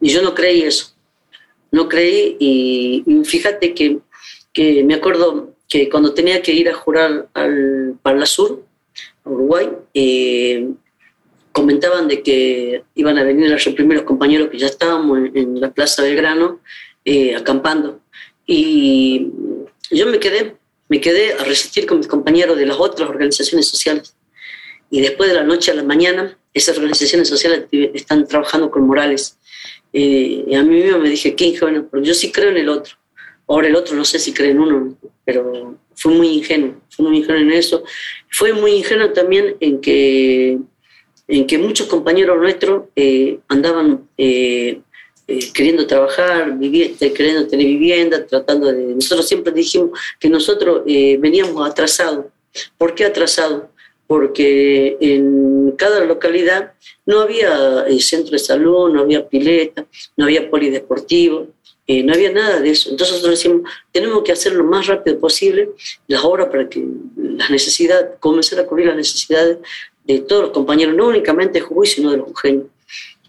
Y 0.00 0.10
yo 0.10 0.22
no 0.22 0.34
creí 0.34 0.62
eso, 0.62 0.94
no 1.70 1.88
creí 1.88 2.36
y, 2.38 3.04
fíjate 3.24 3.74
que, 3.74 3.98
que, 4.52 4.84
me 4.84 4.94
acuerdo 4.94 5.54
que 5.68 5.88
cuando 5.88 6.14
tenía 6.14 6.42
que 6.42 6.52
ir 6.52 6.68
a 6.68 6.74
jurar 6.74 7.28
al 7.34 7.98
Parla 8.02 8.26
Sur, 8.26 8.64
Uruguay, 9.24 9.70
eh, 9.94 10.68
comentaban 11.52 12.08
de 12.08 12.22
que 12.22 12.82
iban 12.94 13.18
a 13.18 13.24
venir 13.24 13.50
los 13.50 13.64
primeros 13.74 14.04
compañeros 14.04 14.48
que 14.50 14.58
ya 14.58 14.66
estábamos 14.66 15.18
en, 15.34 15.60
la 15.60 15.70
Plaza 15.70 16.02
Belgrano 16.02 16.60
eh, 17.04 17.36
acampando. 17.36 18.00
Y 18.46 19.28
yo 19.90 20.06
me 20.06 20.18
quedé, 20.18 20.56
me 20.88 21.00
quedé 21.00 21.34
a 21.34 21.44
resistir 21.44 21.86
con 21.86 21.98
mis 21.98 22.08
compañeros 22.08 22.56
de 22.56 22.66
las 22.66 22.78
otras 22.78 23.08
organizaciones 23.08 23.68
sociales. 23.68 24.16
Y 24.90 25.00
después 25.00 25.30
de 25.30 25.36
la 25.36 25.44
noche 25.44 25.70
a 25.70 25.74
la 25.74 25.84
mañana, 25.84 26.36
esas 26.52 26.76
organizaciones 26.76 27.28
sociales 27.28 27.66
están 27.94 28.26
trabajando 28.26 28.70
con 28.70 28.86
Morales. 28.86 29.38
Eh, 29.92 30.44
y 30.48 30.54
a 30.54 30.62
mí 30.62 30.82
mismo 30.82 30.98
me 30.98 31.10
dije, 31.10 31.34
qué 31.34 31.46
ingenuo, 31.46 31.86
porque 31.88 32.08
yo 32.08 32.14
sí 32.14 32.32
creo 32.32 32.50
en 32.50 32.56
el 32.58 32.68
otro. 32.68 32.94
Ahora 33.46 33.68
el 33.68 33.76
otro 33.76 33.96
no 33.96 34.04
sé 34.04 34.18
si 34.18 34.32
cree 34.32 34.50
en 34.50 34.60
uno, 34.60 34.96
pero 35.24 35.76
fue 35.94 36.12
muy 36.12 36.28
ingenuo, 36.28 36.74
fue 36.90 37.06
muy 37.06 37.18
ingenuo 37.18 37.40
en 37.40 37.52
eso. 37.52 37.84
Fue 38.30 38.52
muy 38.52 38.72
ingenuo 38.72 39.10
también 39.10 39.56
en 39.60 39.80
que, 39.80 40.58
en 41.28 41.46
que 41.46 41.58
muchos 41.58 41.86
compañeros 41.86 42.38
nuestros 42.38 42.84
eh, 42.96 43.38
andaban 43.48 44.08
eh, 44.16 44.80
eh, 45.26 45.52
queriendo 45.52 45.86
trabajar, 45.86 46.58
vivir, 46.58 46.96
queriendo 46.96 47.46
tener 47.46 47.66
vivienda, 47.66 48.26
tratando 48.26 48.72
de... 48.72 48.94
Nosotros 48.94 49.28
siempre 49.28 49.52
dijimos 49.52 49.90
que 50.18 50.28
nosotros 50.28 50.82
veníamos 50.84 51.68
atrasados. 51.68 52.26
¿Por 52.76 52.94
qué 52.94 53.04
atrasados? 53.04 53.64
Porque 54.06 54.96
en 55.00 55.72
cada 55.76 56.04
localidad 56.04 56.72
no 57.06 57.20
había 57.20 57.86
centro 58.00 58.32
de 58.32 58.38
salud, 58.38 58.92
no 58.92 59.00
había 59.00 59.26
pileta, 59.26 59.86
no 60.16 60.24
había 60.24 60.50
polideportivo, 60.50 61.48
Eh, 61.92 62.02
no 62.02 62.14
había 62.14 62.32
nada 62.32 62.60
de 62.60 62.70
eso. 62.70 62.90
Entonces 62.90 63.16
nosotros 63.16 63.38
decimos, 63.38 63.70
tenemos 63.90 64.22
que 64.22 64.32
hacer 64.32 64.54
lo 64.54 64.64
más 64.64 64.86
rápido 64.86 65.18
posible 65.18 65.70
las 66.06 66.24
obras 66.24 66.48
para 66.48 66.68
que 66.68 66.86
las 67.16 67.50
necesidades, 67.50 68.18
comenzar 68.18 68.60
a 68.60 68.66
cubrir 68.66 68.86
las 68.86 68.96
necesidades 68.96 69.58
de 70.04 70.20
todos 70.20 70.42
los 70.42 70.50
compañeros, 70.52 70.94
no 70.96 71.08
únicamente 71.08 71.58
de 71.58 71.60
Jujuy, 71.60 71.86
sino 71.86 72.10
de 72.10 72.16
los 72.16 72.26
jujeños. 72.28 72.66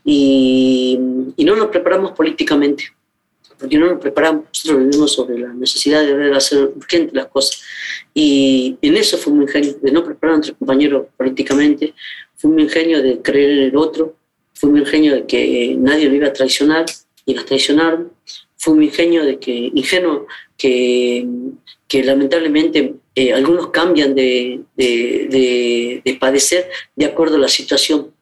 Y, 0.05 0.99
y 1.35 1.45
no 1.45 1.55
nos 1.55 1.67
preparamos 1.67 2.11
políticamente 2.11 2.85
porque 3.59 3.77
no 3.77 3.87
nos 3.87 3.99
preparamos, 3.99 4.45
nosotros 4.45 4.79
vivimos 4.79 5.13
sobre 5.13 5.39
la 5.39 5.53
necesidad 5.53 6.05
de 6.05 6.35
hacer 6.35 6.65
urgente 6.75 7.15
las 7.15 7.27
cosas. 7.27 7.61
Y 8.13 8.77
en 8.81 8.97
eso 8.97 9.17
fue 9.17 9.31
un 9.31 9.43
ingenio, 9.43 9.75
de 9.81 9.91
no 9.91 10.03
preparar 10.03 10.33
a 10.33 10.37
nuestros 10.37 10.57
compañeros 10.57 11.07
políticamente, 11.15 11.93
fue 12.35 12.51
un 12.51 12.59
ingenio 12.59 13.01
de 13.01 13.21
creer 13.21 13.51
en 13.51 13.63
el 13.69 13.77
otro, 13.77 14.17
fue 14.53 14.69
un 14.69 14.79
ingenio 14.79 15.15
de 15.15 15.25
que 15.25 15.75
nadie 15.79 16.09
lo 16.09 16.15
iba 16.15 16.27
a 16.27 16.33
traicionar 16.33 16.85
y 17.25 17.33
nos 17.33 17.45
traicionaron, 17.45 18.11
fue 18.63 18.75
un 18.75 18.83
ingenio 18.83 19.25
de 19.25 19.39
que, 19.39 19.71
ingenuo, 19.73 20.25
que, 20.57 21.27
que 21.85 22.01
lamentablemente 22.01 22.95
eh, 23.13 23.33
algunos 23.33 23.71
cambian 23.71 24.15
de, 24.15 24.61
de, 24.77 26.01
de, 26.01 26.13
padecer 26.15 26.69
de 26.95 27.05
acuerdo 27.05 27.35
a 27.35 27.39
la 27.39 27.49
situación. 27.49 28.13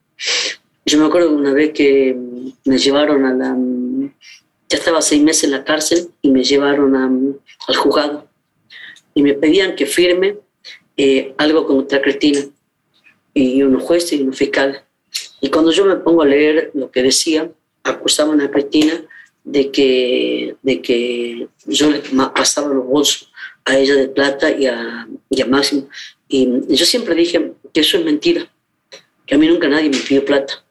Yo 0.84 0.98
me 0.98 1.06
acuerdo 1.06 1.30
una 1.30 1.52
vez 1.52 1.72
que 1.72 2.16
me 2.64 2.78
llevaron 2.78 3.24
a 3.24 3.34
la 3.34 3.56
ya 4.68 4.78
estaba 4.78 5.00
seis 5.00 5.22
meses 5.22 5.44
en 5.44 5.52
la 5.52 5.62
cárcel 5.62 6.08
y 6.22 6.30
me 6.32 6.42
llevaron 6.42 6.96
al 6.96 7.76
juzgado 7.76 8.26
y 9.14 9.22
me 9.22 9.34
pedían 9.34 9.76
que 9.76 9.86
firme 9.86 10.38
eh, 10.96 11.34
algo 11.38 11.68
contra 11.68 12.02
Cristina 12.02 12.40
y 13.32 13.62
unos 13.62 13.84
jueces 13.84 14.14
y 14.14 14.22
unos 14.22 14.36
fiscales. 14.36 14.82
Y 15.40 15.50
cuando 15.50 15.70
yo 15.70 15.84
me 15.84 15.96
pongo 15.96 16.22
a 16.22 16.26
leer 16.26 16.72
lo 16.74 16.90
que 16.90 17.04
decía, 17.04 17.48
acusaban 17.84 18.40
a 18.40 18.50
Cristina 18.50 19.04
de 19.44 19.70
que, 19.70 20.56
de 20.62 20.80
que 20.80 21.48
yo 21.66 21.90
le 21.90 22.00
pasaba 22.34 22.72
los 22.72 22.86
bolsos 22.86 23.32
a 23.64 23.78
ella 23.78 23.94
de 23.94 24.08
plata 24.08 24.50
y 24.50 24.66
a, 24.66 25.08
y 25.30 25.40
a 25.40 25.46
Máximo. 25.46 25.88
Y 26.28 26.48
yo 26.68 26.86
siempre 26.86 27.14
dije 27.14 27.52
que 27.72 27.80
eso 27.80 27.98
es 27.98 28.04
mentira, 28.04 28.50
que 29.26 29.34
a 29.34 29.38
mí 29.38 29.46
nunca 29.46 29.68
nadie 29.68 29.90
me 29.90 29.98
pidió 29.98 30.24
plata. 30.24 30.64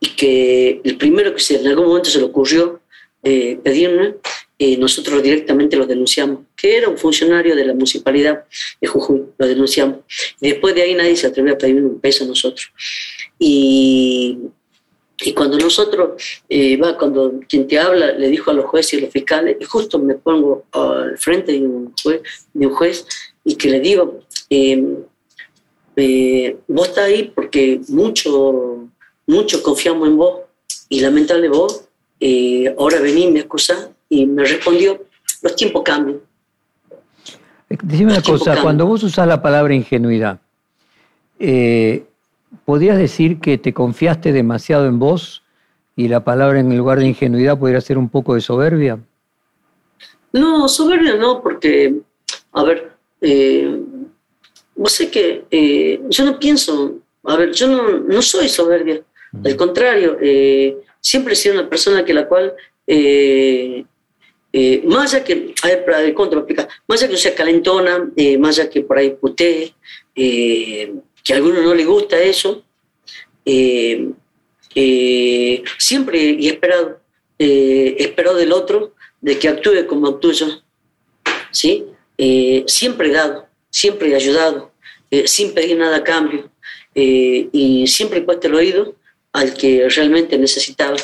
Y 0.00 0.10
que 0.10 0.80
el 0.84 0.96
primero 0.96 1.34
que 1.34 1.40
se, 1.40 1.56
en 1.56 1.66
algún 1.66 1.86
momento 1.86 2.10
se 2.10 2.18
le 2.18 2.24
ocurrió 2.24 2.80
eh, 3.22 3.58
pedirme, 3.62 4.14
y 4.60 4.76
nosotros 4.76 5.22
directamente 5.22 5.76
lo 5.76 5.86
denunciamos, 5.86 6.40
que 6.56 6.76
era 6.76 6.88
un 6.88 6.98
funcionario 6.98 7.54
de 7.54 7.64
la 7.64 7.74
municipalidad 7.74 8.44
de 8.80 8.88
Jujuy, 8.88 9.22
lo 9.38 9.46
denunciamos. 9.46 9.98
Y 10.40 10.50
después 10.50 10.74
de 10.74 10.82
ahí 10.82 10.94
nadie 10.94 11.14
se 11.14 11.28
atrevió 11.28 11.54
a 11.54 11.58
pedir 11.58 11.76
un 11.76 12.00
peso 12.00 12.24
a 12.24 12.26
nosotros. 12.26 12.72
Y, 13.38 14.38
y 15.20 15.32
cuando 15.32 15.58
nosotros, 15.58 16.42
eh, 16.48 16.76
va, 16.76 16.96
cuando 16.96 17.40
quien 17.48 17.66
te 17.66 17.78
habla 17.78 18.12
le 18.12 18.28
dijo 18.28 18.50
a 18.50 18.54
los 18.54 18.66
jueces 18.66 18.94
y 18.94 18.96
a 18.98 19.00
los 19.02 19.10
fiscales, 19.10 19.56
y 19.60 19.64
justo 19.64 19.98
me 19.98 20.14
pongo 20.14 20.64
al 20.72 21.18
frente 21.18 21.52
de 21.52 21.60
un 21.60 21.92
juez, 22.02 22.22
de 22.54 22.66
un 22.66 22.74
juez 22.74 23.06
y 23.44 23.56
que 23.56 23.70
le 23.70 23.80
digo, 23.80 24.20
em, 24.48 24.96
eh, 25.96 26.56
vos 26.68 26.88
estás 26.88 27.06
ahí 27.06 27.32
porque 27.34 27.80
mucho, 27.88 28.88
mucho 29.26 29.62
confiamos 29.62 30.08
en 30.08 30.16
vos. 30.16 30.40
Y 30.90 31.00
lamentable 31.00 31.48
vos 31.48 31.88
eh, 32.20 32.74
ahora 32.78 33.00
vení, 33.00 33.30
me 33.30 33.40
excusa, 33.40 33.90
y 34.08 34.26
me 34.26 34.44
respondió, 34.44 35.04
los 35.42 35.56
tiempos 35.56 35.82
cambian. 35.84 36.20
Dime 37.82 38.12
una 38.12 38.22
cosa, 38.22 38.60
cuando 38.62 38.86
vos 38.86 39.02
usás 39.02 39.28
la 39.28 39.42
palabra 39.42 39.74
ingenuidad, 39.74 40.40
eh, 41.38 42.04
¿podrías 42.64 42.98
decir 42.98 43.40
que 43.40 43.58
te 43.58 43.72
confiaste 43.72 44.32
demasiado 44.32 44.86
en 44.86 44.98
vos 44.98 45.42
y 45.96 46.08
la 46.08 46.24
palabra 46.24 46.60
en 46.60 46.76
lugar 46.76 46.98
de 46.98 47.08
ingenuidad 47.08 47.58
podría 47.58 47.80
ser 47.80 47.98
un 47.98 48.08
poco 48.08 48.34
de 48.34 48.40
soberbia? 48.40 48.98
No, 50.32 50.68
soberbia 50.68 51.16
no, 51.16 51.42
porque, 51.42 51.94
a 52.52 52.62
ver, 52.62 52.92
eh, 53.20 53.80
vos 54.76 54.92
sé 54.92 55.10
que 55.10 55.44
eh, 55.50 56.00
yo 56.08 56.24
no 56.24 56.38
pienso, 56.38 56.98
a 57.24 57.36
ver, 57.36 57.52
yo 57.52 57.68
no, 57.68 57.98
no 57.98 58.22
soy 58.22 58.48
soberbia, 58.48 59.02
al 59.44 59.56
contrario, 59.56 60.16
eh, 60.20 60.78
siempre 61.00 61.34
he 61.34 61.36
sido 61.36 61.54
una 61.54 61.68
persona 61.68 62.04
que 62.04 62.14
la 62.14 62.26
cual, 62.26 62.54
eh, 62.86 63.84
más 64.86 65.12
allá 65.12 65.24
que, 65.24 65.54
a 65.62 65.66
ver, 65.68 66.14
¿cómo 66.14 66.30
te 66.30 66.36
lo 66.36 66.46
Más 66.86 67.02
allá 67.02 67.10
que 67.10 67.16
sea 67.16 67.34
calentona, 67.34 68.10
eh, 68.16 68.38
más 68.38 68.58
allá 68.58 68.70
que 68.70 68.80
por 68.82 68.98
ahí 68.98 69.10
putee, 69.10 69.74
que 71.24 71.32
a 71.32 71.36
alguno 71.36 71.60
no 71.62 71.74
le 71.74 71.84
gusta 71.84 72.20
eso, 72.20 72.64
siempre 75.78 76.30
he 76.30 76.48
esperado, 76.48 77.00
he 77.38 77.96
esperado 77.98 78.36
del 78.36 78.52
otro 78.52 78.94
de 79.20 79.38
que 79.38 79.48
actúe 79.48 79.86
como 79.86 80.08
actúo 80.08 80.32
yo, 80.32 80.62
¿sí? 81.50 81.86
siempre 82.66 83.08
he 83.08 83.12
dado, 83.12 83.48
siempre 83.70 84.14
ayudado, 84.14 84.72
sin 85.26 85.52
pedir 85.54 85.76
nada 85.76 85.98
a 85.98 86.04
cambio, 86.04 86.50
y 86.94 87.86
siempre 87.86 88.22
puesto 88.22 88.48
el 88.48 88.54
oído 88.54 88.94
al 89.32 89.54
que 89.54 89.88
realmente 89.88 90.38
necesitaba. 90.38 90.96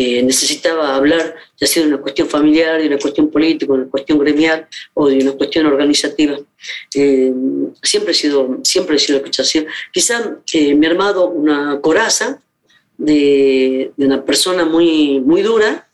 Eh, 0.00 0.22
necesitaba 0.22 0.94
hablar, 0.94 1.34
ya 1.56 1.66
sea 1.66 1.82
de 1.82 1.88
una 1.88 2.00
cuestión 2.00 2.28
familiar, 2.28 2.80
de 2.80 2.86
una 2.86 2.98
cuestión 2.98 3.28
política, 3.32 3.72
de 3.72 3.80
una 3.80 3.90
cuestión 3.90 4.16
gremial 4.20 4.68
o 4.94 5.08
de 5.08 5.18
una 5.18 5.32
cuestión 5.32 5.66
organizativa. 5.66 6.38
Eh, 6.94 7.32
siempre 7.82 8.12
he 8.12 8.14
sido, 8.14 8.60
siempre 8.62 8.94
he 8.94 8.98
sido 9.00 9.18
escuchación. 9.18 9.66
Quizá 9.92 10.36
eh, 10.52 10.76
me 10.76 10.86
he 10.86 10.90
armado 10.90 11.28
una 11.28 11.80
coraza 11.80 12.40
de, 12.96 13.90
de, 13.96 14.06
una 14.06 14.24
persona 14.24 14.64
muy, 14.64 15.18
muy 15.18 15.42
dura 15.42 15.88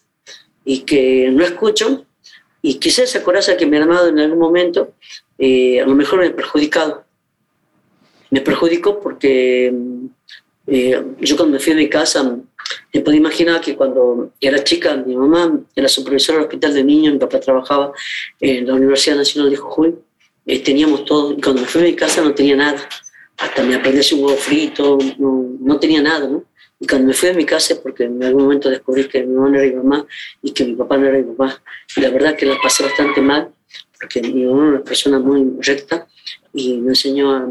y 0.67 0.81
que 0.81 1.31
no 1.33 1.43
escucho, 1.43 2.05
y 2.61 2.75
quizá 2.75 3.05
esa 3.05 3.23
coraza 3.23 3.57
que 3.57 3.65
me 3.65 3.79
he 3.79 3.81
armado 3.81 4.09
en 4.09 4.19
algún 4.19 4.39
momento, 4.39 4.93
a 5.39 5.87
lo 5.87 5.95
mejor 5.95 6.19
me 6.19 6.27
ha 6.27 6.37
perjudicado. 6.37 7.05
Me 8.31 8.43
perjudicó 8.43 9.01
porque 9.01 9.73
eh, 10.67 11.03
yo 11.21 11.37
cuando 11.37 11.55
me 11.55 11.59
fui 11.59 11.75
mi 11.75 11.89
casa, 11.89 12.39
me 12.93 13.01
podía 13.01 13.19
imaginar 13.19 13.61
que 13.61 13.77
cuando 13.77 14.33
era 14.41 14.63
chica, 14.65 14.97
mi 14.97 15.17
mamá 15.17 15.61
era 15.75 15.89
supervisora 15.89 16.39
del 16.39 16.47
hospital 16.47 16.75
de 16.75 16.85
niños, 16.85 17.13
mi 17.15 17.19
papá 17.19 17.41
trabajaba 17.41 17.93
en 18.41 18.67
la 18.67 18.75
Universidad 18.75 19.17
Nacional 19.17 19.51
de 19.51 19.57
Jujuy, 19.57 19.95
eh, 20.47 20.61
teníamos 20.61 21.05
todo, 21.05 21.33
y 21.33 21.41
cuando 21.41 21.63
me 21.63 21.67
fui 21.67 21.83
mi 21.83 21.95
casa 21.95 22.23
no 22.23 22.35
tenía 22.35 22.57
nada, 22.57 22.89
hasta 23.37 23.63
me 23.63 23.75
aprendí 23.75 24.01
un 24.15 24.25
huevo 24.25 24.37
frito, 24.37 24.99
no, 25.19 25.57
no, 25.61 25.79
tenía 25.79 26.01
nada, 26.01 26.29
¿no? 26.29 26.45
Y 26.81 26.87
cuando 26.87 27.09
me 27.09 27.15
fui 27.15 27.29
a 27.29 27.35
mi 27.35 27.45
casa, 27.45 27.77
porque 27.83 28.05
en 28.05 28.23
algún 28.23 28.45
momento 28.45 28.71
descubrí 28.71 29.07
que 29.09 29.23
mi 29.23 29.35
mamá 29.35 29.51
no 29.51 29.59
era 29.59 29.69
mi 29.69 29.75
mamá 29.77 30.07
y 30.43 30.53
que 30.53 30.65
mi 30.65 30.75
papá 30.75 30.97
no 30.97 31.07
era 31.07 31.19
mi 31.19 31.35
papá, 31.35 31.63
y 31.97 32.01
la 32.01 32.11
verdad 32.11 32.37
que 32.37 32.47
la 32.47 32.57
pasé 32.63 32.85
bastante 32.85 33.21
mal, 33.21 33.51
porque 33.99 34.23
mi 34.23 34.45
mamá 34.45 34.63
era 34.63 34.71
una 34.77 34.85
persona 34.85 35.19
muy 35.19 35.47
recta 35.61 36.07
y 36.53 36.79
me 36.79 36.91
enseñó 36.91 37.33
a, 37.33 37.49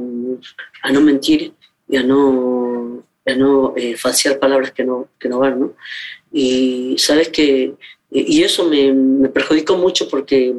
a 0.84 0.91
no 0.91 1.01
mentir 1.01 1.53
y 1.89 1.97
a 1.97 2.03
no, 2.03 2.83
no 3.26 3.74
eh, 3.78 3.96
falsear 3.96 4.40
palabras 4.40 4.72
que 4.72 4.84
no, 4.84 5.08
que 5.20 5.30
no 5.30 5.40
van, 5.40 5.60
¿no? 5.60 5.74
Y 6.32 6.96
sabes 6.98 7.30
que, 7.30 7.74
y 8.12 8.44
eso 8.44 8.68
me, 8.68 8.92
me, 8.92 9.30
perjudicó 9.30 9.78
mucho 9.78 10.08
porque 10.10 10.54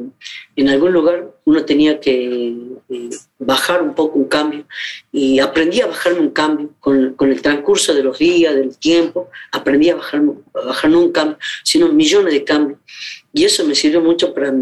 en 0.55 0.69
algún 0.69 0.93
lugar 0.93 1.31
uno 1.45 1.63
tenía 1.63 1.99
que 1.99 2.53
eh, 2.89 3.09
bajar 3.39 3.81
un 3.81 3.93
poco 3.93 4.17
un 4.17 4.25
cambio 4.25 4.65
y 5.11 5.39
aprendí 5.39 5.81
a 5.81 5.87
bajarme 5.87 6.19
un 6.19 6.31
cambio 6.31 6.69
con, 6.79 7.13
con, 7.13 7.31
el 7.31 7.41
transcurso 7.41 7.93
de 7.93 8.03
los 8.03 8.17
días, 8.19 8.55
del 8.55 8.77
tiempo, 8.77 9.29
aprendí 9.51 9.89
a 9.89 9.95
bajarme, 9.95 10.33
a 10.53 10.65
bajarme 10.65 10.97
un 10.97 11.11
cambio, 11.11 11.37
sino 11.63 11.91
millones 11.91 12.33
de 12.33 12.43
cambios. 12.43 12.79
Y 13.31 13.43
eso 13.43 13.65
me 13.65 13.75
sirvió 13.75 14.01
mucho 14.01 14.33
para, 14.33 14.53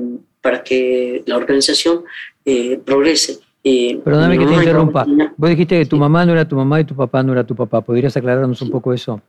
para 0.41 0.64
que 0.64 1.24
la 1.26 1.38
organización 1.38 2.04
eh, 2.45 2.80
progrese. 2.84 3.39
Eh, 3.64 4.01
Perdóname 4.03 4.38
que 4.38 4.45
te 4.45 4.53
interrumpa. 4.53 5.05
Vos 5.38 5.49
dijiste 5.49 5.80
que 5.80 5.86
tu 5.86 5.95
mamá 5.95 6.26
no 6.26 6.34
era 6.34 6.45
tu 6.47 6.55
mamá 6.55 6.82
y 6.82 6.84
tu 6.84 6.95
papá 6.95 7.24
no 7.24 7.32
era 7.32 7.45
tu 7.45 7.55
papá. 7.55 7.80
¿Podrías 7.82 8.16
aclararnos 8.18 8.61
un 8.61 8.70
poco 8.70 8.91
eso? 8.93 9.22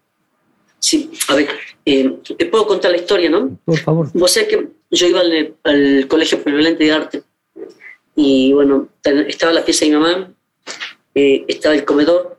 Sí, 0.80 1.10
a 1.28 1.34
ver, 1.36 1.48
eh, 1.86 2.18
te 2.36 2.46
puedo 2.46 2.66
contar 2.66 2.90
la 2.90 2.96
historia, 2.96 3.30
¿no? 3.30 3.56
Por 3.64 3.78
favor. 3.78 4.10
Vos 4.12 4.32
sabés 4.32 4.48
que 4.48 4.68
yo 4.90 5.06
iba 5.06 5.20
al, 5.20 6.06
Colegio 6.08 6.42
Polivalente 6.42 6.84
de 6.84 6.92
Arte 6.92 7.22
y 8.16 8.52
bueno, 8.52 8.88
estaba 9.02 9.52
la 9.52 9.64
pieza 9.64 9.84
de 9.84 9.90
mi 9.90 9.96
mamá, 9.96 10.32
eh, 11.14 11.44
estaba 11.48 11.74
el 11.74 11.84
comedor, 11.84 12.38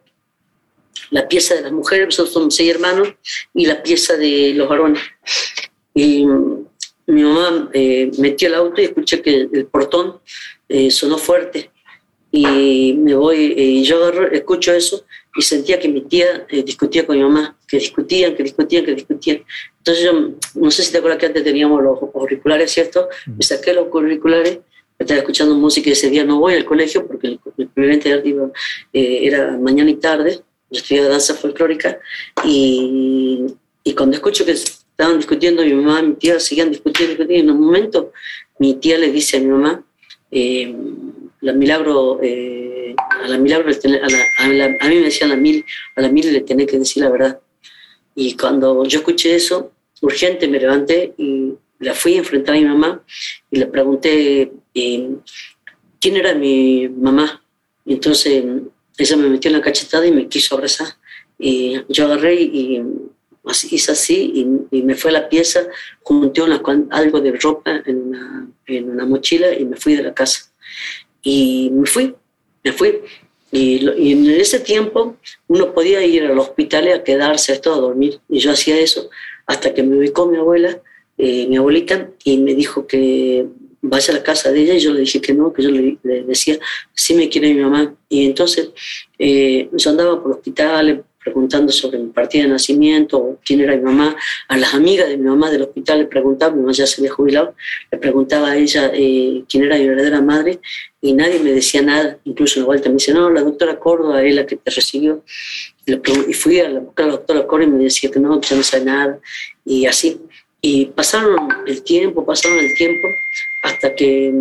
la 1.11 1.27
pieza 1.27 1.55
de 1.55 1.63
las 1.63 1.71
mujeres, 1.71 2.07
nosotros 2.07 2.33
somos 2.33 2.55
seis 2.55 2.71
hermanos, 2.71 3.15
y 3.53 3.65
la 3.65 3.81
pieza 3.81 4.15
de 4.15 4.53
los 4.55 4.69
varones. 4.69 5.01
Y 5.93 6.25
mm, 6.25 6.65
mi 7.07 7.23
mamá 7.23 7.69
eh, 7.73 8.11
metió 8.19 8.47
el 8.47 8.55
auto 8.55 8.81
y 8.81 8.85
escuché 8.85 9.21
que 9.21 9.47
el 9.51 9.65
portón 9.67 10.19
sonó 10.89 11.17
fuerte 11.17 11.71
y 12.35 12.93
me 12.93 13.15
voy, 13.15 13.53
y 13.55 13.83
yo 13.83 14.09
escucho 14.31 14.73
eso 14.73 15.05
y 15.37 15.41
sentía 15.41 15.79
que 15.79 15.87
mi 15.87 16.01
tía 16.01 16.45
eh, 16.49 16.63
discutía 16.63 17.05
con 17.05 17.15
mi 17.15 17.23
mamá, 17.23 17.57
que 17.65 17.77
discutían, 17.77 18.35
que 18.35 18.43
discutían, 18.43 18.83
que 18.83 18.93
discutían. 18.93 19.43
Entonces 19.77 20.03
yo, 20.03 20.31
no 20.55 20.69
sé 20.69 20.83
si 20.83 20.91
te 20.91 20.97
acuerdas 20.97 21.19
que 21.19 21.27
antes 21.27 21.43
teníamos 21.45 21.81
los 21.81 21.97
auriculares, 22.13 22.71
¿cierto? 22.71 23.07
Me 23.25 23.41
saqué 23.41 23.73
los 23.73 23.87
auriculares, 23.87 24.59
estaba 24.99 25.19
escuchando 25.19 25.55
música 25.55 25.89
y 25.89 25.93
ese 25.93 26.09
día 26.09 26.25
no 26.25 26.39
voy 26.39 26.55
al 26.55 26.65
colegio 26.65 27.07
porque 27.07 27.27
el, 27.27 27.39
el 27.57 27.67
primer 27.69 28.01
eh, 28.91 29.19
era 29.23 29.57
mañana 29.57 29.89
y 29.89 29.95
tarde, 29.95 30.41
yo 30.69 30.81
estudiaba 30.81 31.07
danza 31.07 31.35
folclórica 31.35 31.99
y, 32.43 33.45
y 33.81 33.93
cuando 33.93 34.17
escucho 34.17 34.43
que 34.43 34.51
estaban 34.51 35.17
discutiendo 35.17 35.63
mi 35.63 35.73
mamá 35.73 36.01
y 36.01 36.07
mi 36.07 36.15
tía, 36.15 36.37
seguían 36.41 36.69
discutiendo, 36.69 37.11
discutiendo. 37.11 37.33
Y 37.33 37.49
en 37.49 37.55
un 37.55 37.65
momento 37.65 38.11
mi 38.59 38.73
tía 38.73 38.97
le 38.97 39.09
dice 39.09 39.37
a 39.37 39.39
mi 39.39 39.47
mamá, 39.47 39.85
eh, 40.31 40.75
la 41.41 41.53
milagro, 41.53 42.19
eh, 42.21 42.95
a 42.97 43.27
la 43.27 43.37
milagro, 43.37 43.69
a, 43.69 44.47
mí 44.47 44.95
me 44.95 45.01
decían 45.01 45.31
a 45.31 45.35
la 45.35 45.41
mil, 45.41 45.65
a 45.95 46.01
la 46.01 46.09
mil 46.09 46.31
le 46.31 46.41
tenés 46.41 46.67
que 46.67 46.79
decir 46.79 47.03
la 47.03 47.09
verdad. 47.09 47.39
Y 48.15 48.35
cuando 48.35 48.85
yo 48.85 48.99
escuché 48.99 49.35
eso, 49.35 49.71
urgente 50.01 50.47
me 50.47 50.59
levanté 50.59 51.13
y 51.17 51.53
la 51.79 51.93
fui 51.93 52.15
a 52.15 52.19
enfrentar 52.19 52.55
a 52.55 52.59
mi 52.59 52.65
mamá 52.65 53.03
y 53.51 53.59
le 53.59 53.67
pregunté 53.67 54.51
eh, 54.73 55.09
quién 55.99 56.15
era 56.15 56.33
mi 56.33 56.87
mamá. 56.89 57.43
Y 57.85 57.93
entonces 57.93 58.43
ella 58.97 59.17
me 59.17 59.29
metió 59.29 59.49
en 59.49 59.57
la 59.57 59.61
cachetada 59.61 60.05
y 60.05 60.11
me 60.11 60.27
quiso 60.27 60.55
abrazar. 60.55 60.87
Y 61.37 61.81
yo 61.89 62.05
agarré 62.05 62.35
y 62.35 62.81
hice 63.69 63.91
así 63.91 64.67
y, 64.71 64.81
me 64.81 64.95
fue 64.95 65.11
a 65.11 65.13
la 65.13 65.29
pieza, 65.29 65.67
junté 66.01 66.41
algo 66.89 67.21
de 67.21 67.31
ropa 67.33 67.81
en 67.85 67.97
una, 68.07 68.47
en 68.65 68.89
una, 68.89 69.05
mochila 69.05 69.53
y 69.53 69.65
me 69.65 69.77
fui 69.77 69.95
de 69.95 70.03
la 70.03 70.13
casa. 70.13 70.51
Y 71.25 71.69
me 71.73 71.85
fui, 71.85 72.15
me 72.63 72.71
fui. 72.71 73.01
Y, 73.51 74.11
en 74.11 74.29
ese 74.29 74.59
tiempo 74.59 75.17
uno 75.47 75.73
podía 75.73 76.05
ir 76.05 76.23
al 76.23 76.39
hospital 76.39 76.87
a 76.93 77.03
quedarse 77.03 77.51
a 77.51 77.55
a 77.55 77.75
dormir. 77.75 78.21
Y 78.29 78.39
yo 78.39 78.51
hacía 78.51 78.79
eso 78.79 79.09
hasta 79.45 79.73
que 79.73 79.83
me 79.83 79.97
ubicó 79.97 80.27
mi 80.27 80.37
abuela, 80.37 80.79
eh, 81.17 81.47
mi 81.47 81.57
abuelita, 81.57 82.09
y 82.23 82.37
me 82.37 82.53
dijo 82.53 82.87
que 82.87 83.47
vaya 83.81 84.13
a 84.13 84.17
la 84.17 84.23
casa 84.23 84.51
de 84.51 84.61
ella 84.61 84.73
y 84.73 84.79
yo 84.79 84.93
le 84.93 85.01
dije 85.01 85.21
que 85.21 85.33
no, 85.33 85.53
que 85.53 85.63
yo 85.63 85.69
le, 85.69 85.97
decía, 86.23 86.57
sí 86.93 87.13
me 87.13 87.29
quiere 87.29 87.53
mi 87.53 87.61
mamá. 87.61 87.95
Y 88.09 88.25
entonces 88.25 88.69
eh, 89.17 89.69
yo 89.71 89.89
andaba 89.89 90.21
por 90.21 90.33
hospitales 90.33 90.99
preguntando 91.25 91.71
sobre 91.71 91.97
mi 91.97 92.09
partida 92.11 92.43
de 92.43 92.49
nacimiento, 92.49 93.39
quién 93.43 93.59
era 93.61 93.75
mi 93.75 93.81
mamá. 93.81 94.15
A 94.47 94.57
las 94.57 94.75
amigas 94.75 95.09
de 95.09 95.17
mi 95.17 95.27
mamá 95.27 95.49
del 95.49 95.63
hospital 95.63 95.99
le 95.99 96.05
preguntaba, 96.05 96.53
mi 96.53 96.61
mamá 96.61 96.71
ya 96.71 96.85
se 96.85 97.01
había 97.01 97.11
jubilado, 97.11 97.55
le 97.91 97.97
preguntaba 97.97 98.51
a 98.51 98.57
ella 98.57 98.91
eh, 98.93 99.43
quién 99.49 99.63
era 99.63 99.77
mi 99.77 99.87
verdadera 99.87 100.21
madre 100.21 100.59
y 101.01 101.13
nadie 101.13 101.39
me 101.39 101.51
decía 101.51 101.81
nada. 101.81 102.19
Incluso 102.25 102.59
una 102.59 102.67
vuelta 102.67 102.89
me 102.89 102.95
dice, 102.95 103.11
no, 103.11 103.29
la 103.31 103.41
doctora 103.41 103.79
Córdoba 103.79 104.23
es 104.23 104.35
la 104.35 104.45
que 104.45 104.55
te 104.55 104.69
recibió. 104.69 105.23
Y 105.87 106.33
fui 106.33 106.59
a 106.59 106.69
la, 106.69 106.83
a 106.95 107.01
la 107.01 107.07
doctora 107.07 107.47
Córdoba 107.47 107.71
y 107.71 107.73
me 107.75 107.83
decía 107.83 108.11
que 108.11 108.19
no, 108.19 108.39
ya 108.39 108.55
no 108.55 108.63
sabe 108.63 108.85
nada. 108.85 109.19
Y 109.65 109.87
así. 109.87 110.21
Y 110.61 110.85
pasaron 110.85 111.47
el 111.65 111.81
tiempo, 111.83 112.25
pasaron 112.25 112.59
el 112.59 112.73
tiempo, 112.75 113.07
hasta 113.63 113.95
que, 113.95 114.33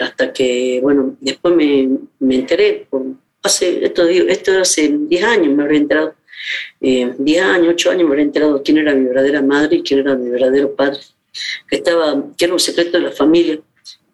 hasta 0.00 0.32
que 0.32 0.80
bueno, 0.82 1.16
después 1.20 1.54
me, 1.54 1.88
me 2.18 2.34
enteré, 2.36 2.86
por, 2.90 3.02
hace, 3.44 3.84
esto, 3.84 4.06
esto 4.08 4.60
hace 4.60 4.88
10 4.88 5.24
años 5.24 5.54
me 5.54 5.62
habría 5.62 5.80
enterado, 5.80 6.14
10 6.80 7.18
eh, 7.18 7.40
años, 7.40 7.68
8 7.74 7.90
años 7.90 8.02
me 8.04 8.08
habría 8.10 8.24
enterado 8.24 8.62
quién 8.62 8.78
era 8.78 8.94
mi 8.94 9.04
verdadera 9.04 9.42
madre 9.42 9.76
y 9.76 9.82
quién 9.82 10.00
era 10.00 10.14
mi 10.14 10.30
verdadero 10.30 10.74
padre, 10.74 11.00
que, 11.68 11.76
estaba, 11.76 12.24
que 12.36 12.44
era 12.44 12.54
un 12.54 12.60
secreto 12.60 12.98
de 12.98 13.04
la 13.04 13.12
familia 13.12 13.58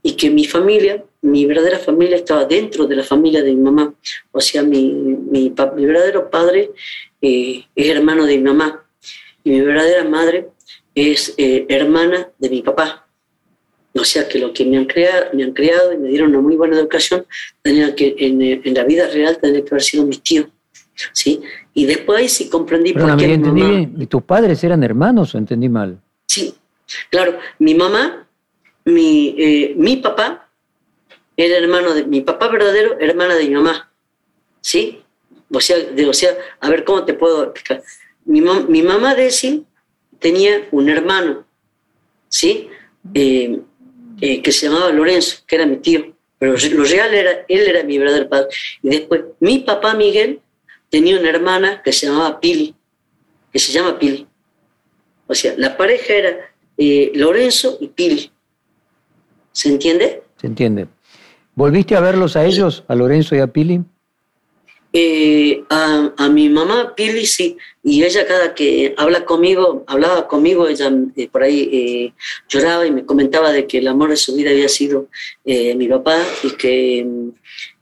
y 0.03 0.13
que 0.13 0.31
mi 0.31 0.47
familia, 0.47 1.05
mi 1.23 1.45
verdadera 1.47 1.79
familia 1.79 2.17
estaba 2.17 2.45
dentro 2.45 2.87
de 2.87 2.97
la 2.97 3.03
familia 3.03 3.43
de 3.43 3.53
mi 3.53 3.61
mamá, 3.61 3.95
o 4.33 4.41
sea, 4.41 4.63
mi, 4.63 4.93
mi, 4.93 5.53
mi 5.77 5.87
verdadero 5.87 6.31
padre 6.31 6.71
eh, 7.21 7.65
es 7.75 7.89
hermano 7.89 8.25
de 8.25 8.39
mi 8.39 8.45
mamá 8.45 8.85
y 9.45 9.51
mi 9.51 9.61
verdadera 9.61 10.05
madre 10.05 10.49
es 10.95 11.35
eh, 11.37 11.67
hermana 11.69 12.31
de 12.39 12.51
mi 12.51 12.63
papá. 12.63 13.07
O 13.93 14.05
sea 14.05 14.29
que 14.29 14.39
lo 14.39 14.53
que 14.53 14.65
me 14.65 14.77
han, 14.77 14.85
creado, 14.85 15.27
me 15.33 15.43
han 15.43 15.53
creado 15.53 15.93
y 15.93 15.99
me 15.99 16.09
dieron 16.09 16.31
una 16.31 16.41
muy 16.41 16.57
buena 16.57 16.79
educación, 16.79 17.27
tenía 17.61 17.95
que, 17.95 18.15
en, 18.19 18.41
en 18.41 18.75
la 18.75 18.85
vida 18.85 19.09
real 19.09 19.39
tenía 19.41 19.65
que 19.65 19.71
haber 19.71 19.83
sido 19.83 20.07
mis 20.07 20.23
tíos. 20.23 20.47
¿Sí? 21.13 21.41
Y 21.75 21.87
después 21.87 22.33
sí 22.33 22.49
comprendí 22.49 22.93
por 22.93 23.17
qué. 23.17 23.33
entendí 23.33 23.63
bien. 23.63 24.09
¿Tus 24.09 24.23
padres 24.23 24.63
eran 24.65 24.83
hermanos 24.83 25.35
o 25.35 25.39
entendí 25.39 25.69
mal? 25.69 26.01
Sí, 26.27 26.55
claro. 27.11 27.39
Mi 27.59 27.75
mamá, 27.75 28.27
mi, 28.85 29.35
eh, 29.39 29.75
mi 29.77 29.97
papá, 29.97 30.49
era 31.37 31.57
hermano 31.57 31.95
de 31.95 32.05
mi 32.05 32.21
papá 32.21 32.49
verdadero, 32.49 32.99
hermana 33.01 33.35
de 33.35 33.49
mi 33.49 33.55
mamá. 33.55 33.91
¿Sí? 34.61 35.03
O 35.53 35.61
sea, 35.61 35.79
de, 35.79 36.07
o 36.07 36.13
sea 36.13 36.37
a 36.61 36.69
ver 36.69 36.85
cómo 36.85 37.05
te 37.05 37.15
puedo 37.15 37.45
explicar. 37.45 37.83
Mi, 38.25 38.41
mi 38.41 38.83
mamá 38.83 39.15
de 39.15 39.31
sí 39.31 39.65
tenía 40.19 40.69
un 40.71 40.89
hermano, 40.89 41.45
¿sí? 42.29 42.69
Eh, 43.15 43.61
eh, 44.21 44.43
que 44.43 44.53
se 44.53 44.69
llamaba 44.69 44.93
Lorenzo, 44.93 45.39
que 45.47 45.57
era 45.57 45.67
mi 45.67 45.79
tío. 45.79 46.15
Pero 46.39 46.55
lo 46.73 46.85
real 46.85 47.13
era, 47.13 47.45
él 47.49 47.61
era 47.69 47.83
mi 47.83 47.99
verdadero 47.99 48.29
padre. 48.29 48.49
Y 48.83 48.89
después, 48.89 49.23
mi 49.41 49.59
papá 49.61 49.95
Miguel 49.95 50.41
tenía 50.91 51.19
una 51.19 51.31
hermana 51.31 51.81
que 51.83 51.93
se 51.93 52.07
llamaba 52.07 52.41
Pili, 52.41 52.75
que 53.53 53.59
se 53.59 53.73
llama 53.73 53.99
Pili. 53.99 54.27
O 55.27 55.35
sea, 55.35 55.55
la 55.57 55.77
pareja 55.77 56.13
era 56.13 56.51
eh, 56.77 57.13
Lorenzo 57.15 57.79
y 57.81 57.87
Pili. 57.87 58.31
¿Se 59.53 59.69
entiende? 59.69 60.25
Se 60.41 60.49
entiende. 60.49 60.89
¿Volviste 61.55 61.95
a 61.95 62.01
verlos 62.01 62.37
a 62.37 62.45
ellos, 62.45 62.85
a 62.89 62.95
Lorenzo 62.95 63.37
y 63.37 63.39
a 63.39 63.47
Pili? 63.47 63.81
Eh, 64.93 65.63
a, 65.71 66.29
mi 66.29 66.49
mamá 66.49 66.95
Pili 66.97 67.25
sí, 67.25 67.57
y 67.85 68.03
ella 68.03 68.27
cada 68.27 68.55
que 68.55 68.93
habla 68.99 69.25
conmigo, 69.25 69.85
hablaba 69.87 70.27
conmigo, 70.27 70.67
ella 70.67 70.91
eh, 71.15 71.29
por 71.29 71.45
ahí 71.45 72.13
lloraba 72.49 72.85
y 72.85 72.91
me 72.91 73.07
comentaba 73.07 73.53
de 73.53 73.69
que 73.69 73.79
el 73.79 73.87
amor 73.87 74.11
de 74.11 74.17
su 74.17 74.35
vida 74.35 74.51
había 74.51 74.69
sido 74.69 75.07
mi 75.45 75.87
papá 75.87 76.21
y 76.43 76.51
que 76.57 77.05
mm, 77.05 77.29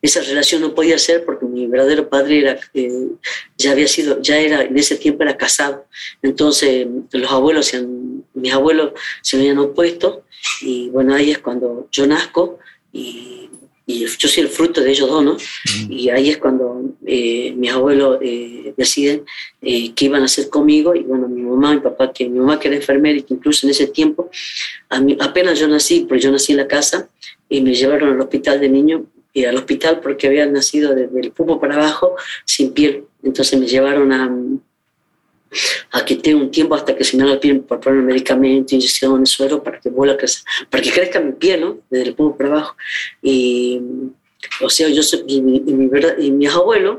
esa 0.00 0.20
relación 0.20 0.62
no 0.62 0.74
podía 0.74 0.98
ser 0.98 1.24
porque 1.24 1.44
mi 1.46 1.66
verdadero 1.66 2.08
padre 2.08 2.40
era, 2.40 2.60
eh, 2.74 3.08
ya 3.56 3.72
había 3.72 3.88
sido, 3.88 4.20
ya 4.22 4.38
era, 4.38 4.62
en 4.62 4.76
ese 4.78 4.96
tiempo 4.96 5.22
era 5.22 5.36
casado. 5.36 5.86
Entonces 6.22 6.86
los 7.12 7.30
abuelos, 7.30 7.72
mis 8.34 8.52
abuelos 8.52 8.92
se 9.22 9.36
habían 9.36 9.58
opuesto 9.58 10.24
y 10.60 10.88
bueno, 10.90 11.14
ahí 11.14 11.30
es 11.30 11.38
cuando 11.38 11.88
yo 11.90 12.06
nazco 12.06 12.58
y, 12.92 13.34
yo 13.90 14.28
soy 14.28 14.42
el 14.42 14.50
fruto 14.50 14.82
de 14.82 14.90
ellos 14.90 15.08
dos, 15.08 15.24
¿no? 15.24 15.38
Y 15.88 16.10
ahí 16.10 16.28
es 16.28 16.36
cuando 16.36 16.94
eh, 17.06 17.54
mis 17.56 17.72
abuelos 17.72 18.18
eh, 18.20 18.74
deciden 18.76 19.24
qué 19.62 20.04
iban 20.04 20.20
a 20.20 20.26
hacer 20.26 20.50
conmigo 20.50 20.94
y 20.94 21.04
bueno, 21.04 21.26
mi 21.26 21.40
mamá, 21.40 21.72
mi 21.72 21.80
papá, 21.80 22.12
que 22.12 22.28
mi 22.28 22.38
mamá 22.38 22.60
que 22.60 22.68
era 22.68 22.76
enfermera 22.76 23.18
y 23.18 23.22
que 23.22 23.32
incluso 23.32 23.66
en 23.66 23.70
ese 23.70 23.86
tiempo, 23.86 24.28
apenas 24.90 25.58
yo 25.58 25.66
nací, 25.68 26.00
porque 26.00 26.22
yo 26.22 26.30
nací 26.30 26.52
en 26.52 26.58
la 26.58 26.68
casa, 26.68 27.08
y 27.48 27.62
me 27.62 27.74
llevaron 27.74 28.12
al 28.12 28.20
hospital 28.20 28.60
de 28.60 28.68
niño 28.68 29.06
al 29.44 29.56
hospital 29.56 30.00
porque 30.00 30.26
había 30.26 30.46
nacido 30.46 30.94
desde 30.94 31.20
el 31.20 31.32
pupo 31.32 31.60
para 31.60 31.74
abajo 31.74 32.16
sin 32.44 32.72
piel. 32.72 33.04
Entonces 33.22 33.58
me 33.58 33.66
llevaron 33.66 34.12
a, 34.12 34.30
a 35.92 36.04
que 36.04 36.16
tenga 36.16 36.40
un 36.40 36.50
tiempo 36.50 36.74
hasta 36.74 36.94
que 36.96 37.04
se 37.04 37.16
me 37.16 37.24
haga 37.24 37.34
la 37.34 37.40
piel 37.40 37.60
por 37.60 37.80
poner 37.80 38.02
medicamento, 38.02 38.74
inyección, 38.74 39.26
suero 39.26 39.62
para 39.62 39.80
que 39.80 39.90
vuelva 39.90 40.14
a 40.14 40.16
crecer, 40.16 40.42
para 40.70 40.82
que 40.82 40.92
crezca 40.92 41.20
mi 41.20 41.32
piel, 41.32 41.60
¿no? 41.60 41.78
Desde 41.90 42.08
el 42.08 42.14
pupo 42.14 42.36
para 42.36 42.50
abajo. 42.50 42.76
Y, 43.22 43.80
o 44.60 44.70
sea, 44.70 44.88
yo 44.88 45.02
soy, 45.02 45.24
y, 45.26 45.40
mi, 45.40 45.62
y 45.66 46.30
mis 46.30 46.50
abuelos 46.50 46.98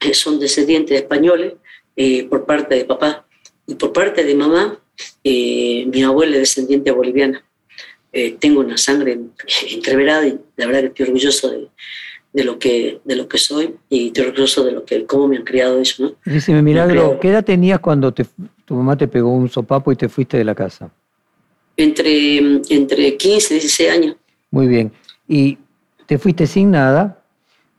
eh, 0.00 0.14
son 0.14 0.40
descendientes 0.40 0.98
españoles 0.98 1.54
eh, 1.96 2.24
por 2.24 2.46
parte 2.46 2.74
de 2.74 2.84
papá 2.84 3.26
y 3.66 3.74
por 3.74 3.92
parte 3.92 4.24
de 4.24 4.34
mamá, 4.34 4.78
eh, 5.22 5.84
mi 5.86 6.02
abuela 6.02 6.32
es 6.36 6.40
descendiente 6.40 6.90
boliviana. 6.90 7.44
Eh, 8.12 8.36
tengo 8.38 8.60
una 8.60 8.76
sangre 8.76 9.18
entreverada 9.72 10.26
y 10.26 10.38
la 10.56 10.66
verdad 10.66 10.80
que 10.80 10.86
estoy 10.86 11.06
orgulloso 11.06 11.50
de, 11.50 11.68
de, 12.32 12.44
lo, 12.44 12.58
que, 12.58 13.00
de 13.04 13.16
lo 13.16 13.28
que 13.28 13.38
soy 13.38 13.76
y 13.88 14.08
estoy 14.08 14.26
orgulloso 14.26 14.64
de 14.64 14.72
lo 14.72 14.84
que, 14.84 15.06
cómo 15.06 15.28
me 15.28 15.36
han 15.36 15.44
criado 15.44 15.80
eso. 15.80 16.02
¿no? 16.02 16.12
Dígame, 16.24 16.62
Milagro, 16.62 17.18
¿qué 17.20 17.28
edad 17.28 17.44
tenías 17.44 17.78
cuando 17.80 18.12
te, 18.12 18.26
tu 18.64 18.74
mamá 18.74 18.96
te 18.96 19.08
pegó 19.08 19.32
un 19.32 19.48
sopapo 19.48 19.92
y 19.92 19.96
te 19.96 20.08
fuiste 20.08 20.36
de 20.36 20.44
la 20.44 20.54
casa? 20.54 20.90
Entre, 21.76 22.38
entre 22.68 23.16
15 23.16 23.54
y 23.54 23.58
16 23.58 23.90
años. 23.90 24.16
Muy 24.50 24.66
bien. 24.66 24.92
Y 25.28 25.58
te 26.06 26.18
fuiste 26.18 26.46
sin 26.46 26.72
nada, 26.72 27.22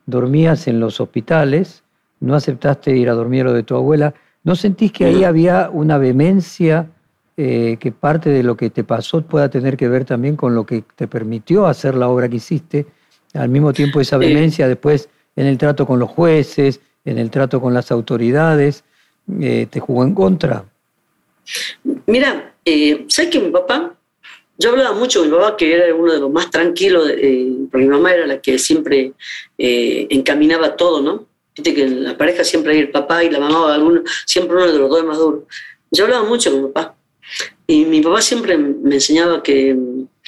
dormías 0.05 0.67
en 0.67 0.79
los 0.79 1.01
hospitales, 1.01 1.83
no 2.21 2.35
aceptaste 2.35 2.95
ir 2.95 3.09
a 3.09 3.13
dormir 3.13 3.41
a 3.41 3.45
lo 3.45 3.53
de 3.53 3.63
tu 3.63 3.75
abuela. 3.75 4.13
¿No 4.43 4.55
sentís 4.55 4.91
que 4.91 5.05
ahí 5.05 5.23
había 5.23 5.69
una 5.69 5.97
vehemencia? 5.97 6.89
Eh, 7.37 7.77
que 7.79 7.93
parte 7.93 8.29
de 8.29 8.43
lo 8.43 8.57
que 8.57 8.69
te 8.69 8.83
pasó 8.83 9.21
pueda 9.21 9.49
tener 9.49 9.77
que 9.77 9.87
ver 9.87 10.03
también 10.03 10.35
con 10.35 10.53
lo 10.53 10.65
que 10.65 10.83
te 10.95 11.07
permitió 11.07 11.65
hacer 11.65 11.95
la 11.95 12.09
obra 12.09 12.27
que 12.27 12.35
hiciste, 12.35 12.85
al 13.33 13.47
mismo 13.47 13.71
tiempo 13.71 14.01
esa 14.01 14.17
violencia 14.17 14.67
después 14.67 15.09
en 15.35 15.47
el 15.47 15.57
trato 15.57 15.87
con 15.87 15.97
los 15.97 16.09
jueces, 16.09 16.81
en 17.05 17.17
el 17.17 17.29
trato 17.29 17.61
con 17.61 17.73
las 17.73 17.91
autoridades, 17.91 18.83
eh, 19.39 19.67
te 19.69 19.79
jugó 19.79 20.03
en 20.03 20.13
contra. 20.13 20.65
Mira, 22.05 22.53
eh, 22.65 23.05
¿sabes 23.07 23.31
que 23.31 23.39
mi 23.39 23.49
papá? 23.49 23.95
Yo 24.57 24.71
hablaba 24.71 24.93
mucho 24.93 25.21
con 25.21 25.31
mi 25.31 25.37
papá, 25.37 25.57
que 25.57 25.73
era 25.73 25.95
uno 25.95 26.13
de 26.13 26.19
los 26.19 26.31
más 26.31 26.51
tranquilos, 26.51 27.09
eh, 27.09 27.49
porque 27.71 27.85
mi 27.85 27.91
mamá 27.91 28.13
era 28.13 28.27
la 28.27 28.41
que 28.41 28.59
siempre 28.59 29.13
encaminaba 29.57 30.75
todo, 30.75 31.01
¿no? 31.01 31.25
Viste 31.55 31.73
que 31.73 31.83
en 31.83 32.03
la 32.03 32.17
pareja 32.17 32.43
siempre 32.43 32.73
hay 32.73 32.79
el 32.79 32.91
papá 32.91 33.23
y 33.23 33.29
la 33.29 33.39
mamá 33.39 33.73
alguno, 33.73 34.01
siempre 34.25 34.55
uno 34.55 34.71
de 34.71 34.77
los 34.77 34.89
dos 34.89 34.99
es 34.99 35.05
más 35.05 35.17
duro. 35.17 35.47
Yo 35.89 36.05
hablaba 36.05 36.23
mucho 36.23 36.51
con 36.51 36.61
mi 36.61 36.67
papá. 36.69 36.95
Y 37.67 37.85
mi 37.85 38.01
papá 38.01 38.21
siempre 38.21 38.57
me 38.57 38.95
enseñaba 38.95 39.41
que 39.41 39.77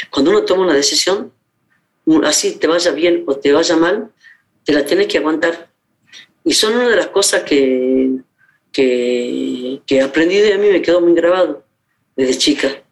cuando 0.09 0.31
uno 0.31 0.43
toma 0.43 0.63
una 0.63 0.73
decisión, 0.73 1.31
así 2.23 2.57
te 2.57 2.67
vaya 2.67 2.91
bien 2.91 3.23
o 3.27 3.35
te 3.35 3.51
vaya 3.51 3.75
mal, 3.75 4.11
te 4.63 4.73
la 4.73 4.85
tienes 4.85 5.07
que 5.07 5.17
aguantar. 5.17 5.69
Y 6.43 6.53
son 6.53 6.75
una 6.75 6.89
de 6.89 6.95
las 6.95 7.07
cosas 7.07 7.43
que, 7.43 8.11
que, 8.71 9.81
que 9.85 10.01
aprendí 10.01 10.37
de 10.37 10.57
mí, 10.57 10.69
me 10.69 10.81
quedó 10.81 11.01
muy 11.01 11.13
grabado. 11.13 11.63
desde 12.15 12.37
chica, 12.37 12.83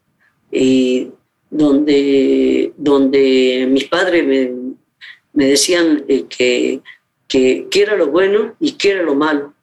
y 0.51 1.09
donde, 1.49 2.73
donde 2.77 3.67
mis 3.69 3.85
padres 3.85 4.25
me, 4.25 5.45
decían 5.45 6.03
eh, 6.07 6.25
que, 6.29 6.81
que, 7.27 7.67
era 7.73 7.95
lo 7.95 8.07
bueno 8.07 8.55
y 8.59 8.73
qué 8.73 8.91
era 8.91 9.03
lo 9.03 9.15
malo, 9.15 9.53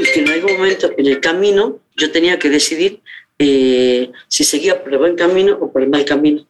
y 0.00 0.04
que 0.12 0.20
en 0.20 0.28
algún 0.28 0.52
momento 0.58 0.90
en 0.96 1.06
el 1.06 1.20
camino 1.20 1.80
yo 1.96 2.10
tenía 2.12 2.38
que 2.38 2.50
decidir 2.50 3.00
eh, 3.38 4.10
si 4.26 4.44
seguía 4.44 4.82
por 4.82 4.92
el 4.92 4.98
buen 4.98 5.16
camino 5.16 5.56
o 5.60 5.70
por 5.70 5.82
el 5.82 5.88
mal 5.88 6.04
camino. 6.04 6.46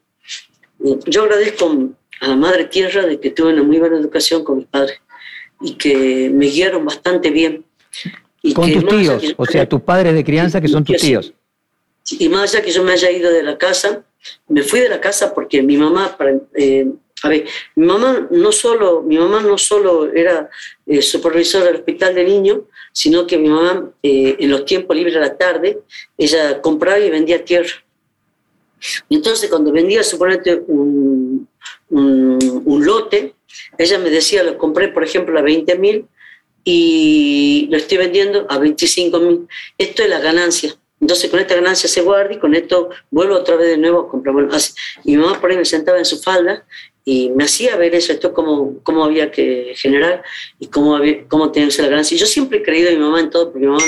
Yo 1.07 1.23
agradezco 1.23 1.91
a 2.21 2.29
la 2.29 2.37
Madre 2.37 2.65
Tierra 2.67 3.07
de 3.07 3.21
que 3.21 3.31
tuve 3.31 3.53
una 3.53 3.63
muy 3.63 3.79
buena 3.79 3.99
educación 3.99 4.45
con 4.45 4.59
mis 4.59 4.67
padres 4.67 5.01
y 5.61 5.75
que 5.75 6.31
me 6.33 6.47
guiaron 6.47 6.85
bastante 6.85 7.31
bien. 7.31 7.65
Y 8.43 8.55
con 8.55 8.73
tus 8.73 8.87
tíos, 8.87 9.35
o 9.37 9.45
sea, 9.45 9.69
tus 9.69 9.83
padres 9.83 10.15
de 10.15 10.25
crianza 10.25 10.61
que 10.61 10.69
son 10.69 10.85
tus 10.85 10.97
tíos. 10.97 11.33
Y 12.11 12.29
más 12.29 12.55
allá 12.55 12.65
que 12.65 12.71
yo 12.71 12.83
me 12.83 12.93
haya 12.93 13.11
ido 13.11 13.31
de 13.31 13.43
la 13.43 13.59
casa, 13.59 14.05
me 14.49 14.63
fui 14.63 14.81
de 14.81 14.89
la 14.89 15.01
casa 15.01 15.35
porque 15.35 15.63
mi 15.63 15.77
mamá, 15.77 16.17
eh, 16.55 16.87
a 17.23 17.29
ver, 17.29 17.47
mi 17.75 17.87
mamá 17.87 18.29
no 18.31 18.53
solo, 18.53 19.03
mi 19.03 19.19
mamá 19.19 19.43
no 19.43 19.59
solo 19.59 20.11
era 20.13 20.49
eh, 20.87 21.03
supervisora 21.03 21.67
del 21.67 21.77
hospital 21.77 22.15
de 22.15 22.25
niños, 22.25 22.61
sino 22.99 23.29
que 23.29 23.39
mi 23.39 23.49
mamá 23.49 23.93
eh, 24.03 24.35
en 24.41 24.51
los 24.51 24.65
tiempos 24.65 24.97
libres 24.97 25.15
de 25.15 25.21
la 25.21 25.37
tarde, 25.37 25.79
ella 26.17 26.61
compraba 26.61 26.99
y 26.99 27.09
vendía 27.09 27.45
tierra. 27.45 27.71
entonces 29.09 29.49
cuando 29.49 29.71
vendía, 29.71 30.03
suponete, 30.03 30.61
un, 30.67 31.47
un, 31.91 32.85
lote, 32.85 33.35
ella 33.79 34.01
me 34.01 34.11
decía, 34.11 34.43
lo 34.43 34.59
compré 34.59 34.89
por 34.89 35.05
ejemplo 35.05 35.39
a 35.39 35.43
20 35.43 35.79
mil 35.79 36.07
y 36.65 37.69
lo 37.71 37.77
estoy 37.77 37.99
vendiendo 37.99 38.47
a 38.49 38.59
25 38.59 39.21
mil. 39.21 39.49
Esto 39.79 40.03
es 40.03 40.09
la 40.09 40.19
ganancia. 40.19 40.75
Entonces 41.01 41.31
con 41.31 41.39
esta 41.39 41.55
ganancia 41.55 41.89
se 41.89 42.01
guarda 42.01 42.35
y 42.35 42.41
con 42.41 42.57
esto 42.57 42.91
vuelvo 43.13 43.37
otra 43.37 43.55
vez 43.55 43.69
de 43.69 43.79
nuevo 43.79 44.01
a 44.01 44.09
comprar. 44.09 44.35
Y 45.05 45.13
mi 45.13 45.19
mamá 45.19 45.41
por 45.41 45.53
ahí 45.53 45.57
me 45.57 45.65
sentaba 45.65 45.99
en 45.99 46.05
su 46.05 46.19
falda 46.19 46.67
y 47.05 47.31
me 47.31 47.45
hacía 47.45 47.77
ver 47.77 47.95
eso, 47.95 48.13
esto 48.13 48.35
cómo, 48.35 48.81
cómo 48.83 49.05
había 49.05 49.31
que 49.31 49.73
generar 49.75 50.23
y 50.59 50.67
cómo, 50.67 50.95
había, 50.95 51.27
cómo 51.27 51.51
tenía 51.51 51.69
que 51.69 51.75
ser 51.75 51.85
la 51.87 51.91
ganancia. 51.93 52.15
Y 52.15 52.19
yo 52.19 52.27
siempre 52.27 52.59
he 52.59 52.63
creído 52.63 52.91
en 52.91 52.99
mi 52.99 53.05
mamá 53.05 53.21
en 53.21 53.31
todo, 53.31 53.51
porque 53.51 53.67
mi 53.67 53.73
mamá, 53.73 53.83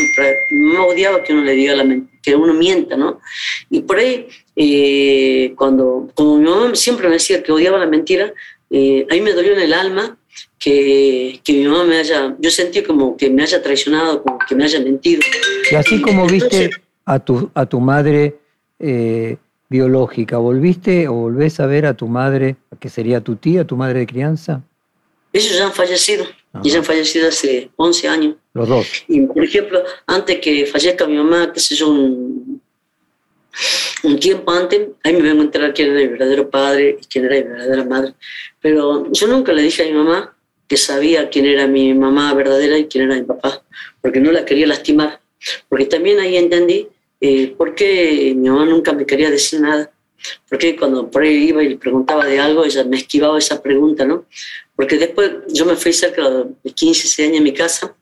me 0.50 0.78
odiaba 0.78 1.22
que 1.22 1.32
uno 1.32 1.42
le 1.42 1.52
diga 1.52 1.76
la 1.76 1.84
que 2.22 2.34
uno 2.34 2.54
mienta, 2.54 2.96
¿no? 2.96 3.20
Y 3.68 3.82
por 3.82 3.98
ahí, 3.98 4.28
eh, 4.56 5.52
cuando, 5.56 6.10
como 6.14 6.38
mi 6.38 6.48
mamá 6.48 6.74
siempre 6.74 7.08
me 7.08 7.14
decía 7.14 7.42
que 7.42 7.52
odiaba 7.52 7.78
la 7.78 7.86
mentira, 7.86 8.32
eh, 8.70 9.06
a 9.10 9.14
mí 9.14 9.20
me 9.20 9.32
dolió 9.32 9.52
en 9.52 9.60
el 9.60 9.72
alma 9.74 10.16
que, 10.58 11.40
que, 11.42 11.52
mi 11.52 11.64
mamá 11.64 11.84
me 11.84 11.98
haya, 11.98 12.36
yo 12.38 12.50
sentí 12.50 12.82
como 12.82 13.16
que 13.16 13.30
me 13.30 13.42
haya 13.42 13.62
traicionado, 13.62 14.22
como 14.22 14.38
que 14.38 14.54
me 14.54 14.64
haya 14.64 14.80
mentido. 14.80 15.22
Y 15.70 15.74
así 15.74 16.00
como 16.00 16.26
viste 16.26 16.70
a 17.04 17.18
tu, 17.18 17.50
a 17.54 17.66
tu 17.66 17.80
madre 17.80 18.36
eh, 18.78 19.36
biológica, 19.70 20.36
¿volviste 20.36 21.08
o 21.08 21.14
volvés 21.14 21.60
a 21.60 21.66
ver 21.66 21.86
a 21.86 21.94
tu 21.94 22.08
madre, 22.08 22.56
que 22.80 22.90
sería 22.90 23.20
tu 23.20 23.36
tía, 23.36 23.64
tu 23.64 23.76
madre 23.76 24.00
de 24.00 24.06
crianza? 24.06 24.62
Ellos 25.32 25.56
ya 25.56 25.66
han 25.66 25.72
fallecido, 25.72 26.26
y 26.62 26.70
ya 26.70 26.78
han 26.78 26.84
fallecido 26.84 27.28
hace 27.28 27.70
11 27.76 28.08
años. 28.08 28.34
Los 28.52 28.68
dos. 28.68 28.86
Y, 29.06 29.20
por 29.20 29.44
ejemplo, 29.44 29.82
antes 30.06 30.40
que 30.40 30.66
fallezca 30.66 31.06
mi 31.06 31.16
mamá, 31.16 31.52
qué 31.52 31.60
sé 31.60 31.76
yo, 31.76 31.88
un, 31.88 32.60
un 34.02 34.18
tiempo 34.18 34.50
antes, 34.50 34.88
ahí 35.04 35.14
me 35.14 35.22
vengo 35.22 35.42
a 35.42 35.44
enterar 35.44 35.72
quién 35.72 35.90
era 35.90 36.00
mi 36.00 36.08
verdadero 36.08 36.50
padre 36.50 36.98
y 37.00 37.06
quién 37.06 37.26
era 37.26 37.36
mi 37.36 37.42
verdadera 37.42 37.84
madre. 37.84 38.14
Pero 38.60 39.10
yo 39.12 39.26
nunca 39.28 39.52
le 39.52 39.62
dije 39.62 39.84
a 39.84 39.86
mi 39.86 39.92
mamá 39.92 40.36
que 40.66 40.76
sabía 40.76 41.30
quién 41.30 41.46
era 41.46 41.68
mi 41.68 41.94
mamá 41.94 42.34
verdadera 42.34 42.76
y 42.76 42.86
quién 42.86 43.04
era 43.04 43.14
mi 43.14 43.22
papá, 43.22 43.62
porque 44.00 44.18
no 44.18 44.32
la 44.32 44.44
quería 44.44 44.66
lastimar. 44.66 45.20
Porque 45.68 45.86
también 45.86 46.18
ahí 46.18 46.36
entendí 46.36 46.88
eh, 47.20 47.54
¿por 47.56 47.74
qué 47.74 48.32
mi 48.36 48.48
mamá 48.48 48.64
nunca 48.64 48.92
me 48.92 49.06
quería 49.06 49.30
decir 49.30 49.60
nada? 49.60 49.92
Porque 50.48 50.76
cuando 50.76 51.10
por 51.10 51.22
ahí 51.22 51.48
iba 51.48 51.62
y 51.62 51.70
le 51.70 51.76
preguntaba 51.76 52.26
de 52.26 52.38
algo, 52.38 52.64
ella 52.64 52.84
me 52.84 52.96
esquivaba 52.96 53.38
esa 53.38 53.62
pregunta, 53.62 54.04
¿no? 54.04 54.26
Porque 54.76 54.98
después 54.98 55.30
yo 55.48 55.64
me 55.66 55.76
fui 55.76 55.92
cerca 55.92 56.28
de 56.28 56.72
15, 56.72 57.02
16 57.02 57.28
años 57.28 57.40
a 57.40 57.44
mi 57.44 57.52
casa 57.52 57.94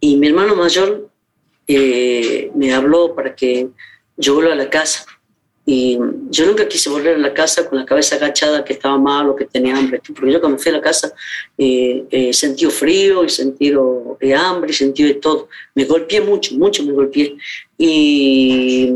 y 0.00 0.16
mi 0.16 0.28
hermano 0.28 0.54
mayor 0.54 1.08
eh, 1.66 2.50
me 2.54 2.72
habló 2.74 3.14
para 3.14 3.34
que 3.34 3.68
yo 4.16 4.34
vuelva 4.34 4.52
a 4.52 4.56
la 4.56 4.70
casa. 4.70 5.06
Y 5.68 5.98
yo 6.30 6.46
nunca 6.46 6.68
quise 6.68 6.88
volver 6.88 7.16
a 7.16 7.18
la 7.18 7.34
casa 7.34 7.68
con 7.68 7.76
la 7.76 7.84
cabeza 7.84 8.14
agachada, 8.14 8.64
que 8.64 8.72
estaba 8.72 8.96
mal 8.98 9.28
o 9.28 9.34
que 9.34 9.46
tenía 9.46 9.76
hambre. 9.76 10.00
Porque 10.14 10.32
yo 10.32 10.40
cuando 10.40 10.58
fui 10.58 10.70
a 10.70 10.76
la 10.76 10.80
casa 10.80 11.12
eh, 11.58 12.04
eh, 12.08 12.32
sentí 12.32 12.66
frío 12.66 13.24
y 13.24 13.28
sentí 13.28 13.74
eh, 14.20 14.34
hambre 14.34 14.70
y 14.70 14.74
sentí 14.74 15.02
de 15.02 15.14
todo. 15.14 15.48
Me 15.74 15.84
golpeé 15.84 16.20
mucho, 16.20 16.54
mucho 16.54 16.84
me 16.84 16.92
golpeé. 16.92 17.36
Y, 17.76 18.92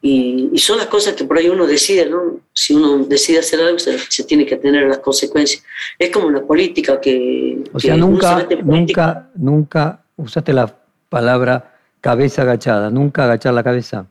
y, 0.00 0.58
son 0.58 0.78
las 0.78 0.86
cosas 0.86 1.12
que 1.12 1.24
por 1.24 1.36
ahí 1.36 1.50
uno 1.50 1.66
decide, 1.66 2.08
¿no? 2.08 2.40
Si 2.54 2.74
uno 2.74 3.04
decide 3.04 3.40
hacer 3.40 3.60
algo, 3.60 3.78
se, 3.78 4.24
tiene 4.24 4.46
que 4.46 4.56
tener 4.56 4.88
las 4.88 4.98
consecuencias. 4.98 5.62
Es 5.98 6.08
como 6.08 6.26
una 6.26 6.40
política 6.40 6.98
que... 7.02 7.62
O 7.70 7.78
sea, 7.78 7.98
nunca, 7.98 8.48
nunca, 8.64 9.30
nunca 9.34 10.04
usaste 10.16 10.54
la 10.54 10.74
palabra 11.10 11.76
cabeza 12.00 12.42
agachada, 12.42 12.88
nunca 12.88 13.24
agachar 13.24 13.52
la 13.52 13.62
cabeza. 13.62 14.06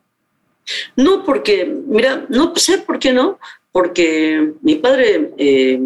No, 0.95 1.23
porque, 1.23 1.65
mira, 1.65 2.25
no 2.29 2.53
sé 2.55 2.79
por 2.79 2.99
qué 2.99 3.13
no, 3.13 3.39
porque 3.71 4.53
mi 4.61 4.75
padre, 4.75 5.31
eh, 5.37 5.79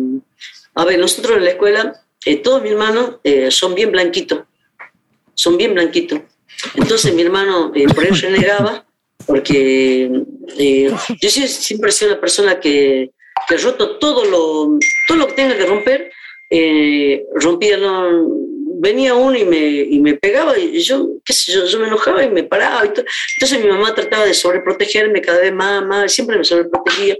a 0.74 0.86
ver, 0.86 1.00
nosotros 1.00 1.38
en 1.38 1.46
la 1.46 1.52
escuela, 1.52 2.02
eh, 2.26 2.38
todos 2.38 2.62
mis 2.62 2.72
hermanos 2.72 3.18
eh, 3.24 3.52
son 3.52 3.76
bien 3.76 3.92
blanquitos, 3.92 4.42
son 5.34 5.58
bien 5.58 5.74
blanquitos. 5.74 6.22
Entonces 6.76 7.14
mi 7.14 7.22
hermano 7.22 7.72
por 7.94 8.04
eso 8.06 8.28
renegaba, 8.28 8.86
porque 9.26 10.10
yo 11.22 11.30
siempre 11.30 11.90
he 11.90 11.94
sido 11.94 12.12
una 12.12 12.22
persona 12.22 12.60
que, 12.60 13.12
que 13.48 13.58
roto 13.58 13.98
todo 13.98 14.24
lo, 14.26 14.80
todo 15.08 15.18
lo 15.18 15.28
que 15.28 15.34
tenga 15.34 15.58
que 15.58 15.66
romper, 15.66 16.12
rompía, 17.36 17.78
venía 18.80 19.16
uno 19.16 19.38
y 19.38 19.46
me, 19.46 19.58
y 19.58 20.00
me 20.00 20.16
pegaba 20.16 20.58
y 20.58 20.80
yo, 20.80 21.10
qué 21.24 21.34
sé 21.34 21.52
yo, 21.52 21.66
yo 21.66 21.80
me 21.80 21.88
enojaba 21.88 22.24
y 22.24 22.30
me 22.30 22.44
paraba. 22.44 22.86
Y 22.86 22.90
Entonces 22.90 23.60
mi 23.60 23.68
mamá 23.68 23.94
trataba 23.94 24.26
de 24.26 24.34
sobreprotegerme 24.34 25.22
cada 25.22 25.40
vez 25.40 25.54
más, 25.54 25.86
más, 25.86 26.12
siempre 26.12 26.38
me 26.38 26.44
sobreprotegía. 26.44 27.18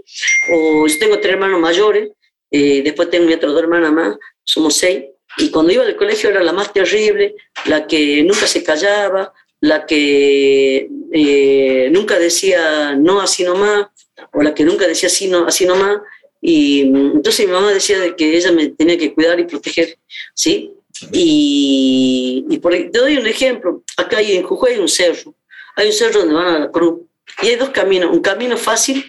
O 0.52 0.86
yo 0.86 0.98
tengo 0.98 1.20
tres 1.20 1.34
hermanos 1.34 1.60
mayores, 1.60 2.10
eh, 2.50 2.82
después 2.82 3.10
tengo 3.10 3.26
mi 3.26 3.34
otras 3.34 3.52
dos 3.52 3.62
hermanas 3.62 3.92
más, 3.92 4.16
somos 4.44 4.74
seis. 4.74 5.04
Y 5.38 5.50
cuando 5.50 5.72
iba 5.72 5.84
al 5.84 5.96
colegio 5.96 6.30
era 6.30 6.42
la 6.42 6.52
más 6.52 6.72
terrible, 6.72 7.34
la 7.66 7.86
que 7.86 8.22
nunca 8.22 8.46
se 8.46 8.62
callaba, 8.62 9.32
la 9.60 9.84
que 9.86 10.88
eh, 11.12 11.88
nunca 11.90 12.18
decía 12.18 12.94
no 12.94 13.20
así 13.20 13.44
nomás, 13.44 13.88
o 14.32 14.42
la 14.42 14.54
que 14.54 14.64
nunca 14.64 14.86
decía 14.86 15.08
así, 15.08 15.28
no, 15.28 15.46
así 15.46 15.66
nomás. 15.66 15.98
Y 16.40 16.82
entonces 16.82 17.46
mi 17.46 17.52
mamá 17.52 17.72
decía 17.72 17.98
de 17.98 18.14
que 18.14 18.36
ella 18.36 18.52
me 18.52 18.68
tenía 18.68 18.96
que 18.96 19.12
cuidar 19.12 19.40
y 19.40 19.44
proteger, 19.44 19.98
¿sí? 20.34 20.72
Y, 21.12 22.58
por, 22.62 22.72
te 22.72 22.98
doy 22.98 23.16
un 23.16 23.26
ejemplo. 23.26 23.82
Acá 23.96 24.18
hay 24.18 24.36
en 24.36 24.42
Jujuy 24.42 24.72
hay 24.72 24.78
un 24.78 24.88
cerro. 24.88 25.34
Hay 25.76 25.88
un 25.88 25.92
cerro 25.92 26.20
donde 26.20 26.34
van 26.34 26.46
a 26.46 26.58
la 26.58 26.70
cruz. 26.70 27.00
Y 27.42 27.48
hay 27.48 27.56
dos 27.56 27.70
caminos. 27.70 28.10
Un 28.10 28.20
camino 28.20 28.56
fácil 28.56 29.04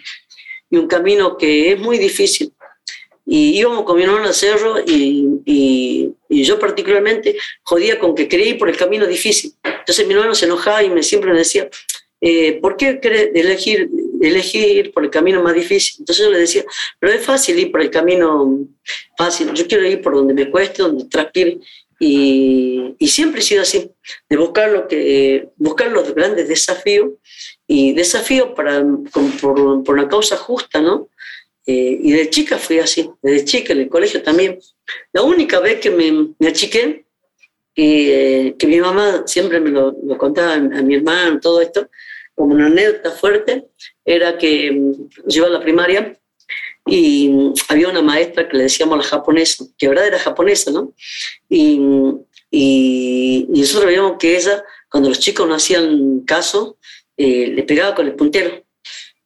y 0.70 0.76
un 0.76 0.86
camino 0.86 1.36
que 1.36 1.72
es 1.72 1.80
muy 1.80 1.98
difícil. 1.98 2.52
Y 3.24 3.58
íbamos 3.58 3.84
con 3.84 3.96
mi 3.96 4.04
hermano 4.04 4.26
al 4.26 4.34
cerro 4.34 4.80
y, 4.80 5.26
y, 5.44 6.14
yo 6.30 6.58
particularmente 6.58 7.36
jodía 7.62 7.98
con 7.98 8.14
que 8.14 8.28
ir 8.30 8.58
por 8.58 8.68
el 8.68 8.76
camino 8.76 9.06
difícil. 9.06 9.52
Entonces 9.62 10.06
mi 10.06 10.14
hermano 10.14 10.34
se 10.34 10.46
enojaba 10.46 10.82
y 10.82 10.90
me, 10.90 11.02
siempre 11.02 11.30
me 11.32 11.38
decía, 11.38 11.68
eh, 12.20 12.58
¿por 12.60 12.76
qué 12.76 13.00
elegir, 13.34 13.90
elegir 14.20 14.92
por 14.92 15.04
el 15.04 15.10
camino 15.10 15.42
más 15.42 15.54
difícil? 15.54 15.96
Entonces 16.00 16.24
yo 16.24 16.32
le 16.32 16.38
decía, 16.38 16.64
pero 16.98 17.12
es 17.12 17.24
fácil 17.24 17.58
ir 17.58 17.70
por 17.70 17.80
el 17.80 17.90
camino 17.90 18.66
fácil, 19.18 19.52
yo 19.52 19.66
quiero 19.66 19.84
ir 19.84 20.00
por 20.00 20.14
donde 20.14 20.32
me 20.32 20.48
cueste, 20.48 20.82
donde 20.82 21.04
transpire. 21.06 21.58
Y, 22.00 22.94
y, 22.96 23.08
siempre 23.08 23.40
he 23.40 23.42
sido 23.42 23.62
así, 23.62 23.90
de 24.28 24.36
buscar, 24.36 24.70
lo 24.70 24.86
que, 24.86 25.48
buscar 25.56 25.90
los 25.90 26.14
grandes 26.14 26.48
desafíos 26.48 27.10
y 27.66 27.92
desafíos 27.92 28.50
para, 28.54 28.84
por, 29.12 29.82
por, 29.82 29.94
una 29.96 30.08
causa 30.08 30.36
justa, 30.36 30.80
¿no? 30.80 31.08
Eh, 31.66 31.98
y 32.00 32.12
de 32.12 32.30
chica 32.30 32.56
fui 32.56 32.78
así, 32.78 33.10
desde 33.20 33.44
chica 33.44 33.72
en 33.72 33.80
el 33.80 33.88
colegio 33.88 34.22
también. 34.22 34.60
La 35.12 35.22
única 35.22 35.58
vez 35.58 35.80
que 35.80 35.90
me, 35.90 36.34
me 36.38 36.48
achiqué, 36.48 37.04
eh, 37.74 38.54
que 38.56 38.66
mi 38.68 38.80
mamá 38.80 39.24
siempre 39.26 39.58
me 39.58 39.70
lo, 39.70 39.94
lo 40.02 40.16
contaba 40.16 40.54
a, 40.54 40.60
mi 40.60 40.94
hermano, 40.94 41.40
todo 41.40 41.60
esto, 41.60 41.90
como 42.34 42.54
una 42.54 42.66
anécdota 42.66 43.10
fuerte, 43.10 43.66
era 44.04 44.38
que 44.38 44.70
mm, 44.70 44.92
yo 45.26 45.46
a 45.46 45.50
la 45.50 45.60
primaria 45.60 46.16
y 46.88 47.28
mm, 47.28 47.54
había 47.68 47.88
una 47.88 48.02
maestra 48.02 48.48
que 48.48 48.56
le 48.56 48.64
decíamos 48.64 48.98
la 48.98 49.04
japonesa, 49.04 49.64
que 49.76 49.88
verdad 49.88 50.06
era 50.06 50.18
japonesa, 50.18 50.70
¿no? 50.70 50.92
Y, 51.48 51.80
y, 52.50 53.46
nosotros 53.48 53.86
veíamos 53.86 54.16
que 54.18 54.36
ella, 54.36 54.64
cuando 54.90 55.08
los 55.08 55.18
chicos 55.18 55.46
no 55.46 55.54
hacían 55.54 56.20
caso, 56.20 56.78
eh, 57.16 57.48
le 57.48 57.62
pegaba 57.64 57.94
con 57.94 58.06
el 58.06 58.14
puntero 58.14 58.64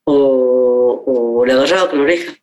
o, 0.04 1.04
o, 1.06 1.44
le 1.46 1.52
agarraba 1.52 1.88
con 1.88 1.98
la 1.98 2.04
oreja. 2.04 2.34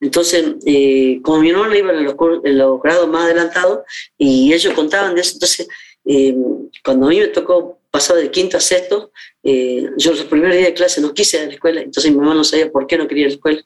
Entonces, 0.00 0.54
eh, 0.64 1.20
como 1.22 1.40
mi 1.40 1.50
hermano 1.50 1.74
iba 1.74 1.92
en 1.92 2.04
los, 2.04 2.14
en 2.44 2.58
los, 2.58 2.80
grados 2.80 3.08
más 3.08 3.24
adelantados 3.24 3.80
y 4.16 4.52
ellos 4.52 4.74
contaban 4.74 5.14
de 5.14 5.22
eso, 5.22 5.32
entonces, 5.34 5.68
eh, 6.04 6.36
cuando 6.84 7.06
a 7.06 7.08
mí 7.10 7.18
me 7.18 7.28
tocó 7.28 7.77
pasaba 7.90 8.20
de 8.20 8.30
quinto 8.30 8.56
a 8.56 8.60
sexto, 8.60 9.12
eh, 9.42 9.90
yo 9.96 10.12
los 10.12 10.24
primeros 10.24 10.54
días 10.56 10.68
de 10.68 10.74
clase 10.74 11.00
no 11.00 11.14
quise 11.14 11.38
ir 11.38 11.42
a 11.44 11.46
la 11.46 11.52
escuela, 11.54 11.80
entonces 11.80 12.10
mi 12.10 12.18
mamá 12.18 12.34
no 12.34 12.44
sabía 12.44 12.70
por 12.70 12.86
qué 12.86 12.98
no 12.98 13.08
quería 13.08 13.22
ir 13.22 13.26
a 13.26 13.30
la 13.30 13.34
escuela. 13.34 13.62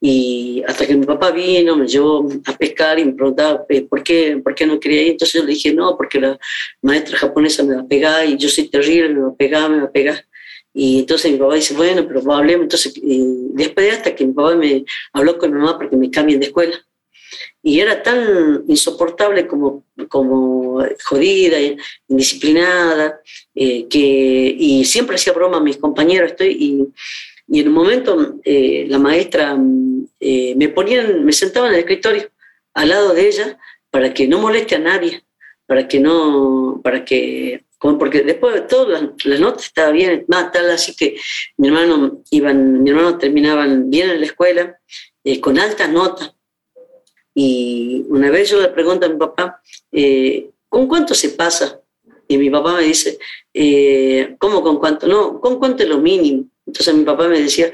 Y 0.00 0.62
hasta 0.66 0.86
que 0.86 0.94
mi 0.94 1.06
papá 1.06 1.30
vino, 1.30 1.76
me 1.76 1.86
llevó 1.86 2.28
a 2.46 2.58
pescar 2.58 2.98
y 2.98 3.04
me 3.04 3.12
preguntaba 3.12 3.64
eh, 3.68 3.82
por, 3.82 4.02
qué, 4.02 4.40
por 4.42 4.54
qué 4.54 4.66
no 4.66 4.78
quería 4.78 5.02
ir. 5.02 5.12
Entonces 5.12 5.40
yo 5.40 5.46
le 5.46 5.52
dije, 5.54 5.72
no, 5.72 5.96
porque 5.96 6.20
la 6.20 6.38
maestra 6.82 7.16
japonesa 7.16 7.62
me 7.62 7.74
va 7.76 7.82
a 7.82 7.86
pegar 7.86 8.26
y 8.26 8.36
yo 8.36 8.48
soy 8.48 8.68
terrible, 8.68 9.08
me 9.10 9.20
va 9.20 9.28
a 9.28 9.36
pegar, 9.36 9.70
me 9.70 9.78
va 9.78 9.84
a 9.84 9.92
pegar. 9.92 10.24
Y 10.74 11.00
entonces 11.00 11.32
mi 11.32 11.38
papá 11.38 11.54
dice, 11.54 11.74
bueno, 11.74 12.06
pero 12.06 12.32
hablemos. 12.32 12.64
Entonces, 12.64 12.94
después 13.54 13.92
hasta 13.92 14.14
que 14.14 14.26
mi 14.26 14.32
papá 14.32 14.54
me 14.54 14.84
habló 15.12 15.38
con 15.38 15.52
mi 15.52 15.58
mamá 15.58 15.78
para 15.78 15.90
que 15.90 15.96
me 15.96 16.10
cambien 16.10 16.40
de 16.40 16.46
escuela 16.46 16.82
y 17.62 17.80
era 17.80 18.02
tan 18.02 18.64
insoportable 18.66 19.46
como, 19.46 19.84
como 20.08 20.84
jodida, 21.04 21.58
indisciplinada, 22.08 23.20
eh, 23.54 23.86
que, 23.88 24.56
y 24.58 24.84
siempre 24.84 25.16
hacía 25.16 25.32
broma 25.32 25.58
a 25.58 25.62
mis 25.62 25.76
compañeros. 25.76 26.32
Estoy, 26.32 26.48
y, 26.48 26.88
y 27.48 27.60
en 27.60 27.68
un 27.68 27.74
momento 27.74 28.36
eh, 28.44 28.86
la 28.88 28.98
maestra 28.98 29.56
eh, 30.18 30.54
me 30.56 30.68
ponían, 30.68 31.24
me 31.24 31.32
sentaba 31.32 31.68
en 31.68 31.74
el 31.74 31.80
escritorio 31.80 32.30
al 32.74 32.88
lado 32.88 33.14
de 33.14 33.28
ella 33.28 33.58
para 33.90 34.12
que 34.12 34.26
no 34.26 34.38
moleste 34.38 34.76
a 34.76 34.80
nadie, 34.80 35.22
para 35.66 35.86
que 35.86 36.00
no, 36.00 36.80
para 36.82 37.04
que, 37.04 37.64
porque 37.78 38.22
después 38.22 38.54
de 38.54 38.60
todo 38.62 38.88
las, 38.88 39.40
notas 39.40 39.66
estaban 39.66 39.92
bien, 39.92 40.24
más 40.28 40.50
tal 40.50 40.70
así 40.70 40.96
que 40.96 41.16
mi 41.58 41.68
hermano 41.68 42.22
iban, 42.30 42.82
mi 42.82 42.90
hermano 42.90 43.18
terminaban 43.18 43.90
bien 43.90 44.10
en 44.10 44.20
la 44.20 44.26
escuela, 44.26 44.78
con 45.40 45.58
altas 45.58 45.90
notas, 45.90 46.34
y 47.34 48.04
una 48.08 48.30
vez 48.30 48.50
yo 48.50 48.60
le 48.60 48.68
pregunto 48.68 49.06
a 49.06 49.08
mi 49.08 49.16
papá, 49.16 49.60
eh, 49.90 50.50
¿con 50.68 50.86
cuánto 50.86 51.14
se 51.14 51.30
pasa? 51.30 51.80
Y 52.28 52.38
mi 52.38 52.50
papá 52.50 52.76
me 52.76 52.84
dice, 52.84 53.18
eh, 53.52 54.36
¿cómo 54.38 54.62
con 54.62 54.78
cuánto? 54.78 55.06
No, 55.06 55.40
¿con 55.40 55.58
cuánto 55.58 55.82
es 55.82 55.88
lo 55.88 55.98
mínimo? 55.98 56.44
Entonces 56.66 56.94
mi 56.94 57.04
papá 57.04 57.28
me 57.28 57.40
decía, 57.40 57.72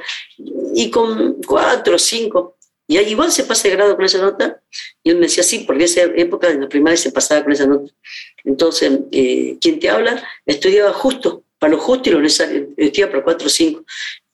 y 0.74 0.90
con 0.90 1.42
cuatro 1.46 1.98
cinco. 1.98 2.56
Y 2.90 2.96
ahí 2.96 3.11
igual 3.11 3.30
se 3.30 3.44
pasa 3.44 3.68
de 3.68 3.74
grado 3.74 3.96
con 3.96 4.04
esa 4.04 4.18
nota. 4.18 4.62
Y 5.02 5.11
él 5.11 5.16
me 5.16 5.22
decía, 5.22 5.42
sí, 5.42 5.64
porque 5.66 5.84
esa 5.84 6.02
época 6.02 6.48
en 6.48 6.62
la 6.62 6.68
primaria 6.68 6.96
se 6.96 7.12
pasaba 7.12 7.42
con 7.42 7.52
esa 7.52 7.66
nota. 7.66 7.92
Entonces, 8.44 9.00
eh, 9.12 9.59
quien 9.61 9.78
te 9.78 9.90
habla 9.90 10.26
estudiaba 10.46 10.92
justo, 10.94 11.44
para 11.59 11.72
lo 11.72 11.78
justo 11.78 12.09
y 12.09 12.12
lo 12.12 12.20
necesario, 12.20 12.68
estudiaba 12.76 13.12
para 13.12 13.24
cuatro 13.24 13.46
o 13.48 13.50
cinco. 13.50 13.84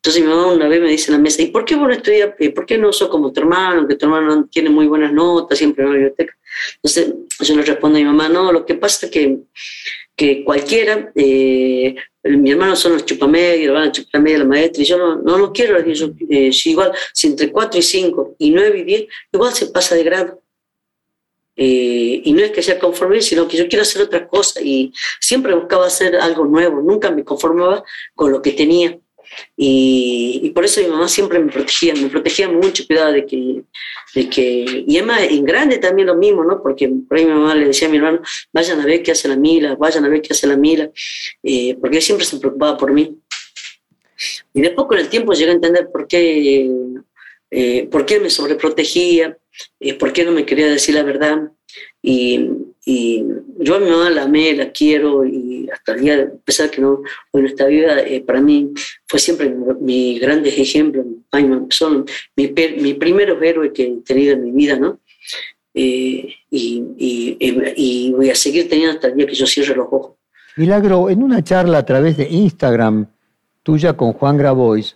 Entonces 0.05 0.23
mi 0.23 0.29
mamá 0.29 0.53
una 0.53 0.69
vez 0.69 0.83
me 0.83 0.91
dice 0.91 1.11
en 1.11 1.17
la 1.17 1.23
mesa, 1.23 1.41
¿y 1.41 1.47
por 1.47 1.65
qué 1.65 1.77
vos 1.77 1.89
no 1.89 1.95
estudias, 1.95 2.35
eh, 2.39 2.51
por 2.51 2.67
qué 2.67 2.77
no 2.77 2.93
sos 2.93 3.09
como 3.09 3.33
tu 3.33 3.41
hermano, 3.41 3.89
que 3.89 3.95
tu 3.95 4.05
hermano 4.05 4.47
tiene 4.53 4.69
muy 4.69 4.87
buenas 4.87 5.15
notas, 5.15 5.57
siempre 5.57 5.83
en 5.83 5.89
la 5.89 5.95
biblioteca? 5.95 6.37
Entonces 6.75 7.15
yo 7.41 7.57
le 7.57 7.63
respondo 7.63 7.97
a 7.97 8.01
mi 8.03 8.05
mamá, 8.05 8.29
no, 8.29 8.53
lo 8.53 8.67
que 8.67 8.75
pasa 8.75 9.07
es 9.07 9.13
que, 9.13 9.39
que 10.15 10.45
cualquiera, 10.45 11.11
eh, 11.15 11.95
mi 12.23 12.51
hermano 12.51 12.77
son 12.77 12.93
los 12.93 13.07
chupamedios, 13.07 13.73
van 13.73 13.89
a 13.89 13.93
chupar 13.93 14.21
media 14.21 14.41
la 14.41 14.45
maestra, 14.45 14.83
y 14.83 14.85
yo 14.85 14.99
no, 14.99 15.17
no 15.17 15.39
lo 15.39 15.51
quiero, 15.55 15.83
yo, 15.83 16.11
eh, 16.29 16.53
si 16.53 16.73
igual, 16.73 16.93
si 17.15 17.29
entre 17.29 17.51
4 17.51 17.81
y 17.81 17.83
5 17.83 18.35
y 18.41 18.51
9 18.51 18.81
y 18.81 18.85
10, 18.85 19.05
igual 19.33 19.55
se 19.55 19.69
pasa 19.69 19.95
de 19.95 20.05
grado. 20.05 20.43
y 21.57 22.31
no 22.35 22.43
es 22.43 22.51
que 22.51 22.63
sea 22.63 22.79
conforme, 22.79 23.23
sino 23.23 23.49
que 23.49 23.57
yo 23.57 23.69
quiero 23.69 23.83
hacer 23.85 24.03
otra 24.03 24.29
cosa 24.29 24.61
y 24.61 24.93
siempre 25.19 25.55
buscaba 25.55 25.87
hacer 25.87 26.17
algo 26.17 26.45
nuevo, 26.45 26.83
nunca 26.83 27.11
me 27.11 27.25
conformaba 27.25 27.83
con 28.15 28.31
lo 28.33 28.43
que 28.43 28.53
tenía. 28.53 28.99
Y, 29.57 30.51
por 30.55 30.65
eso 30.65 30.81
mi 30.81 30.89
mamá 30.89 31.09
siempre 31.09 31.39
me 31.39 31.51
protegía, 31.51 31.95
me 31.95 32.09
protegía 32.09 32.49
mucho, 32.49 32.87
cuidaba 32.87 33.13
de 33.13 33.27
que, 33.27 33.63
de 34.15 34.29
que, 34.29 34.85
y 34.87 34.97
además 34.99 35.23
en 35.31 35.45
grande 35.45 35.79
también 35.79 36.07
lo 36.09 36.17
mismo, 36.17 36.45
¿no? 36.45 36.63
Porque 36.63 36.89
por 36.89 37.19
ahí 37.19 37.25
mi 37.25 37.33
mamá 37.33 37.55
le 37.55 37.67
decía 37.67 37.89
a 37.89 37.91
mi 37.91 37.97
hermano, 37.97 38.21
vayan 38.53 38.81
a 38.81 38.87
ver 38.87 39.03
qué 39.03 39.13
hace 39.13 39.29
la 39.29 39.37
mila, 39.37 39.77
vayan 39.77 40.05
a 40.05 40.09
ver 40.09 40.23
qué 40.23 40.33
hace 40.33 40.47
la 40.47 40.57
mila, 40.57 40.91
eh, 41.43 41.77
porque 41.81 42.01
siempre 42.01 42.27
se 42.27 42.39
preocupaba 42.39 42.77
por 42.77 42.93
mí. 42.93 43.19
Y 44.53 44.61
después 44.61 44.87
con 44.87 44.99
el 44.99 45.09
tiempo 45.09 45.33
llegué 45.33 45.51
a 45.51 45.55
entender 45.55 45.91
por 45.91 46.07
qué, 46.07 46.71
eh, 47.51 47.89
por 47.91 48.07
qué 48.07 48.21
me 48.21 48.31
sobreprotegía, 48.31 49.37
eh, 49.81 49.95
por 49.95 50.13
qué 50.13 50.25
no 50.25 50.33
me 50.33 50.47
quería 50.47 50.69
decir 50.69 50.95
la 50.95 51.03
verdad. 51.03 51.51
Y, 52.03 52.51
y 52.87 53.25
yo 53.59 53.77
a 53.77 53.81
mi 53.81 53.91
mamá 53.91 54.11
la 54.11 54.25
amé, 54.25 54.55
la 54.55 54.71
quiero 54.71 55.25
y 55.25 55.69
hasta 55.73 55.93
el 55.93 56.01
día, 56.01 56.21
a 56.23 56.45
pesar 56.45 56.71
que 56.71 56.83
no, 56.83 57.03
hoy 57.31 57.43
no 57.43 57.49
está 57.49 57.67
viva, 57.67 58.01
eh, 58.01 58.21
para 58.21 58.41
mí 58.41 58.73
fue 59.07 59.19
siempre 59.19 59.49
mi, 59.49 59.75
mi 59.81 60.19
grandes 60.19 60.59
ejemplos, 60.59 61.07
son 61.71 62.05
mis 62.37 62.53
mi 62.81 62.95
primeros 62.95 63.43
héroes 63.43 63.73
que 63.73 63.85
he 63.85 63.97
tenido 64.05 64.35
en 64.35 64.45
mi 64.45 64.51
vida, 64.51 64.77
¿no? 64.77 64.99
Eh, 65.73 66.29
y, 66.51 66.85
y, 66.99 67.37
y, 67.77 68.13
voy 68.13 68.31
a 68.31 68.35
seguir 68.35 68.69
teniendo 68.69 68.95
hasta 68.95 69.09
el 69.09 69.17
día 69.17 69.27
que 69.27 69.35
yo 69.35 69.47
cierre 69.47 69.75
los 69.75 69.89
ojos. 69.91 70.13
Milagro, 70.57 71.11
en 71.11 71.23
una 71.23 71.43
charla 71.43 71.79
a 71.79 71.87
través 71.87 72.17
de 72.17 72.29
Instagram 72.29 73.07
tuya 73.65 73.95
con 73.95 74.13
Juan 74.13 74.37
Grabois, 74.37 74.95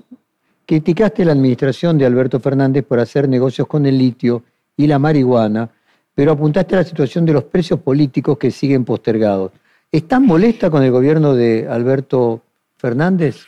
criticaste 0.66 1.24
la 1.24 1.32
administración 1.32 1.98
de 1.98 2.06
Alberto 2.06 2.38
Fernández 2.38 2.84
por 2.84 3.00
hacer 3.00 3.28
negocios 3.28 3.66
con 3.66 3.86
el 3.86 3.98
litio 3.98 4.44
y 4.76 4.86
la 4.86 5.00
marihuana 5.00 5.70
pero 6.18 6.32
apuntaste 6.32 6.74
a 6.74 6.78
la 6.78 6.84
situación 6.84 7.24
de 7.24 7.32
los 7.32 7.44
precios 7.44 7.78
políticos 7.78 8.36
que 8.38 8.50
siguen 8.50 8.84
postergados. 8.84 9.52
¿Estás 9.92 10.20
molesta 10.20 10.68
con 10.68 10.82
el 10.82 10.90
gobierno 10.90 11.36
de 11.36 11.68
Alberto 11.70 12.42
Fernández? 12.76 13.46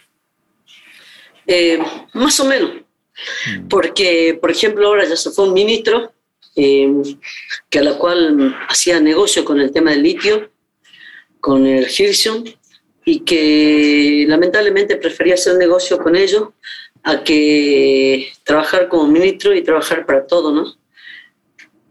Eh, 1.49 1.81
más 2.13 2.39
o 2.39 2.45
menos, 2.45 2.71
mm. 2.75 3.67
porque, 3.67 4.39
por 4.41 4.53
ejemplo, 4.53 4.87
ahora 4.87 5.05
ya 5.05 5.17
se 5.17 5.33
fue 5.33 5.49
un 5.49 5.53
ministro 5.53 6.13
eh, 6.55 6.93
que 7.69 7.81
a 7.81 7.83
la 7.83 7.99
cual 7.99 8.55
hacía 8.69 9.01
negocio 9.01 9.45
con 9.45 9.61
el 9.61 9.73
tema 9.73 9.91
del 9.91 10.05
litio, 10.05 10.53
con 11.41 11.67
el 11.67 11.89
Hirschon, 11.89 12.45
y 13.05 13.19
que 13.25 14.27
lamentablemente 14.29 14.95
prefería 14.95 15.35
hacer 15.35 15.57
negocio 15.57 15.99
con 15.99 16.15
ellos 16.15 16.51
a 17.03 17.25
que 17.25 18.31
trabajar 18.45 18.87
como 18.87 19.09
ministro 19.09 19.57
y 19.57 19.63
trabajar 19.63 20.07
para 20.07 20.25
todo, 20.25 20.53
¿no? 20.53 20.80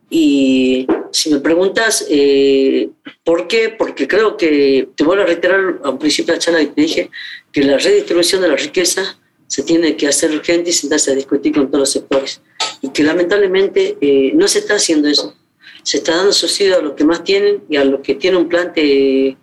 Y 0.10 0.88
si 1.12 1.32
me 1.32 1.40
preguntas 1.40 2.06
eh, 2.10 2.90
por 3.24 3.48
qué, 3.48 3.70
porque 3.70 4.08
creo 4.08 4.38
que, 4.38 4.90
te 4.96 5.04
vuelvo 5.04 5.24
a 5.24 5.28
reiterar 5.28 5.80
a 5.84 5.90
un 5.90 6.00
principio 6.00 6.34
de 6.34 6.38
la 6.38 6.40
charla 6.40 6.62
y 6.62 6.68
te 6.68 6.82
dije 6.82 7.12
que 7.52 7.64
la 7.64 7.78
redistribución 7.78 8.42
de 8.42 8.48
la 8.48 8.56
riqueza 8.56 9.20
se 9.48 9.64
tiene 9.64 9.96
que 9.96 10.08
hacer 10.08 10.32
urgente 10.32 10.70
y 10.70 10.74
sentarse 10.74 11.12
a 11.12 11.16
discutir 11.16 11.54
con 11.54 11.68
todos 11.68 11.80
los 11.80 11.92
sectores. 11.92 12.42
Y 12.82 12.90
que 12.90 13.04
lamentablemente 13.04 13.98
eh, 14.02 14.32
no 14.36 14.48
se 14.48 14.60
está 14.60 14.76
haciendo 14.76 15.08
eso. 15.10 15.36
Se 15.84 15.98
está 15.98 16.16
dando 16.16 16.32
subsidio 16.32 16.78
a 16.78 16.82
los 16.82 16.94
que 16.94 17.04
más 17.04 17.24
tienen 17.24 17.64
y 17.70 17.78
a 17.78 17.86
los 17.86 18.02
que 18.02 18.16
tienen 18.16 18.42
un 18.42 18.50
plan 18.50 18.74
te, 18.74 19.38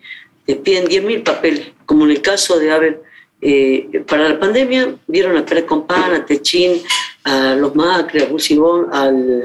te 0.45 0.55
piden 0.55 0.85
10.000 0.85 1.23
papeles, 1.23 1.67
como 1.85 2.05
en 2.05 2.11
el 2.11 2.21
caso 2.21 2.57
de 2.57 2.71
haber, 2.71 3.01
eh, 3.41 4.03
para 4.07 4.29
la 4.29 4.39
pandemia 4.39 4.95
vieron 5.07 5.35
a 5.35 5.45
Pérez 5.45 5.65
Compán, 5.65 6.13
a 6.13 6.25
Techín, 6.25 6.81
a 7.25 7.53
los 7.55 7.75
Macri, 7.75 8.21
a 8.21 8.27
Busibón, 8.27 8.87
al, 8.93 9.43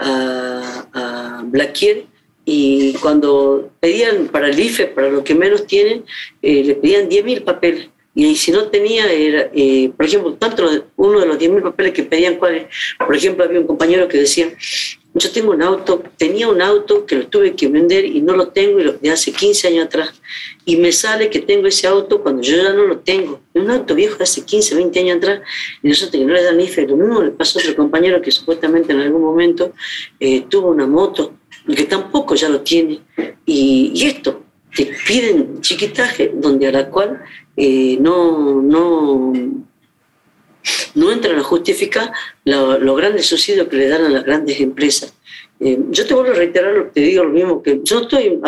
a, 0.00 0.88
a 0.92 1.42
Blaquier 1.44 2.06
y 2.44 2.94
cuando 2.94 3.70
pedían 3.80 4.28
para 4.28 4.48
el 4.48 4.58
IFE, 4.58 4.88
para 4.88 5.10
lo 5.10 5.22
que 5.22 5.34
menos 5.34 5.66
tienen, 5.66 6.04
eh, 6.42 6.64
le 6.64 6.74
pedían 6.74 7.08
10.000 7.08 7.44
papeles. 7.44 7.88
Y 8.14 8.34
si 8.34 8.50
no 8.50 8.64
tenía, 8.64 9.10
era, 9.12 9.50
eh, 9.54 9.92
por 9.96 10.04
ejemplo, 10.04 10.34
tanto 10.34 10.68
uno 10.96 11.20
de 11.20 11.26
los 11.26 11.38
10.000 11.38 11.62
papeles 11.62 11.92
que 11.92 12.02
pedían, 12.02 12.36
¿cuáles? 12.36 12.66
Por 12.98 13.14
ejemplo, 13.14 13.44
había 13.44 13.60
un 13.60 13.66
compañero 13.66 14.08
que 14.08 14.18
decía, 14.18 14.52
yo 15.12 15.30
tengo 15.32 15.52
un 15.52 15.62
auto, 15.62 16.02
tenía 16.16 16.48
un 16.48 16.62
auto 16.62 17.04
que 17.04 17.16
lo 17.16 17.26
tuve 17.26 17.56
que 17.56 17.68
vender 17.68 18.04
y 18.04 18.20
no 18.22 18.36
lo 18.36 18.48
tengo 18.48 18.78
de 18.78 19.10
hace 19.10 19.32
15 19.32 19.68
años 19.68 19.86
atrás. 19.86 20.20
Y 20.64 20.76
me 20.76 20.92
sale 20.92 21.28
que 21.28 21.40
tengo 21.40 21.66
ese 21.66 21.86
auto 21.86 22.22
cuando 22.22 22.42
yo 22.42 22.56
ya 22.56 22.72
no 22.72 22.84
lo 22.84 22.98
tengo. 22.98 23.40
Un 23.54 23.70
auto 23.70 23.94
viejo 23.94 24.16
de 24.16 24.24
hace 24.24 24.44
15, 24.44 24.76
20 24.76 25.00
años 25.00 25.16
atrás 25.16 25.40
y 25.82 25.88
nosotros 25.88 26.22
no 26.22 26.32
le 26.32 26.44
dan 26.44 26.56
ni 26.56 26.68
fe. 26.68 26.86
Lo 26.86 26.96
mismo 26.96 27.22
le 27.22 27.30
pasó 27.32 27.58
a 27.58 27.62
otro 27.62 27.74
compañero 27.74 28.22
que 28.22 28.30
supuestamente 28.30 28.92
en 28.92 29.00
algún 29.00 29.22
momento 29.22 29.72
eh, 30.20 30.44
tuvo 30.48 30.68
una 30.68 30.86
moto 30.86 31.34
que 31.66 31.84
tampoco 31.84 32.36
ya 32.36 32.48
lo 32.48 32.60
tiene. 32.60 33.00
Y, 33.44 33.92
y 33.94 34.06
esto, 34.06 34.44
te 34.74 34.92
piden 35.06 35.60
chiquitaje 35.60 36.32
donde 36.34 36.68
a 36.68 36.72
la 36.72 36.88
cual 36.88 37.20
eh, 37.56 37.98
no, 38.00 38.62
no, 38.62 39.32
no 40.94 41.12
entran 41.12 41.38
a 41.38 41.42
justificar 41.42 42.12
los 42.44 42.96
grandes 42.96 43.26
subsidios 43.26 43.68
que 43.68 43.76
le 43.76 43.88
dan 43.88 44.04
a 44.04 44.08
las 44.08 44.24
grandes 44.24 44.60
empresas. 44.60 45.14
Eh, 45.60 45.78
yo 45.90 46.06
te 46.06 46.14
vuelvo 46.14 46.32
a 46.32 46.36
reiterar 46.36 46.72
lo 46.74 46.84
que 46.86 46.92
te 46.92 47.00
digo, 47.00 47.24
lo 47.24 47.30
mismo 47.30 47.62
que 47.62 47.80
yo 47.82 48.00
estoy, 48.00 48.40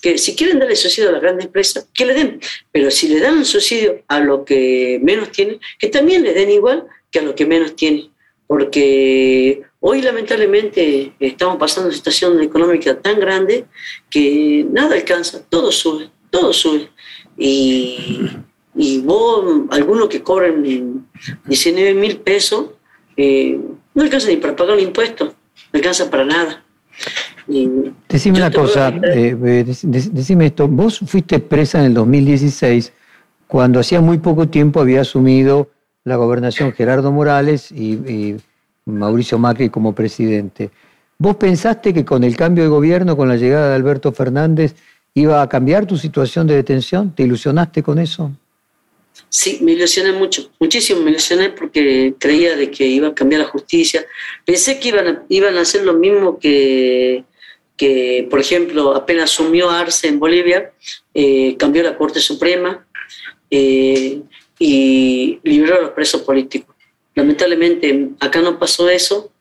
que 0.00 0.18
si 0.18 0.36
quieren 0.36 0.60
darle 0.60 0.76
subsidio 0.76 1.08
a 1.08 1.12
las 1.12 1.20
grandes 1.20 1.46
empresas, 1.46 1.88
que 1.92 2.06
le 2.06 2.14
den, 2.14 2.40
pero 2.70 2.92
si 2.92 3.08
le 3.08 3.18
dan 3.18 3.38
un 3.38 3.44
subsidio 3.44 4.02
a 4.06 4.20
lo 4.20 4.44
que 4.44 5.00
menos 5.02 5.32
tienen, 5.32 5.58
que 5.78 5.88
también 5.88 6.22
le 6.22 6.32
den 6.32 6.50
igual 6.50 6.86
que 7.10 7.18
a 7.18 7.22
lo 7.22 7.34
que 7.34 7.44
menos 7.44 7.74
tienen, 7.74 8.10
porque 8.46 9.62
hoy 9.80 10.00
lamentablemente 10.00 11.12
estamos 11.18 11.56
pasando 11.56 11.88
una 11.88 11.96
situación 11.96 12.40
económica 12.40 13.00
tan 13.00 13.18
grande 13.18 13.64
que 14.08 14.64
nada 14.70 14.94
alcanza, 14.94 15.44
todo 15.48 15.72
sube, 15.72 16.08
todo 16.30 16.52
sube. 16.52 16.88
Y, 17.36 18.28
y 18.74 19.00
vos, 19.00 19.62
algunos 19.70 20.08
que 20.08 20.22
cobran 20.22 20.62
19 21.46 21.94
mil 21.94 22.18
pesos, 22.18 22.70
eh, 23.16 23.58
no 23.94 24.02
alcanza 24.02 24.28
ni 24.28 24.36
para 24.36 24.54
pagar 24.54 24.78
el 24.78 24.84
impuesto, 24.84 25.24
no 25.24 25.76
alcanza 25.78 26.10
para 26.10 26.24
nada. 26.24 26.64
decime 28.08 28.38
una 28.38 28.50
cosa, 28.50 28.88
eh, 28.88 29.36
eh, 29.44 29.64
decime 29.64 30.46
esto, 30.46 30.68
vos 30.68 31.00
fuiste 31.00 31.40
presa 31.40 31.80
en 31.80 31.86
el 31.86 31.94
2016 31.94 32.92
cuando 33.50 33.80
hacía 33.80 34.00
muy 34.00 34.18
poco 34.18 34.48
tiempo 34.48 34.80
había 34.80 35.00
asumido 35.00 35.70
la 36.04 36.14
gobernación 36.14 36.72
Gerardo 36.72 37.10
Morales 37.10 37.72
y, 37.72 38.36
Mauricio 38.86 39.38
Macri 39.38 39.68
como 39.68 39.92
presidente. 39.92 40.70
¿Vos 41.18 41.36
pensaste 41.36 41.92
que 41.92 42.04
con 42.04 42.24
el 42.24 42.36
cambio 42.36 42.64
de 42.64 42.70
gobierno, 42.70 43.16
con 43.16 43.28
la 43.28 43.36
llegada 43.36 43.68
de 43.68 43.74
Alberto 43.74 44.10
Fernández, 44.10 44.74
iba 45.14 45.42
a 45.42 45.48
cambiar 45.48 45.86
tu 45.86 45.96
situación 45.96 46.46
de 46.46 46.54
detención? 46.54 47.10
¿Te 47.14 47.24
ilusionaste 47.24 47.82
con 47.82 47.98
eso? 47.98 48.32
Sí, 49.28 49.58
me 49.62 49.72
ilusioné 49.72 50.12
mucho, 50.12 50.50
muchísimo 50.58 51.00
me 51.00 51.10
ilusioné 51.10 51.50
porque 51.50 52.14
creía 52.18 52.56
de 52.56 52.70
que 52.70 52.86
iba 52.86 53.08
a 53.08 53.14
cambiar 53.14 53.42
la 53.42 53.48
justicia. 53.48 54.04
Pensé 54.44 54.80
que 54.80 54.88
iban 54.88 55.06
a, 55.06 55.24
iban 55.28 55.56
a 55.56 55.60
hacer 55.60 55.84
lo 55.84 55.94
mismo 55.94 56.38
que, 56.38 57.24
que, 57.76 58.26
por 58.28 58.40
ejemplo, 58.40 58.94
apenas 58.94 59.30
asumió 59.30 59.70
Arce 59.70 60.08
en 60.08 60.18
Bolivia, 60.18 60.72
eh, 61.14 61.56
cambió 61.58 61.82
la 61.82 61.96
Corte 61.96 62.20
Suprema 62.20 62.86
eh, 63.50 64.20
y 64.58 65.38
liberó 65.42 65.78
a 65.78 65.82
los 65.82 65.90
presos 65.90 66.22
políticos. 66.22 66.74
Lamentablemente 67.14 68.08
acá 68.20 68.40
no 68.40 68.58
pasó 68.58 68.88
eso 68.88 69.32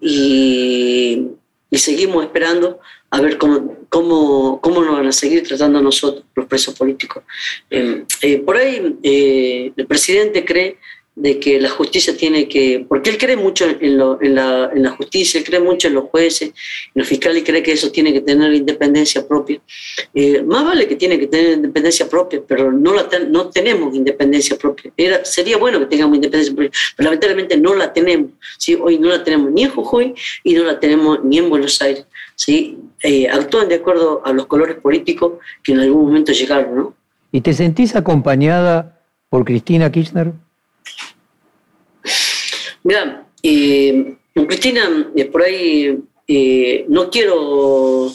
y, 0.00 1.26
y 1.70 1.78
seguimos 1.78 2.24
esperando 2.24 2.80
a 3.10 3.20
ver 3.20 3.38
cómo, 3.38 3.76
cómo, 3.88 4.60
cómo 4.60 4.82
nos 4.82 4.96
van 4.96 5.06
a 5.06 5.12
seguir 5.12 5.46
tratando 5.46 5.78
a 5.78 5.82
nosotros, 5.82 6.24
los 6.34 6.46
presos 6.46 6.74
políticos. 6.74 7.22
Eh, 7.70 8.04
eh, 8.22 8.38
por 8.38 8.56
ahí 8.56 8.96
eh, 9.02 9.72
el 9.76 9.86
presidente 9.86 10.44
cree 10.44 10.78
de 11.20 11.40
que 11.40 11.60
la 11.60 11.68
justicia 11.68 12.16
tiene 12.16 12.48
que, 12.48 12.86
porque 12.88 13.10
él 13.10 13.18
cree 13.18 13.36
mucho 13.36 13.66
en, 13.68 13.98
la, 13.98 14.70
en, 14.72 14.82
la, 14.82 14.90
justicia, 14.90 15.38
él 15.38 15.44
cree 15.44 15.60
mucho 15.60 15.88
en 15.88 15.94
los 15.94 16.04
jueces, 16.04 16.50
en 16.50 16.92
los 16.94 17.08
fiscales 17.08 17.42
y 17.42 17.44
cree 17.44 17.62
que 17.62 17.72
eso 17.72 17.90
tiene 17.90 18.12
que 18.12 18.20
tener 18.20 18.52
independencia 18.54 19.26
propia. 19.26 19.60
más 20.46 20.64
vale 20.64 20.86
que 20.86 20.94
tiene 20.94 21.18
que 21.18 21.26
tener 21.26 21.54
independencia 21.54 22.08
propia, 22.08 22.40
pero 22.46 22.70
no, 22.70 22.94
la 22.94 23.08
no 23.28 23.48
tenemos 23.50 23.94
independencia 23.94 24.56
propia. 24.56 24.92
Era, 24.96 25.24
sería 25.24 25.56
bueno 25.56 25.80
que 25.80 25.86
tengamos 25.86 26.14
independencia 26.16 26.54
propia, 26.54 26.70
pero 26.96 27.08
lamentablemente 27.08 27.56
no 27.56 27.74
la 27.74 27.92
tenemos. 27.92 28.30
¿sí? 28.56 28.76
Hoy 28.80 28.98
no 28.98 29.08
la 29.08 29.24
tenemos 29.24 29.50
ni 29.50 29.64
en 29.64 29.70
Jujuy 29.70 30.14
y 30.44 30.54
no 30.54 30.64
la 30.64 30.78
tenemos 30.78 31.24
ni 31.24 31.38
en 31.38 31.50
Buenos 31.50 31.82
Aires. 31.82 32.06
¿sí? 32.36 32.78
Eh, 33.02 33.28
actúan 33.28 33.68
de 33.68 33.76
acuerdo 33.76 34.22
a 34.24 34.32
los 34.32 34.46
colores 34.46 34.76
políticos 34.76 35.34
que 35.64 35.72
en 35.72 35.80
algún 35.80 36.06
momento 36.06 36.32
llegaron. 36.32 36.76
¿no? 36.76 36.94
¿Y 37.32 37.40
te 37.40 37.52
sentís 37.52 37.96
acompañada 37.96 39.00
por 39.28 39.44
Cristina 39.44 39.90
Kirchner? 39.90 40.32
Mira, 42.84 43.26
eh, 43.42 44.16
Cristina, 44.34 45.10
eh, 45.14 45.24
por 45.26 45.42
ahí 45.42 45.98
no 46.88 47.10
quiero, 47.10 48.12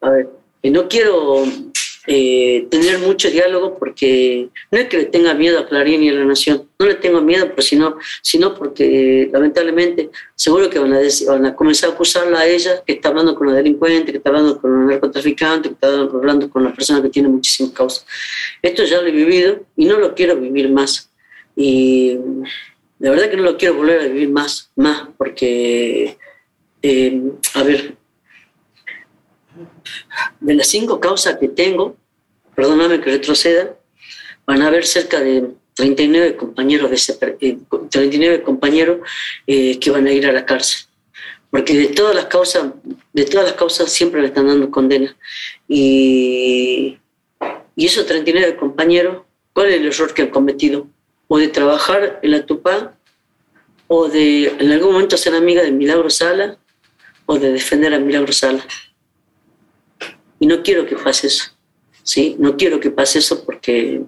a 0.00 0.10
ver, 0.10 0.28
no 0.64 0.88
quiero 0.88 1.44
eh, 2.06 2.66
tener 2.70 2.98
mucho 2.98 3.30
diálogo 3.30 3.78
porque 3.78 4.50
no 4.70 4.78
es 4.78 4.88
que 4.88 4.98
le 4.98 5.04
tenga 5.06 5.32
miedo 5.32 5.58
a 5.58 5.66
Clarín 5.66 6.02
y 6.02 6.10
a 6.10 6.12
la 6.12 6.24
Nación, 6.26 6.68
no 6.78 6.86
le 6.86 6.96
tengo 6.96 7.22
miedo, 7.22 7.46
pero 7.48 7.62
sino, 7.62 7.96
sino 8.20 8.54
porque 8.54 9.30
lamentablemente 9.32 10.10
seguro 10.34 10.68
que 10.68 10.78
van 10.78 10.92
a, 10.92 10.98
van 11.28 11.46
a 11.46 11.56
comenzar 11.56 11.88
a 11.88 11.92
acusarla 11.94 12.40
a 12.40 12.46
ella 12.46 12.82
que 12.86 12.92
está 12.92 13.08
hablando 13.08 13.34
con 13.34 13.46
los 13.46 13.56
delincuentes, 13.56 14.10
que 14.10 14.18
está 14.18 14.28
hablando 14.28 14.60
con 14.60 14.80
los 14.80 14.90
narcotraficantes, 14.90 15.70
que 15.70 15.74
está 15.74 15.88
hablando 15.88 16.50
con 16.50 16.62
las 16.62 16.74
personas 16.74 17.02
que 17.02 17.08
tienen 17.08 17.32
muchísimas 17.32 17.72
causas. 17.72 18.06
Esto 18.60 18.84
ya 18.84 19.00
lo 19.00 19.08
he 19.08 19.12
vivido 19.12 19.64
y 19.74 19.86
no 19.86 19.98
lo 19.98 20.14
quiero 20.14 20.36
vivir 20.36 20.68
más. 20.68 21.10
Y 21.56 22.18
de 23.04 23.10
verdad 23.10 23.28
que 23.28 23.36
no 23.36 23.42
lo 23.42 23.58
quiero 23.58 23.74
volver 23.74 24.00
a 24.00 24.04
vivir 24.04 24.30
más, 24.30 24.70
más, 24.76 25.08
porque, 25.18 26.16
eh, 26.80 27.22
a 27.52 27.62
ver, 27.62 27.96
de 30.40 30.54
las 30.54 30.66
cinco 30.68 30.98
causas 30.98 31.36
que 31.38 31.48
tengo, 31.48 31.98
perdóname 32.54 33.02
que 33.02 33.10
retroceda, 33.10 33.76
van 34.46 34.62
a 34.62 34.68
haber 34.68 34.86
cerca 34.86 35.20
de 35.20 35.50
39 35.74 36.36
compañeros, 36.36 36.90
de 36.90 37.58
39 37.90 38.36
eh, 38.36 38.42
compañeros 38.42 39.00
eh, 39.46 39.78
que 39.78 39.90
van 39.90 40.06
a 40.06 40.10
ir 40.10 40.26
a 40.26 40.32
la 40.32 40.46
cárcel. 40.46 40.86
Porque 41.50 41.74
de 41.76 41.88
todas 41.88 42.16
las 42.16 42.24
causas, 42.24 42.72
de 43.12 43.24
todas 43.26 43.48
las 43.48 43.54
causas 43.56 43.92
siempre 43.92 44.22
le 44.22 44.28
están 44.28 44.46
dando 44.46 44.70
condena. 44.70 45.14
Y, 45.68 46.96
y 47.76 47.84
esos 47.84 48.06
39 48.06 48.56
compañeros, 48.56 49.24
¿cuál 49.52 49.68
es 49.68 49.74
el 49.74 49.88
error 49.88 50.14
que 50.14 50.22
han 50.22 50.30
cometido? 50.30 50.88
O 51.28 51.38
de 51.38 51.48
trabajar 51.48 52.20
en 52.22 52.30
la 52.30 52.46
Tupá, 52.46 52.96
o 53.88 54.08
de 54.08 54.48
en 54.48 54.72
algún 54.72 54.92
momento 54.92 55.16
ser 55.16 55.34
amiga 55.34 55.62
de 55.62 55.72
Milagro 55.72 56.10
Sala, 56.10 56.58
o 57.26 57.38
de 57.38 57.52
defender 57.52 57.94
a 57.94 57.98
Milagro 57.98 58.32
Sala. 58.32 58.64
Y 60.38 60.46
no 60.46 60.62
quiero 60.62 60.86
que 60.86 60.96
pase 60.96 61.28
eso, 61.28 61.52
¿sí? 62.02 62.36
No 62.38 62.56
quiero 62.56 62.80
que 62.80 62.90
pase 62.90 63.18
eso 63.18 63.44
porque 63.44 64.02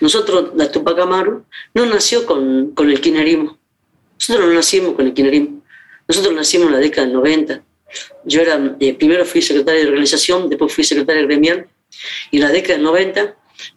nosotros, 0.00 0.52
la 0.54 0.70
Tupac 0.70 0.98
Amaru, 0.98 1.44
no 1.74 1.86
nació 1.86 2.26
con, 2.26 2.72
con 2.72 2.90
el 2.90 3.00
kinerismo. 3.00 3.58
Nosotros 4.18 4.48
no 4.48 4.54
nacimos 4.54 4.94
con 4.94 5.06
el 5.06 5.14
kinerismo. 5.14 5.62
Nosotros 6.06 6.34
nacimos 6.34 6.68
en 6.68 6.72
la 6.72 6.78
década 6.78 7.06
del 7.06 7.16
90. 7.16 7.64
Yo 8.24 8.40
era, 8.40 8.76
eh, 8.80 8.94
primero 8.94 9.24
fui 9.24 9.42
secretario 9.42 9.82
de 9.82 9.88
organización, 9.88 10.48
después 10.48 10.72
fui 10.72 10.84
secretario 10.84 11.26
gremial. 11.26 11.68
Y 12.30 12.36
en 12.36 12.42
la 12.42 12.50
década 12.50 12.74
del 12.74 12.84
90, 12.84 13.36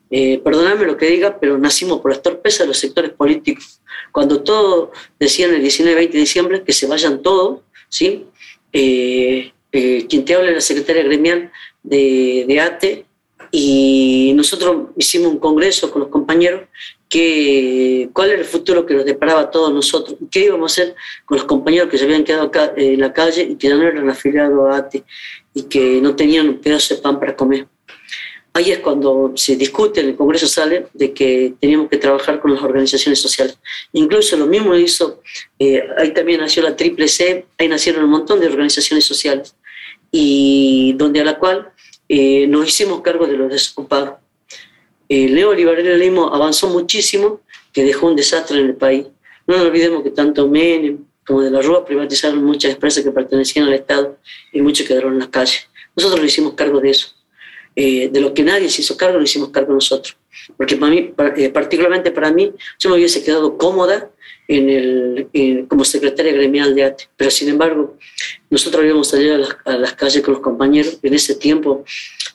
eh, 0.10 0.40
perdóname 0.44 0.86
lo 0.86 0.98
que 0.98 1.08
diga, 1.08 1.40
pero 1.40 1.58
nacimos 1.58 2.00
por 2.00 2.12
las 2.12 2.22
torpezas 2.22 2.60
de 2.62 2.68
los 2.68 2.78
sectores 2.78 3.12
políticos. 3.12 3.82
Cuando 4.12 4.42
todos 4.44 4.90
decían 5.20 5.54
el 5.54 5.62
19 5.62 5.96
20 5.96 6.14
de 6.14 6.20
diciembre 6.20 6.64
que 6.64 6.74
se 6.74 6.88
vayan 6.88 7.22
todos, 7.22 7.62
¿sí? 7.90 8.26
Eh, 8.72 9.52
eh, 9.72 10.06
quien 10.08 10.24
te 10.24 10.36
habla 10.36 10.50
es 10.50 10.56
la 10.56 10.62
secretaria 10.62 11.04
gremial 11.04 11.52
de, 11.84 12.60
ATE, 12.60 13.06
y 13.52 14.34
nosotros 14.36 14.90
hicimos 14.98 15.32
un 15.32 15.40
congreso 15.40 15.92
con 15.92 16.02
los 16.02 16.10
compañeros 16.10 16.62
que 17.08 18.10
cuál 18.12 18.32
era 18.32 18.40
el 18.40 18.46
futuro 18.46 18.86
que 18.86 18.96
nos 18.96 19.06
deparaba 19.06 19.42
a 19.42 19.52
todos 19.52 19.74
nosotros, 19.74 20.18
qué 20.32 20.46
íbamos 20.46 20.72
a 20.72 20.74
hacer 20.74 20.96
con 21.26 21.38
los 21.38 21.46
compañeros 21.46 21.90
que 21.90 21.98
se 21.98 22.06
habían 22.06 22.24
quedado 22.24 22.46
acá 22.46 22.74
en 22.76 23.00
la 23.00 23.14
calle 23.14 23.44
y 23.44 23.56
que 23.56 23.70
no 23.70 23.82
eran 23.82 24.10
afiliados 24.10 24.70
a 24.70 24.78
ATE 24.78 25.04
y 25.54 25.64
que 25.64 26.02
no 26.02 26.16
tenían 26.16 26.50
un 26.50 26.58
pedazo 26.60 26.96
de 26.96 27.02
pan 27.02 27.20
para 27.20 27.36
comer. 27.36 27.68
Ahí 28.56 28.72
es 28.72 28.80
cuando 28.80 29.34
se 29.36 29.58
discute, 29.58 30.00
en 30.00 30.08
el 30.08 30.16
Congreso 30.16 30.48
sale 30.48 30.88
de 30.94 31.12
que 31.12 31.56
teníamos 31.60 31.90
que 31.90 31.98
trabajar 31.98 32.40
con 32.40 32.54
las 32.54 32.64
organizaciones 32.64 33.20
sociales. 33.20 33.58
Incluso 33.92 34.38
lo 34.38 34.48
mismo 34.48 34.74
hizo, 34.76 35.22
eh, 35.60 35.84
ahí 35.98 36.14
también 36.14 36.40
nació 36.40 36.64
la 36.64 36.74
Triple 36.74 37.10
C, 37.10 37.48
ahí 37.58 37.68
nacieron 37.68 38.06
un 38.06 38.12
montón 38.12 38.40
de 38.40 38.48
organizaciones 38.48 39.04
sociales, 39.04 39.58
y 40.10 40.94
donde 40.94 41.20
a 41.20 41.26
la 41.26 41.38
cual 41.38 41.74
eh, 42.08 42.48
nos 42.48 42.66
hicimos 42.66 43.02
cargo 43.02 43.28
de 43.28 43.36
los 43.36 43.52
desocupados. 43.52 44.20
El 45.10 45.36
neoliberalismo 45.36 46.34
avanzó 46.34 46.70
muchísimo, 46.70 47.42
que 47.74 47.84
dejó 47.84 48.08
un 48.08 48.16
desastre 48.16 48.58
en 48.62 48.68
el 48.68 48.76
país. 48.76 49.06
No 49.48 49.58
nos 49.58 49.66
olvidemos 49.66 50.02
que 50.02 50.12
tanto 50.12 50.48
Menem 50.48 51.00
como 51.28 51.42
de 51.42 51.52
la 51.52 51.62
Rúa 51.62 51.84
privatizaron 51.84 52.42
muchas 52.42 52.76
empresas 52.76 53.04
que 53.04 53.12
pertenecían 53.12 53.68
al 53.68 53.74
Estado 53.74 54.18
y 54.54 54.62
muchos 54.62 54.88
quedaron 54.88 55.12
en 55.12 55.20
las 55.20 55.28
calles. 55.28 55.68
Nosotros 55.94 56.22
nos 56.22 56.32
hicimos 56.32 56.54
cargo 56.54 56.80
de 56.80 56.92
eso. 56.92 57.15
Eh, 57.76 58.10
de 58.10 58.22
lo 58.22 58.34
que 58.34 58.44
nadie 58.44 58.70
se 58.70 58.82
hizo 58.82 58.96
cargo, 58.96 59.18
lo 59.18 59.24
hicimos 59.24 59.50
cargo 59.50 59.74
nosotros. 59.74 60.16
Porque 60.58 60.78
para 60.78 60.92
mí, 60.92 61.14
eh, 61.38 61.50
particularmente 61.50 62.12
para 62.12 62.32
mí, 62.32 62.52
yo 62.80 62.90
me 62.90 62.96
hubiese 62.96 63.24
quedado 63.24 63.58
cómoda 63.58 64.10
en 64.48 64.70
el, 64.70 65.66
como 65.68 65.84
secretaria 65.84 66.32
gremial 66.32 66.76
de 66.76 66.84
ATE. 66.84 67.06
Pero 67.18 67.32
sin 67.32 67.50
embargo, 67.50 67.98
nosotros 68.50 68.82
habíamos 68.82 69.08
salido 69.08 69.44
a 69.66 69.78
las, 69.78 69.94
calles 69.94 70.22
con 70.24 70.36
los 70.36 70.44
compañeros. 70.44 71.00
En 71.02 71.14
ese 71.14 71.36
tiempo 71.36 71.84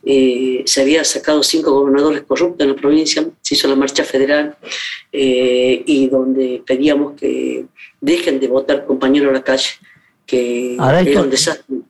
eh, 0.05 0.63
se 0.67 0.81
había 0.83 1.05
sacado 1.05 1.43
cinco 1.43 1.73
gobernadores 1.73 2.23
corruptos 2.23 2.65
en 2.65 2.73
la 2.75 2.77
provincia, 2.77 3.27
se 3.41 3.55
hizo 3.55 3.69
la 3.69 3.77
marcha 3.77 4.05
federal 4.05 4.57
eh, 5.13 5.83
y 5.87 6.09
donde 6.09 6.63
pedíamos 6.67 7.15
que 7.15 7.67
dejen 8.01 8.41
de 8.41 8.49
votar 8.49 8.85
compañeros 8.87 9.31
a 9.31 9.35
la 9.35 9.45
calle. 9.45 9.69
Que 10.27 10.77
esto, 10.77 11.29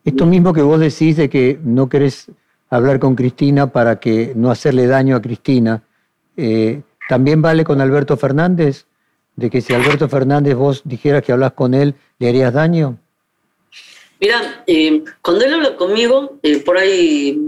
Esto 0.03 0.25
mismo 0.25 0.55
que 0.55 0.63
vos 0.63 0.81
decís 0.81 1.19
de 1.19 1.29
que 1.29 1.59
no 1.63 1.91
querés 1.91 2.29
hablar 2.71 2.99
con 2.99 3.17
Cristina 3.17 3.73
para 3.73 4.01
que 4.01 4.33
no 4.35 4.51
hacerle 4.51 4.87
daño 4.87 5.17
a 5.17 5.23
Cristina, 5.23 5.83
eh, 6.37 6.83
¿también 7.09 7.43
vale 7.43 7.65
con 7.65 7.81
Alberto 7.81 8.17
Fernández? 8.17 8.87
de 9.41 9.49
que 9.49 9.63
si 9.63 9.73
Alberto 9.73 10.07
Fernández 10.09 10.55
vos 10.55 10.83
dijeras 10.85 11.23
que 11.23 11.33
hablas 11.33 11.53
con 11.53 11.73
él, 11.73 11.95
¿le 12.19 12.29
harías 12.29 12.53
daño? 12.53 12.99
Mira, 14.21 14.63
eh, 14.67 15.03
cuando 15.23 15.47
él 15.47 15.55
habla 15.55 15.77
conmigo, 15.77 16.39
eh, 16.43 16.59
por 16.59 16.77
ahí, 16.77 17.41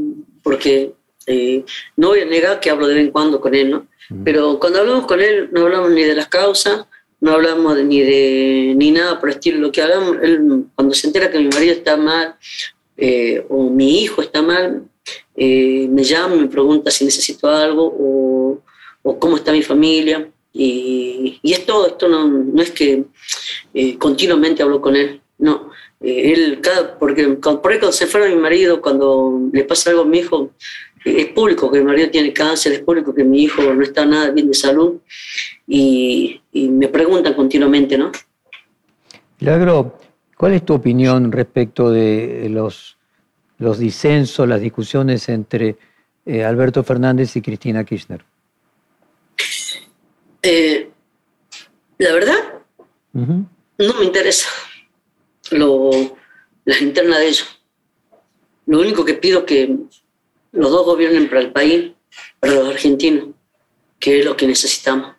porque 0.42 0.94
eh, 1.26 1.64
no 1.96 2.08
voy 2.08 2.20
a 2.20 2.24
negar 2.24 2.60
que 2.60 2.70
hablo 2.70 2.86
de 2.86 2.94
vez 2.94 3.04
en 3.04 3.10
cuando 3.10 3.42
con 3.42 3.54
él, 3.54 3.70
¿no? 3.70 3.86
Pero 4.24 4.58
cuando 4.58 4.80
hablamos 4.80 5.06
con 5.06 5.20
él, 5.20 5.48
no 5.52 5.62
hablamos 5.62 5.90
ni 5.90 6.02
de 6.02 6.14
las 6.14 6.28
causas, 6.28 6.86
no 7.20 7.32
hablamos 7.32 7.78
ni 7.82 8.00
de 8.00 8.74
ni 8.76 8.90
nada 8.90 9.18
por 9.18 9.28
el 9.28 9.36
estilo. 9.36 9.58
Lo 9.58 9.72
que 9.72 9.80
hablamos, 9.80 10.16
él, 10.22 10.64
cuando 10.74 10.94
se 10.94 11.06
entera 11.06 11.30
que 11.30 11.38
mi 11.38 11.48
marido 11.48 11.74
está 11.74 11.96
mal 11.96 12.36
o 13.48 13.70
mi 13.70 14.02
hijo 14.02 14.20
está 14.20 14.42
mal, 14.42 14.82
me 15.36 16.04
llama, 16.04 16.36
me 16.36 16.48
pregunta 16.48 16.90
si 16.90 17.04
necesito 17.04 17.48
algo 17.48 18.60
o, 19.02 19.18
cómo 19.18 19.36
está 19.36 19.52
mi 19.52 19.62
familia. 19.62 20.28
Y, 20.52 21.40
esto, 21.42 21.86
esto 21.86 22.08
no, 22.08 22.62
es 22.62 22.70
que 22.72 23.04
eh, 23.72 23.96
continuamente 23.98 24.62
hablo 24.62 24.80
con 24.80 24.96
él, 24.96 25.20
no. 25.38 25.70
Eh, 26.00 26.32
él, 26.32 26.60
cada, 26.60 26.98
porque 26.98 27.26
por 27.28 27.72
ahí 27.72 27.78
cuando 27.78 27.92
se 27.92 28.06
fuera 28.06 28.28
mi 28.28 28.36
marido, 28.36 28.80
cuando 28.80 29.48
le 29.52 29.64
pasa 29.64 29.90
algo 29.90 30.02
a 30.02 30.06
mi 30.06 30.18
hijo, 30.18 30.50
eh, 31.04 31.14
es 31.18 31.26
público 31.28 31.70
que 31.70 31.78
mi 31.78 31.84
marido 31.84 32.10
tiene 32.10 32.32
cáncer, 32.32 32.72
es 32.72 32.80
público 32.80 33.14
que 33.14 33.24
mi 33.24 33.42
hijo 33.42 33.62
no 33.62 33.82
está 33.82 34.04
nada 34.04 34.30
bien 34.30 34.48
de 34.48 34.54
salud 34.54 34.98
y, 35.66 36.40
me 36.52 36.88
preguntan 36.88 37.34
continuamente, 37.34 37.96
¿no? 37.96 38.12
Milagro, 39.40 39.98
¿cuál 40.36 40.52
es 40.52 40.64
tu 40.64 40.74
opinión 40.74 41.32
respecto 41.32 41.90
de 41.90 42.48
los, 42.50 42.98
los 43.62 43.78
disensos, 43.78 44.48
las 44.48 44.60
discusiones 44.60 45.28
entre 45.28 45.76
eh, 46.26 46.44
Alberto 46.44 46.82
Fernández 46.82 47.34
y 47.36 47.42
Cristina 47.42 47.84
Kirchner? 47.84 48.24
la 51.98 52.12
verdad, 52.12 52.34
no 53.12 53.94
me 54.00 54.04
interesa 54.04 54.48
lo, 55.52 55.90
las 56.64 56.82
internas 56.82 57.20
de 57.20 57.28
ellos. 57.28 57.60
Lo 58.66 58.80
único 58.80 59.04
que 59.04 59.14
pido 59.14 59.40
es 59.40 59.44
que 59.44 59.76
los 60.52 60.70
dos 60.70 60.84
gobiernen 60.84 61.28
para 61.28 61.42
el 61.42 61.52
país, 61.52 61.92
para 62.40 62.54
los 62.54 62.68
argentinos, 62.70 63.28
que 64.00 64.18
es 64.18 64.24
lo 64.24 64.36
que 64.36 64.48
necesitamos. 64.48 65.14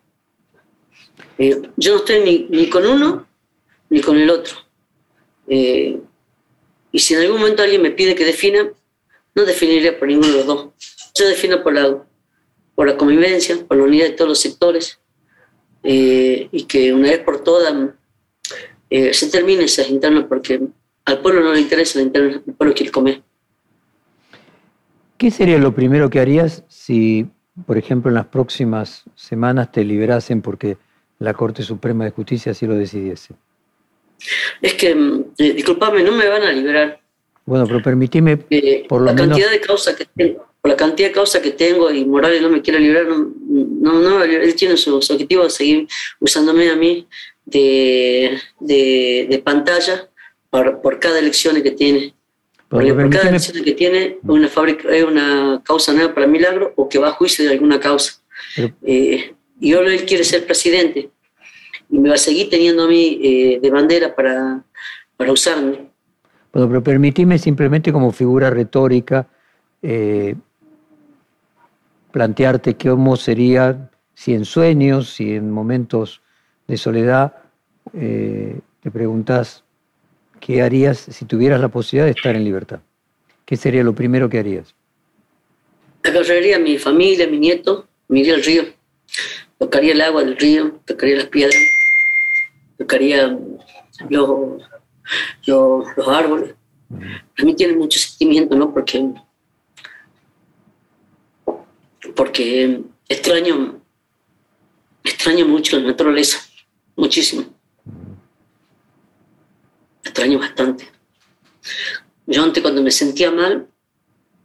Eh, 1.37 1.61
yo 1.77 1.93
no 1.93 1.99
estoy 1.99 2.47
ni, 2.49 2.69
con 2.69 2.85
uno 2.85 3.25
ni 3.89 4.01
con 4.01 4.17
el 4.17 4.29
otro. 4.29 4.57
Y 6.93 6.99
si 6.99 7.15
en 7.15 7.21
algún 7.21 7.39
momento 7.39 7.63
alguien 7.63 7.81
me 7.81 7.91
pide 7.91 8.13
que 8.13 8.23
defina, 8.23 8.69
no 9.35 9.45
definiría 9.45 9.97
por 9.97 10.07
ninguno 10.07 10.27
de 10.27 10.37
los 10.37 10.45
dos. 10.45 10.69
Yo 11.15 11.27
defino 11.27 11.63
por 11.63 11.73
la, 11.73 12.05
por 12.75 12.87
la 12.87 12.95
convivencia, 12.95 13.57
por 13.67 13.77
la 13.77 13.83
unidad 13.83 14.05
de 14.05 14.11
todos 14.11 14.29
los 14.29 14.39
sectores, 14.39 14.99
eh, 15.81 16.47
y 16.51 16.63
que 16.65 16.93
una 16.93 17.09
vez 17.09 17.19
por 17.19 17.43
todas 17.43 17.73
eh, 18.91 19.11
se 19.13 19.29
termine 19.29 19.63
esas 19.63 19.89
internas 19.89 20.25
porque 20.29 20.61
al 21.05 21.19
pueblo 21.19 21.41
no 21.41 21.53
le 21.53 21.61
interesa 21.61 21.97
la 21.97 22.05
interna, 22.05 22.41
el 22.45 22.53
pueblo 22.53 22.75
quiere 22.75 22.91
comer. 22.91 23.23
¿Qué 25.17 25.31
sería 25.31 25.57
lo 25.57 25.73
primero 25.73 26.11
que 26.11 26.19
harías 26.19 26.63
si, 26.67 27.25
por 27.65 27.79
ejemplo, 27.79 28.11
en 28.11 28.15
las 28.15 28.27
próximas 28.27 29.03
semanas 29.15 29.71
te 29.71 29.83
liberasen 29.83 30.43
porque 30.43 30.77
la 31.17 31.33
Corte 31.33 31.63
Suprema 31.63 32.05
de 32.05 32.11
Justicia 32.11 32.51
así 32.51 32.67
lo 32.67 32.75
decidiese? 32.75 33.33
Es 34.61 34.73
que, 34.75 34.95
mm, 34.95 35.25
eh, 35.37 35.53
disculpame, 35.53 36.03
no 36.03 36.11
me 36.11 36.27
van 36.27 36.43
a 36.43 36.51
liberar. 36.51 36.99
Bueno, 37.45 37.67
pero 37.67 37.81
permitime 37.81 38.39
eh, 38.49 38.85
por 38.87 39.01
lo 39.01 39.07
la 39.07 39.15
cantidad 39.15 39.51
de 39.51 39.59
causas 39.59 39.95
que 39.95 40.05
tengo, 40.05 40.47
por 40.61 40.71
la 40.71 40.77
cantidad 40.77 41.09
de 41.09 41.13
causas 41.13 41.41
que 41.41 41.51
tengo 41.51 41.91
y 41.91 42.05
Morales 42.05 42.41
no 42.41 42.49
me 42.49 42.61
quiere 42.61 42.79
liberar, 42.79 43.05
no, 43.07 43.99
no, 43.99 44.23
él 44.23 44.55
tiene 44.55 44.77
su, 44.77 45.01
su 45.01 45.13
objetivo 45.13 45.43
de 45.43 45.49
seguir 45.49 45.87
usándome 46.21 46.69
a 46.69 46.75
mí 46.77 47.05
de, 47.45 48.39
de, 48.59 49.41
pantalla 49.43 50.09
por, 50.49 50.81
por, 50.81 50.99
cada 50.99 51.19
elección 51.19 51.61
que 51.61 51.71
tiene. 51.71 52.13
por 52.69 53.09
cada 53.09 53.29
elección 53.29 53.61
que 53.61 53.73
tiene 53.73 54.19
una, 54.23 54.47
fábrica, 54.47 54.89
es 54.95 55.03
una 55.03 55.61
causa 55.65 55.91
nueva 55.91 56.13
para 56.13 56.27
Milagro 56.27 56.71
o 56.77 56.87
que 56.87 56.97
va 56.97 57.09
a 57.09 57.11
juicio 57.11 57.43
de 57.43 57.51
alguna 57.51 57.81
causa. 57.81 58.21
Eh, 58.83 59.33
y 59.59 59.73
ahora 59.73 59.93
él 59.93 60.05
quiere 60.05 60.23
ser 60.23 60.45
presidente 60.45 61.09
y 61.93 61.99
me 61.99 62.09
va 62.09 62.15
a 62.15 62.17
seguir 62.17 62.49
teniendo 62.49 62.85
a 62.85 62.87
mí 62.87 63.19
eh, 63.21 63.59
de 63.61 63.69
bandera 63.69 64.15
para, 64.15 64.63
para 65.15 65.31
usarme. 65.31 65.91
Bueno, 66.51 66.67
pero 66.67 66.83
permitime 66.83 67.37
simplemente 67.37 67.93
como 67.93 68.11
figura 68.11 68.49
retórica 68.49 69.27
eh, 69.83 70.33
plantearte 72.11 72.75
cómo 72.77 73.15
sería 73.15 73.91
si 74.15 74.33
en 74.33 74.43
sueños, 74.43 75.13
si 75.13 75.35
en 75.35 75.51
momentos 75.51 76.23
de 76.67 76.77
soledad, 76.77 77.35
eh, 77.93 78.59
te 78.81 78.89
preguntas 78.89 79.63
qué 80.39 80.63
harías 80.63 80.97
si 80.97 81.25
tuvieras 81.25 81.61
la 81.61 81.67
posibilidad 81.67 82.05
de 82.05 82.17
estar 82.17 82.35
en 82.35 82.43
libertad. 82.43 82.79
¿Qué 83.45 83.55
sería 83.55 83.83
lo 83.83 83.93
primero 83.93 84.29
que 84.29 84.39
harías? 84.39 84.73
Agarraría 86.01 86.55
a 86.55 86.59
mi 86.59 86.79
familia, 86.79 87.27
a 87.27 87.29
mi 87.29 87.37
nieto, 87.37 87.87
me 88.07 88.21
iría 88.21 88.33
al 88.33 88.43
río, 88.43 88.63
tocaría 89.59 89.93
el 89.93 90.01
agua 90.01 90.23
del 90.23 90.37
río, 90.37 90.79
tocaría 90.85 91.17
las 91.17 91.27
piedras, 91.27 91.55
tocaría 92.77 93.37
los, 94.09 94.63
los, 95.45 96.07
árboles. 96.07 96.55
A 97.37 97.43
mí 97.43 97.55
tiene 97.55 97.73
mucho 97.73 97.99
sentimiento, 97.99 98.55
¿no? 98.55 98.73
Porque, 98.73 99.13
porque 102.15 102.81
extraño, 103.07 103.81
extraño 105.03 105.47
mucho 105.47 105.79
la 105.79 105.87
naturaleza 105.87 106.39
muchísimo. 106.95 107.45
extraño 110.03 110.39
bastante. 110.39 110.87
Yo 112.25 112.43
antes 112.43 112.61
cuando 112.61 112.81
me 112.81 112.91
sentía 112.91 113.31
mal, 113.31 113.67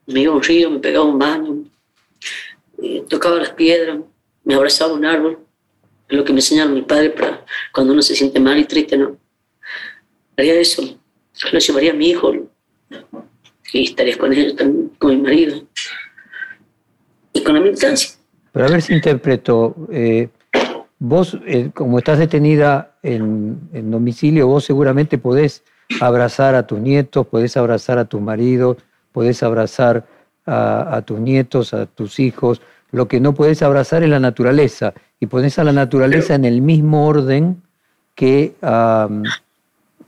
me 0.07 0.20
iba 0.20 0.33
a 0.33 0.37
un 0.37 0.43
río, 0.43 0.70
me 0.70 0.79
pegaba 0.79 1.05
un 1.05 1.18
baño, 1.18 1.64
eh, 2.83 3.05
tocaba 3.09 3.37
las 3.37 3.51
piedras, 3.51 3.99
me 4.45 4.55
abrazaba 4.55 4.95
un 4.95 5.05
árbol. 5.05 5.47
Lo 6.09 6.25
que 6.25 6.33
me 6.33 6.39
enseñaron 6.39 6.75
mis 6.75 6.85
padres 6.85 7.13
para 7.13 7.45
cuando 7.73 7.93
uno 7.93 8.03
se 8.03 8.15
siente 8.15 8.41
mal 8.41 8.59
y 8.59 8.65
triste, 8.65 8.97
¿no? 8.97 9.17
Haría 10.37 10.55
eso. 10.55 10.83
Lo 11.53 11.59
llevaría 11.59 11.93
a 11.93 11.95
mi 11.95 12.11
hijo 12.11 12.33
y 13.73 13.85
estaría 13.85 14.17
con 14.17 14.33
él 14.33 14.57
también, 14.57 14.91
con 14.99 15.11
mi 15.11 15.23
marido. 15.23 15.63
Y 17.33 17.43
con 17.43 17.55
la 17.55 17.61
militancia. 17.61 18.17
Pero 18.53 18.67
a 18.67 18.71
ver 18.71 18.83
si 18.83 18.95
interpreto. 18.95 19.77
Eh, 19.93 20.29
Vos, 21.01 21.39
eh, 21.47 21.71
como 21.75 21.99
estás 21.99 22.19
detenida 22.19 22.97
en, 23.05 23.91
domicilio, 23.91 24.49
vos 24.49 24.65
seguramente 24.65 25.17
podés 25.17 25.63
abrazar 26.01 26.57
a 26.57 26.67
tus 26.67 26.81
nietos, 26.81 27.27
podés 27.29 27.57
abrazar 27.57 27.99
a 27.99 28.07
tu 28.07 28.21
marido, 28.21 28.77
podés 29.13 29.45
abrazar 29.45 30.07
a, 30.45 31.03
tus 31.07 31.21
nietos, 31.21 31.73
a 31.73 31.87
tus 31.87 32.19
hijos. 32.19 32.63
Lo 32.91 33.07
que 33.09 33.20
no 33.20 33.34
podés 33.34 33.62
abrazar 33.62 34.03
es 34.03 34.09
la 34.09 34.20
naturaleza. 34.20 34.95
Y 35.20 35.26
ponés 35.26 35.59
a 35.59 35.64
la 35.64 35.72
naturaleza 35.72 36.34
en 36.34 36.45
el 36.45 36.62
mismo 36.62 37.07
orden 37.07 37.62
que 38.14 38.55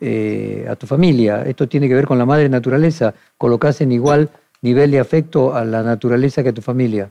eh, 0.01 0.67
a 0.69 0.77
tu 0.77 0.87
familia. 0.87 1.45
Esto 1.47 1.69
tiene 1.69 1.89
que 1.89 1.95
ver 1.95 2.07
con 2.07 2.19
la 2.19 2.25
madre 2.25 2.49
naturaleza. 2.49 3.15
Colocás 3.37 3.81
en 3.81 3.93
igual 3.93 4.31
nivel 4.63 4.91
de 4.91 4.99
afecto 4.99 5.55
a 5.55 5.65
la 5.65 5.83
naturaleza 5.83 6.43
que 6.43 6.51
a 6.51 6.55
tu 6.55 6.63
familia. 6.63 7.11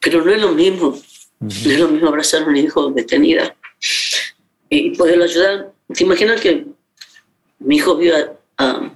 Pero 0.00 0.24
no 0.24 0.30
es 0.30 0.40
lo 0.40 0.52
mismo. 0.52 0.96
No 1.40 1.48
es 1.48 1.78
lo 1.78 1.88
mismo 1.88 2.08
abrazar 2.08 2.42
a 2.42 2.46
un 2.46 2.56
hijo 2.56 2.90
detenida 2.90 3.54
y 4.68 4.96
poderlo 4.96 5.24
ayudar. 5.24 5.72
¿Te 5.92 6.04
imaginas 6.04 6.40
que 6.40 6.66
mi 7.60 7.76
hijo 7.76 7.96
vive 7.96 8.30
a, 8.58 8.92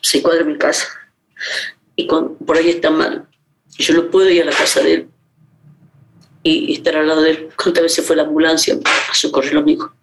seis 0.00 0.22
cuadras 0.22 0.46
de 0.46 0.52
mi 0.52 0.58
casa 0.58 0.86
y 1.96 2.06
por 2.06 2.56
ahí 2.56 2.70
está 2.70 2.90
mal? 2.90 3.26
Yo 3.78 3.94
no 3.94 4.10
puedo 4.10 4.28
ir 4.28 4.42
a 4.42 4.46
la 4.46 4.52
casa 4.52 4.82
de 4.82 4.94
él 4.94 5.11
y, 6.42 6.72
estar 6.72 6.96
al 6.96 7.08
lado 7.08 7.22
de 7.22 7.30
él. 7.30 7.48
¿Cuántas 7.56 7.82
veces 7.82 8.06
fue 8.06 8.16
la 8.16 8.22
ambulancia 8.22 8.78
a 8.84 9.14
socorrer 9.14 9.56
a 9.56 9.62
mi 9.62 9.72
hijo? 9.72 9.94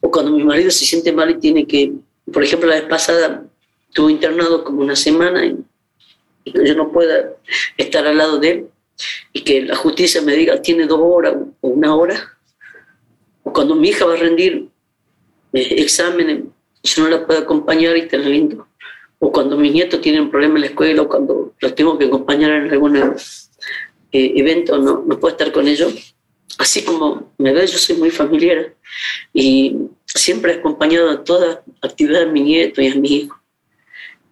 O 0.00 0.10
cuando 0.10 0.32
mi 0.32 0.44
marido 0.44 0.70
se 0.70 0.84
siente 0.84 1.12
mal 1.12 1.30
y 1.30 1.38
tiene 1.38 1.66
que, 1.66 1.92
por 2.32 2.42
ejemplo, 2.42 2.68
la 2.68 2.76
vez 2.76 2.84
pasada 2.84 3.44
estuvo 3.88 4.10
internado 4.10 4.64
como 4.64 4.82
una 4.82 4.96
semana 4.96 5.44
y, 5.44 5.56
y 6.44 6.52
yo 6.66 6.74
no 6.74 6.92
pueda 6.92 7.32
estar 7.76 8.06
al 8.06 8.18
lado 8.18 8.38
de 8.38 8.50
él 8.50 8.66
y 9.32 9.42
que 9.42 9.62
la 9.62 9.76
justicia 9.76 10.22
me 10.22 10.34
diga 10.34 10.60
tiene 10.62 10.86
dos 10.86 11.00
horas 11.02 11.34
o 11.60 11.68
una 11.68 11.94
hora, 11.94 12.38
o 13.42 13.52
cuando 13.52 13.74
mi 13.74 13.88
hija 13.88 14.06
va 14.06 14.14
a 14.14 14.18
rendir 14.18 14.68
eh, 15.52 15.74
exámenes, 15.78 16.44
yo 16.82 17.02
no 17.02 17.10
la 17.10 17.26
puedo 17.26 17.40
acompañar 17.40 17.96
y 17.96 18.08
tener 18.08 18.26
lindo, 18.26 18.66
o 19.18 19.30
cuando 19.30 19.56
mis 19.56 19.72
nietos 19.72 20.00
tienen 20.00 20.30
problemas 20.30 20.56
en 20.56 20.60
la 20.62 20.66
escuela, 20.68 21.02
o 21.02 21.08
cuando 21.08 21.54
los 21.60 21.74
tengo 21.74 21.98
que 21.98 22.06
acompañar 22.06 22.52
en 22.52 22.70
algún 22.70 22.96
eh, 24.16 24.32
evento, 24.36 24.78
no, 24.78 25.04
no 25.06 25.20
puedo 25.20 25.32
estar 25.32 25.52
con 25.52 25.68
ellos. 25.68 26.14
Así 26.58 26.82
como 26.84 27.32
me 27.38 27.52
ve, 27.52 27.66
yo 27.66 27.78
soy 27.78 27.96
muy 27.96 28.10
familiar 28.10 28.74
y 29.34 29.76
siempre 30.06 30.52
he 30.52 30.56
acompañado 30.56 31.10
a 31.10 31.22
toda 31.22 31.62
actividad 31.82 32.22
a 32.22 32.32
mi 32.32 32.40
nieto 32.40 32.80
y 32.80 32.88
a 32.88 32.94
mi 32.94 33.08
hijo. 33.08 33.40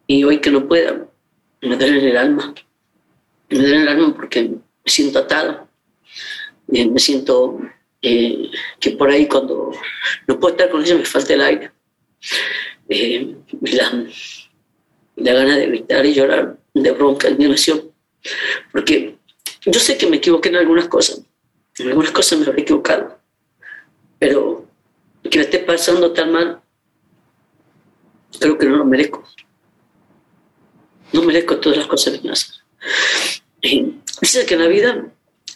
Y 0.07 0.25
hoy 0.25 0.39
que 0.39 0.51
no 0.51 0.67
pueda, 0.67 1.07
me 1.61 1.77
duele 1.77 2.11
el 2.11 2.17
alma 2.17 2.55
me 3.49 3.59
duele 3.59 3.83
el 3.83 3.89
alma 3.89 4.15
porque 4.15 4.43
me 4.43 4.61
siento 4.85 5.19
atado, 5.19 5.69
me 6.67 6.99
siento 6.99 7.61
eh, 8.03 8.51
que 8.81 8.91
por 8.93 9.11
ahí 9.11 9.27
cuando 9.27 9.71
no 10.27 10.41
puedo 10.41 10.55
estar 10.55 10.71
con 10.71 10.83
ella 10.83 10.97
me 10.97 11.05
falta 11.05 11.35
el 11.35 11.41
aire. 11.41 11.73
Eh, 12.89 13.35
la, 13.63 14.07
la 15.17 15.33
gana 15.33 15.57
de 15.57 15.67
gritar 15.67 16.05
y 16.05 16.15
llorar 16.15 16.59
de 16.73 16.91
bronca, 16.91 17.31
indignación. 17.31 17.93
Porque 18.73 19.17
yo 19.67 19.81
sé 19.81 19.97
que 19.97 20.07
me 20.07 20.17
equivoqué 20.17 20.49
en 20.51 20.57
algunas 20.57 20.89
cosas, 20.89 21.23
en 21.79 21.89
algunas 21.89 22.13
cosas 22.13 22.39
me 22.39 22.47
habré 22.47 22.63
equivocado, 22.63 23.19
pero 24.19 24.67
que 25.31 25.39
me 25.39 25.45
esté 25.45 25.59
pasando 25.61 26.13
tan 26.13 26.33
mal, 26.33 26.61
creo 28.39 28.59
que 28.59 28.67
no 28.67 28.77
lo 28.77 28.85
merezco. 28.85 29.25
No 31.13 31.23
merezco 31.23 31.59
todas 31.59 31.79
las 31.79 31.87
cosas 31.87 32.19
que 32.19 32.27
me 32.27 32.33
hacen. 32.33 32.55
Dice 34.21 34.45
que 34.47 34.55
en 34.55 34.61
la 34.61 34.67
vida 34.67 35.07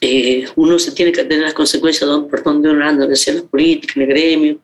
eh, 0.01 0.49
uno 0.57 0.79
se 0.79 0.93
tiene 0.93 1.13
que 1.13 1.25
tener 1.25 1.45
las 1.45 1.55
consecuencias 1.55 2.09
por 2.09 2.43
donde 2.43 2.71
uno 2.71 2.87
anda, 2.87 3.05
en 3.05 3.37
la 3.37 3.43
política, 3.43 3.95
en 3.97 4.03
el 4.03 4.09
gremio, 4.09 4.59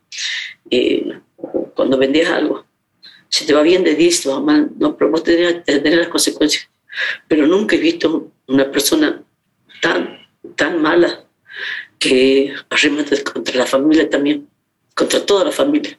eh, 0.70 1.20
cuando 1.74 1.98
vendías 1.98 2.30
algo. 2.30 2.64
Si 3.28 3.44
te 3.44 3.52
va 3.52 3.62
bien 3.62 3.82
de 3.82 3.94
10, 3.94 4.22
te 4.22 4.28
va 4.28 4.40
mal, 4.40 4.70
no, 4.78 4.96
pero 4.96 5.10
vos 5.10 5.24
tenés 5.24 5.64
que 5.64 5.78
tener 5.80 5.98
las 5.98 6.08
consecuencias. 6.08 6.68
Pero 7.26 7.46
nunca 7.46 7.74
he 7.74 7.80
visto 7.80 8.30
una 8.46 8.70
persona 8.70 9.22
tan, 9.84 10.18
tan 10.56 10.80
mala 10.80 11.26
que 11.98 12.54
arremete 12.70 13.22
contra 13.22 13.54
la 13.56 13.66
familia 13.66 14.08
también, 14.08 14.48
contra 14.94 15.24
toda 15.26 15.44
la 15.44 15.52
familia, 15.52 15.98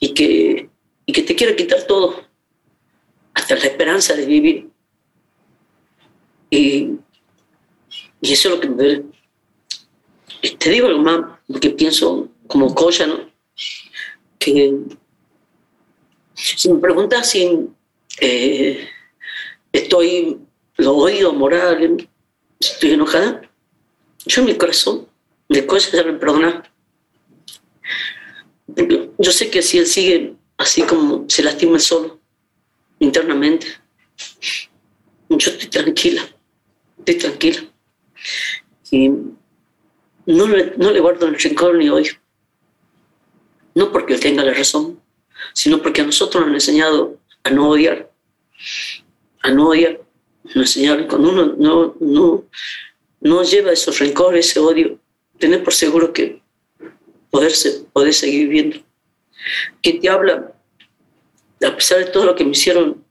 y 0.00 0.14
que, 0.14 0.70
y 1.04 1.12
que 1.12 1.22
te 1.22 1.36
quiera 1.36 1.54
quitar 1.54 1.82
todo, 1.86 2.24
hasta 3.34 3.56
la 3.56 3.64
esperanza 3.64 4.14
de 4.14 4.24
vivir. 4.24 4.70
Y, 6.48 6.92
y 8.22 8.32
eso 8.32 8.48
es 8.48 8.54
lo 8.54 8.60
que 8.60 8.68
me 8.70 8.76
duele. 8.76 9.04
Te 10.58 10.70
digo 10.70 10.86
algo 10.86 11.02
más, 11.02 11.20
porque 11.46 11.70
pienso 11.70 12.30
como 12.46 12.74
cosa, 12.74 13.06
¿no? 13.06 13.30
Que 14.38 14.74
si 16.34 16.72
me 16.72 16.80
preguntas 16.80 17.30
si 17.30 17.68
eh, 18.20 18.88
estoy, 19.70 20.38
lo 20.78 20.96
odio 20.96 21.32
moral, 21.34 22.08
estoy 22.70 22.92
enojada, 22.92 23.42
yo 24.26 24.42
en 24.42 24.46
mi 24.46 24.56
corazón, 24.56 25.08
de 25.48 25.66
cosas 25.66 25.92
deben 25.92 26.18
perdonar. 26.18 26.70
Yo 29.18 29.32
sé 29.32 29.50
que 29.50 29.62
si 29.62 29.78
él 29.78 29.86
sigue 29.86 30.34
así 30.56 30.82
como 30.82 31.26
se 31.28 31.42
lastima 31.42 31.78
solo, 31.78 32.20
internamente, 32.98 33.66
yo 35.28 35.50
estoy 35.50 35.68
tranquila, 35.68 36.22
estoy 36.98 37.14
tranquila. 37.16 37.60
Y 38.90 39.08
no 40.26 40.46
le, 40.46 40.74
no 40.76 40.90
le 40.90 41.00
guardo 41.00 41.26
el 41.26 41.38
rencor 41.38 41.76
ni 41.76 41.88
odio. 41.88 42.12
No 43.74 43.90
porque 43.90 44.14
él 44.14 44.20
tenga 44.20 44.44
la 44.44 44.52
razón, 44.52 45.00
sino 45.54 45.80
porque 45.82 46.02
a 46.02 46.04
nosotros 46.04 46.42
nos 46.42 46.48
han 46.48 46.54
enseñado 46.54 47.18
a 47.42 47.50
no 47.50 47.70
odiar, 47.70 48.10
a 49.42 49.50
no 49.50 49.68
odiar. 49.68 50.00
Nos 50.44 50.56
enseñaron 50.56 51.06
cuando 51.06 51.30
uno 51.30 51.54
no, 51.58 51.96
no, 52.00 52.44
no 53.20 53.42
lleva 53.42 53.72
esos 53.72 53.98
rencores, 53.98 54.50
ese 54.50 54.60
odio, 54.60 54.98
tener 55.38 55.62
por 55.62 55.72
seguro 55.72 56.12
que 56.12 56.42
poderse, 57.30 57.84
poder 57.92 58.12
seguir 58.12 58.48
viviendo. 58.48 58.78
Que 59.80 59.94
te 59.94 60.08
habla, 60.08 60.52
a 61.64 61.76
pesar 61.76 61.98
de 61.98 62.06
todo 62.06 62.26
lo 62.26 62.34
que 62.34 62.44
me 62.44 62.50
hicieron, 62.50 63.04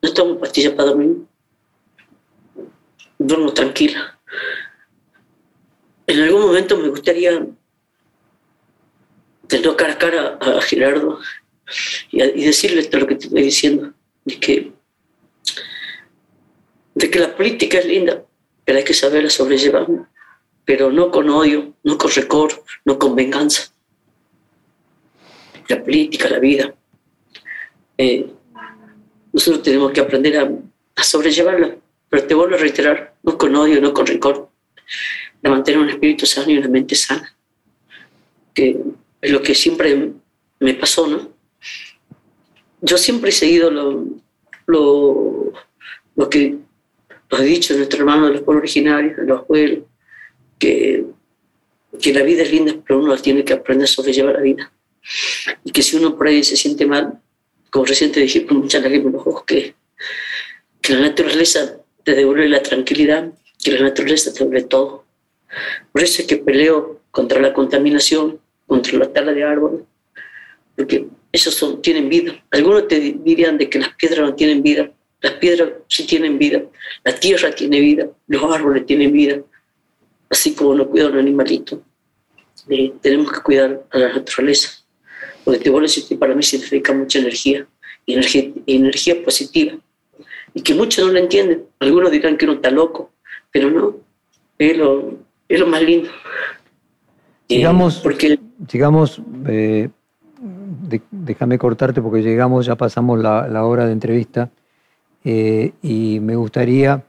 no 0.00 0.12
tomo 0.12 0.38
pastillas 0.38 0.72
para 0.74 0.90
dormir. 0.90 1.16
Duermo 3.18 3.52
tranquila. 3.52 4.18
En 6.06 6.20
algún 6.20 6.42
momento 6.42 6.76
me 6.76 6.88
gustaría 6.88 7.46
tener 9.46 9.76
cara 9.76 9.92
a 9.92 9.98
cara 9.98 10.38
a 10.40 10.60
Gerardo 10.62 11.20
y, 12.10 12.44
decirle 12.44 12.84
todo 12.84 13.02
lo 13.02 13.06
que 13.06 13.16
te 13.16 13.26
estoy 13.26 13.42
diciendo, 13.42 13.92
de 14.24 14.40
que, 14.40 14.72
de 16.94 17.10
que 17.10 17.18
la 17.18 17.34
política 17.34 17.78
es 17.78 17.86
linda, 17.86 18.24
pero 18.64 18.78
hay 18.78 18.84
que 18.84 18.94
saberla 18.94 19.30
sobrellevar, 19.30 19.86
pero 20.64 20.90
no 20.90 21.10
con 21.10 21.28
odio, 21.30 21.74
no 21.82 21.98
con 21.98 22.10
recor, 22.10 22.64
no 22.84 22.98
con 22.98 23.14
venganza. 23.16 23.72
La 25.68 25.82
política, 25.82 26.28
la 26.28 26.38
vida. 26.38 26.74
Eh, 27.98 28.26
nosotros 29.32 29.62
tenemos 29.62 29.92
que 29.92 30.00
aprender 30.00 30.38
a, 30.38 30.50
a, 30.96 31.02
sobrellevarla, 31.02 31.76
pero 32.08 32.26
te 32.26 32.34
vuelvo 32.34 32.56
a 32.56 32.58
reiterar, 32.58 33.14
no 33.22 33.38
con 33.38 33.54
odio, 33.56 33.80
no 33.80 33.94
con 33.94 34.06
rencor, 34.06 34.50
de 35.40 35.50
mantener 35.50 35.80
un 35.80 35.88
espíritu 35.88 36.26
sano 36.26 36.50
y 36.50 36.58
una 36.58 36.68
mente 36.68 36.94
sana, 36.94 37.34
que 38.52 38.76
es 39.20 39.30
lo 39.30 39.40
que 39.40 39.54
siempre 39.54 40.12
me 40.60 40.74
pasó, 40.74 41.06
¿no? 41.06 41.30
Yo 42.80 42.98
siempre 42.98 43.30
he 43.30 43.32
seguido 43.32 43.70
lo, 43.70 44.04
lo, 44.66 45.52
lo 46.16 46.28
que 46.28 46.58
lo 47.32 47.38
ha 47.38 47.40
dicho 47.40 47.74
nuestro 47.74 48.00
hermano 48.00 48.26
de 48.26 48.34
los 48.34 48.42
pueblos 48.42 48.62
originarios, 48.62 49.16
de 49.16 49.24
los 49.24 49.40
abuelos, 49.40 49.84
que, 50.58 51.04
que 52.00 52.12
la 52.12 52.22
vida 52.22 52.42
es 52.42 52.52
linda, 52.52 52.74
pero 52.86 53.00
uno 53.00 53.16
tiene 53.16 53.42
que 53.42 53.54
aprender 53.54 53.84
a 53.84 53.88
sobrellevar 53.88 54.34
la 54.34 54.42
vida. 54.42 54.70
Y 55.64 55.72
que 55.72 55.82
si 55.82 55.96
uno 55.96 56.16
por 56.16 56.26
ahí 56.28 56.44
se 56.44 56.56
siente 56.56 56.84
mal, 56.84 57.18
como 57.70 57.86
recién 57.86 58.12
te 58.12 58.20
dije 58.20 58.44
con 58.44 58.58
mucha 58.58 58.80
lágrimas 58.80 59.06
en 59.06 59.12
los 59.12 59.26
ojos, 59.26 59.44
que, 59.44 59.74
que 60.82 60.92
la 60.92 61.00
naturaleza 61.00 61.78
te 62.04 62.14
devuelve 62.14 62.48
la 62.50 62.62
tranquilidad, 62.62 63.32
que 63.64 63.72
la 63.72 63.80
naturaleza 63.80 64.30
te 64.30 64.40
devuelve 64.40 64.64
todo. 64.64 65.06
Por 65.90 66.02
eso 66.02 66.20
es 66.20 66.28
que 66.28 66.36
peleo 66.36 67.00
contra 67.10 67.40
la 67.40 67.54
contaminación, 67.54 68.38
contra 68.66 68.98
la 68.98 69.10
tala 69.10 69.32
de 69.32 69.42
árboles, 69.42 69.80
porque 70.76 71.06
esos 71.32 71.54
son, 71.54 71.80
tienen 71.80 72.10
vida. 72.10 72.44
Algunos 72.50 72.88
te 72.88 73.00
dirían 73.00 73.56
de 73.56 73.70
que 73.70 73.78
las 73.78 73.94
piedras 73.94 74.20
no 74.20 74.34
tienen 74.34 74.62
vida. 74.62 74.90
Las 75.22 75.34
piedras 75.34 75.70
sí 75.88 76.06
tienen 76.06 76.38
vida. 76.38 76.62
La 77.04 77.14
tierra 77.14 77.50
tiene 77.52 77.80
vida. 77.80 78.08
Los 78.26 78.42
árboles 78.42 78.84
tienen 78.86 79.12
vida. 79.12 79.40
Así 80.28 80.54
como 80.54 80.70
uno 80.70 80.88
cuida 80.88 81.08
un 81.08 81.18
animalito, 81.18 81.82
eh, 82.68 82.92
tenemos 83.00 83.32
que 83.32 83.40
cuidar 83.40 83.84
a 83.90 83.98
la 83.98 84.12
naturaleza. 84.12 84.70
Porque 85.44 85.60
te 85.60 85.70
decir, 85.70 86.18
para 86.18 86.34
mí 86.34 86.42
significa 86.42 86.92
mucha 86.92 87.18
energía, 87.18 87.66
energía, 88.06 88.50
energía 88.66 89.22
positiva. 89.24 89.78
Y 90.54 90.62
que 90.62 90.74
muchos 90.74 91.06
no 91.06 91.12
lo 91.12 91.18
entienden. 91.18 91.64
Algunos 91.78 92.10
dirán 92.10 92.36
que 92.36 92.44
uno 92.44 92.54
está 92.54 92.70
loco, 92.70 93.12
pero 93.50 93.70
no. 93.70 93.96
Es 94.58 94.76
lo, 94.76 95.18
es 95.48 95.60
lo 95.60 95.66
más 95.66 95.82
lindo. 95.82 96.10
Digamos, 97.48 97.98
porque, 97.98 98.38
digamos 98.58 99.20
eh, 99.46 99.88
déjame 101.10 101.58
cortarte 101.58 102.00
porque 102.02 102.22
llegamos, 102.22 102.66
ya 102.66 102.76
pasamos 102.76 103.20
la, 103.20 103.64
hora 103.64 103.86
de 103.86 103.92
entrevista 103.92 104.50
eh, 105.24 105.72
y 105.82 106.20
me 106.20 106.36
gustaría 106.36 107.04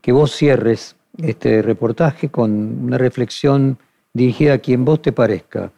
que 0.00 0.12
vos 0.12 0.34
cierres 0.34 0.96
este 1.20 1.62
reportaje 1.62 2.28
con 2.28 2.84
una 2.84 2.98
reflexión 2.98 3.78
dirigida 4.12 4.54
a 4.54 4.58
quien 4.58 4.84
vos 4.84 5.02
te 5.02 5.12
parezca, 5.12 5.72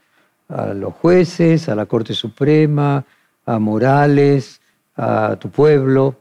a 0.48 0.74
los 0.74 0.94
jueces, 0.94 1.68
a 1.68 1.74
la 1.74 1.86
Corte 1.86 2.14
Suprema, 2.14 3.04
a 3.46 3.58
Morales, 3.58 4.60
a 4.96 5.36
tu 5.36 5.50
pueblo, 5.50 6.20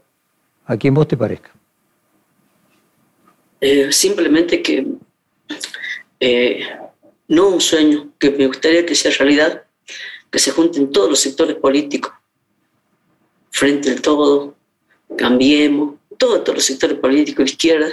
a 0.66 0.76
quien 0.76 0.94
vos 0.94 1.06
te 1.06 1.16
parezca. 1.16 1.50
Eh, 3.60 3.92
simplemente 3.92 4.62
que 4.62 4.86
eh, 6.18 6.60
no 7.28 7.48
un 7.48 7.60
sueño, 7.60 8.12
que 8.18 8.30
me 8.30 8.46
gustaría 8.46 8.86
que 8.86 8.94
sea 8.94 9.12
realidad, 9.12 9.64
que 10.30 10.38
se 10.38 10.50
junten 10.50 10.90
todos 10.90 11.10
los 11.10 11.20
sectores 11.20 11.56
políticos, 11.56 12.12
frente 13.50 13.90
al 13.90 14.00
todo, 14.00 14.56
cambiemos, 15.16 15.96
todos, 16.18 16.44
todos 16.44 16.56
los 16.56 16.64
sectores 16.64 16.98
políticos, 16.98 17.50
izquierda, 17.50 17.88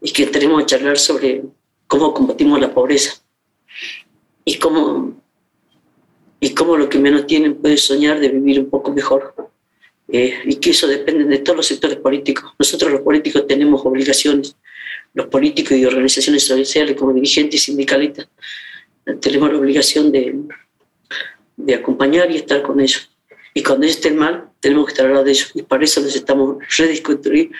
y 0.00 0.12
que 0.12 0.26
tenemos 0.26 0.62
a 0.62 0.66
charlar 0.66 0.98
sobre 0.98 1.42
cómo 1.86 2.14
combatimos 2.14 2.60
la 2.60 2.72
pobreza 2.72 3.20
y 4.44 4.58
cómo, 4.58 5.20
y 6.38 6.54
cómo 6.54 6.76
lo 6.76 6.88
que 6.88 6.98
menos 6.98 7.26
tienen 7.26 7.56
puede 7.56 7.76
soñar 7.76 8.20
de 8.20 8.28
vivir 8.28 8.60
un 8.60 8.70
poco 8.70 8.92
mejor. 8.92 9.34
Eh, 10.12 10.40
y 10.44 10.56
que 10.56 10.70
eso 10.70 10.88
depende 10.88 11.24
de 11.24 11.38
todos 11.38 11.58
los 11.58 11.66
sectores 11.66 11.96
políticos. 11.98 12.52
Nosotros 12.58 12.90
los 12.90 13.02
políticos 13.02 13.46
tenemos 13.46 13.80
obligaciones, 13.84 14.56
los 15.14 15.26
políticos 15.28 15.72
y 15.76 15.84
organizaciones 15.84 16.44
sociales 16.44 16.96
como 16.96 17.12
dirigentes 17.12 17.60
y 17.60 17.64
sindicalistas, 17.66 18.28
tenemos 19.20 19.52
la 19.52 19.58
obligación 19.58 20.10
de, 20.10 20.36
de 21.56 21.74
acompañar 21.74 22.30
y 22.30 22.36
estar 22.36 22.62
con 22.62 22.80
ellos. 22.80 23.10
Y 23.54 23.62
cuando 23.62 23.86
ellos 23.86 23.96
estén 23.96 24.16
mal, 24.16 24.49
tenemos 24.60 24.92
que 24.92 25.02
lado 25.02 25.24
de 25.24 25.32
ellos. 25.32 25.50
Y 25.54 25.62
para 25.62 25.84
eso 25.84 26.00
necesitamos 26.00 26.58
rediscutir, 26.76 27.50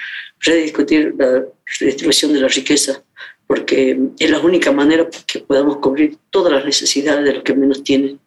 rediscutir 0.40 1.14
la 1.18 1.44
redistribución 1.78 2.32
de 2.32 2.40
la 2.40 2.48
riqueza, 2.48 3.02
porque 3.46 3.98
es 4.18 4.30
la 4.30 4.38
única 4.40 4.70
manera 4.70 5.08
que 5.26 5.40
podamos 5.40 5.78
cubrir 5.78 6.18
todas 6.30 6.52
las 6.52 6.64
necesidades 6.64 7.24
de 7.24 7.34
los 7.34 7.42
que 7.42 7.54
menos 7.54 7.82
tienen. 7.82 8.20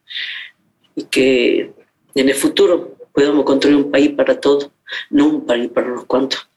Y 0.95 1.05
que 1.05 1.73
en 2.15 2.29
el 2.29 2.35
futuro 2.35 2.97
podamos 3.13 3.45
construir 3.45 3.77
un 3.77 3.91
país 3.91 4.11
para 4.11 4.39
todos, 4.39 4.69
no 5.09 5.27
un 5.27 5.45
país 5.45 5.69
para 5.69 5.91
unos 5.91 6.05
cuantos. 6.05 6.47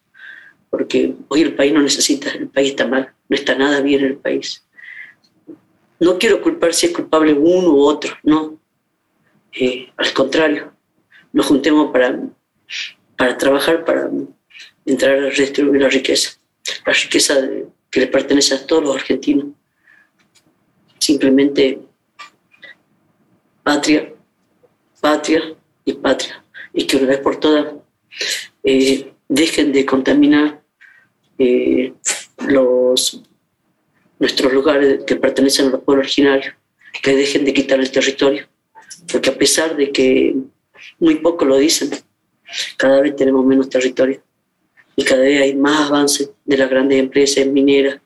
Porque 0.70 1.14
hoy 1.28 1.43
el 1.43 1.55
país 1.55 1.72
no 1.72 1.82
necesita, 1.82 2.30
el 2.30 2.48
país 2.48 2.70
está 2.70 2.86
mal, 2.86 3.12
no 3.28 3.36
está 3.36 3.55
nada 3.55 3.80
bien 3.80 4.01
en 4.01 4.06
el 4.06 4.16
país. 4.16 4.62
No 6.01 6.18
quiero 6.18 6.43
culpar 6.43 6.74
si 6.74 6.86
es 6.86 6.93
culpable 6.93 7.32
uno 7.32 7.70
u 7.70 7.80
otro, 7.80 8.14
no, 8.22 8.59
eh, 9.52 9.88
al 9.97 10.12
contrario, 10.12 10.75
nos 11.36 11.44
juntemos 11.44 11.92
para, 11.92 12.18
para 13.14 13.36
trabajar, 13.36 13.84
para 13.84 14.10
entrar 14.86 15.18
a 15.18 15.28
redistribuir 15.28 15.82
la 15.82 15.90
riqueza, 15.90 16.30
la 16.86 16.94
riqueza 16.94 17.34
que 17.90 18.00
le 18.00 18.06
pertenece 18.06 18.54
a 18.54 18.66
todos 18.66 18.82
los 18.82 18.96
argentinos. 18.96 19.48
Simplemente 20.98 21.78
patria, 23.62 24.14
patria 24.98 25.54
y 25.84 25.92
patria. 25.92 26.42
Y 26.72 26.86
que 26.86 26.96
una 26.96 27.08
vez 27.08 27.18
por 27.18 27.38
todas 27.38 27.66
eh, 28.64 29.12
dejen 29.28 29.72
de 29.72 29.84
contaminar 29.84 30.62
eh, 31.38 31.92
los, 32.48 33.22
nuestros 34.18 34.54
lugares 34.54 35.04
que 35.04 35.16
pertenecen 35.16 35.66
a 35.66 35.70
los 35.72 35.82
pueblos 35.82 36.06
originarios, 36.06 36.54
que 37.02 37.14
dejen 37.14 37.44
de 37.44 37.52
quitar 37.52 37.78
el 37.78 37.90
territorio 37.90 38.48
porque 39.10 39.30
a 39.30 39.38
pesar 39.38 39.76
de 39.76 39.92
que 39.92 40.34
muy 40.98 41.16
poco 41.16 41.44
lo 41.44 41.56
dicen. 41.56 41.90
Cada 42.77 43.01
vez 43.01 43.16
tenemos 43.16 43.44
menos 43.44 43.68
territorio 43.68 44.23
y 44.94 45.05
cada 45.05 45.23
vez 45.23 45.43
hay 45.43 45.55
más 45.55 45.89
avances 45.89 46.31
de 46.44 46.56
las 46.56 46.70
grandes 46.70 46.98
empresas 46.98 47.47
mineras, 47.47 48.01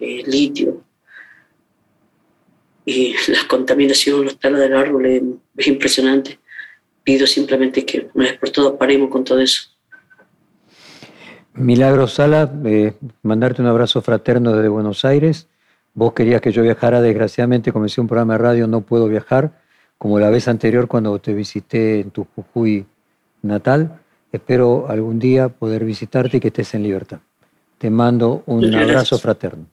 eh, 0.00 0.22
litio, 0.26 0.82
y 2.88 3.12
la 3.28 3.46
contaminación, 3.46 4.24
los 4.24 4.38
talas 4.38 4.60
del 4.60 4.74
árbol 4.74 5.04
es, 5.04 5.66
impresionante. 5.66 6.38
Pido 7.04 7.26
simplemente 7.26 7.84
que 7.84 8.08
una 8.14 8.24
vez 8.24 8.38
por 8.38 8.48
todas 8.48 8.78
paremos 8.78 9.10
con 9.10 9.24
todo 9.24 9.40
eso. 9.40 9.68
Milagro 11.52 12.06
Sala, 12.06 12.50
eh, 12.64 12.94
mandarte 13.22 13.60
un 13.60 13.68
abrazo 13.68 14.00
fraterno 14.00 14.54
desde 14.54 14.68
Buenos 14.68 15.04
Aires. 15.04 15.48
Vos 15.92 16.14
querías 16.14 16.40
que 16.40 16.50
yo 16.50 16.62
viajara, 16.62 17.02
desgraciadamente 17.02 17.72
comencé 17.72 18.00
un 18.00 18.08
programa 18.08 18.34
de 18.34 18.38
radio, 18.38 18.66
no 18.66 18.80
puedo 18.80 19.06
viajar, 19.06 19.60
como 19.98 20.18
la 20.20 20.30
vez 20.30 20.48
anterior 20.48 20.86
cuando 20.86 21.18
te 21.18 21.34
visité 21.34 22.00
en 22.00 22.10
tu 22.10 22.26
Jujuy 22.34 22.86
natal. 23.42 24.00
Espero 24.32 24.86
algún 24.88 25.18
día 25.18 25.48
poder 25.48 25.84
visitarte 25.84 26.36
y 26.36 26.40
que 26.40 26.48
estés 26.48 26.74
en 26.74 26.84
libertad. 26.84 27.18
Te 27.78 27.90
mando 27.90 28.42
un 28.46 28.74
abrazo 28.74 29.18
fraterno. 29.18 29.66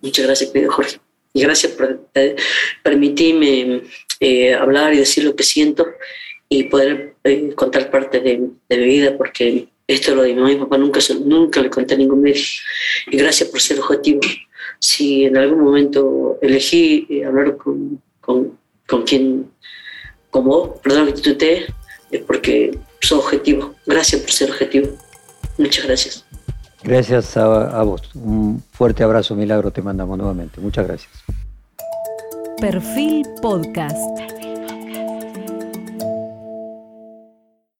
Muchas 0.00 0.26
gracias, 0.26 0.50
querido 0.50 0.72
Jorge. 0.72 0.98
Y 1.32 1.42
gracias 1.42 1.72
por 1.72 2.00
eh, 2.14 2.36
permitirme 2.82 3.82
eh, 4.20 4.54
hablar 4.54 4.94
y 4.94 4.98
decir 4.98 5.24
lo 5.24 5.36
que 5.36 5.42
siento 5.42 5.86
y 6.48 6.64
poder 6.64 7.16
eh, 7.24 7.52
contar 7.54 7.90
parte 7.90 8.20
de, 8.20 8.38
mi 8.38 8.84
vida, 8.84 9.16
porque 9.16 9.68
esto 9.86 10.14
lo 10.14 10.22
de 10.22 10.34
mi 10.34 10.56
papá 10.56 10.78
nunca, 10.78 11.00
nunca 11.24 11.60
le 11.60 11.70
conté 11.70 11.94
a 11.94 11.98
ningún 11.98 12.22
médico. 12.22 12.46
Y 13.10 13.18
gracias 13.18 13.48
por 13.50 13.60
ser 13.60 13.80
objetivo. 13.80 14.20
Si 14.78 15.24
en 15.24 15.36
algún 15.36 15.60
momento 15.60 16.38
elegí 16.40 17.22
hablar 17.22 17.56
con, 17.56 18.00
con, 18.20 18.58
con 18.88 19.02
quien, 19.02 19.50
como 20.30 20.48
vos, 20.48 20.80
perdón 20.82 21.12
que 21.12 21.34
te 21.34 21.66
es 22.10 22.20
porque 22.22 22.78
soy 23.00 23.18
objetivo. 23.18 23.74
Gracias 23.86 24.20
por 24.20 24.30
ser 24.30 24.50
objetivo. 24.50 24.88
Muchas 25.58 25.86
gracias. 25.86 26.24
Gracias 26.82 27.36
a, 27.36 27.80
a, 27.80 27.82
vos. 27.82 28.02
Un 28.14 28.62
fuerte 28.72 29.02
abrazo, 29.02 29.34
Milagro, 29.34 29.70
te 29.70 29.82
mandamos 29.82 30.16
nuevamente. 30.18 30.60
Muchas 30.60 30.86
gracias. 30.86 31.10
Perfil 32.60 33.26
Podcast. 33.42 34.35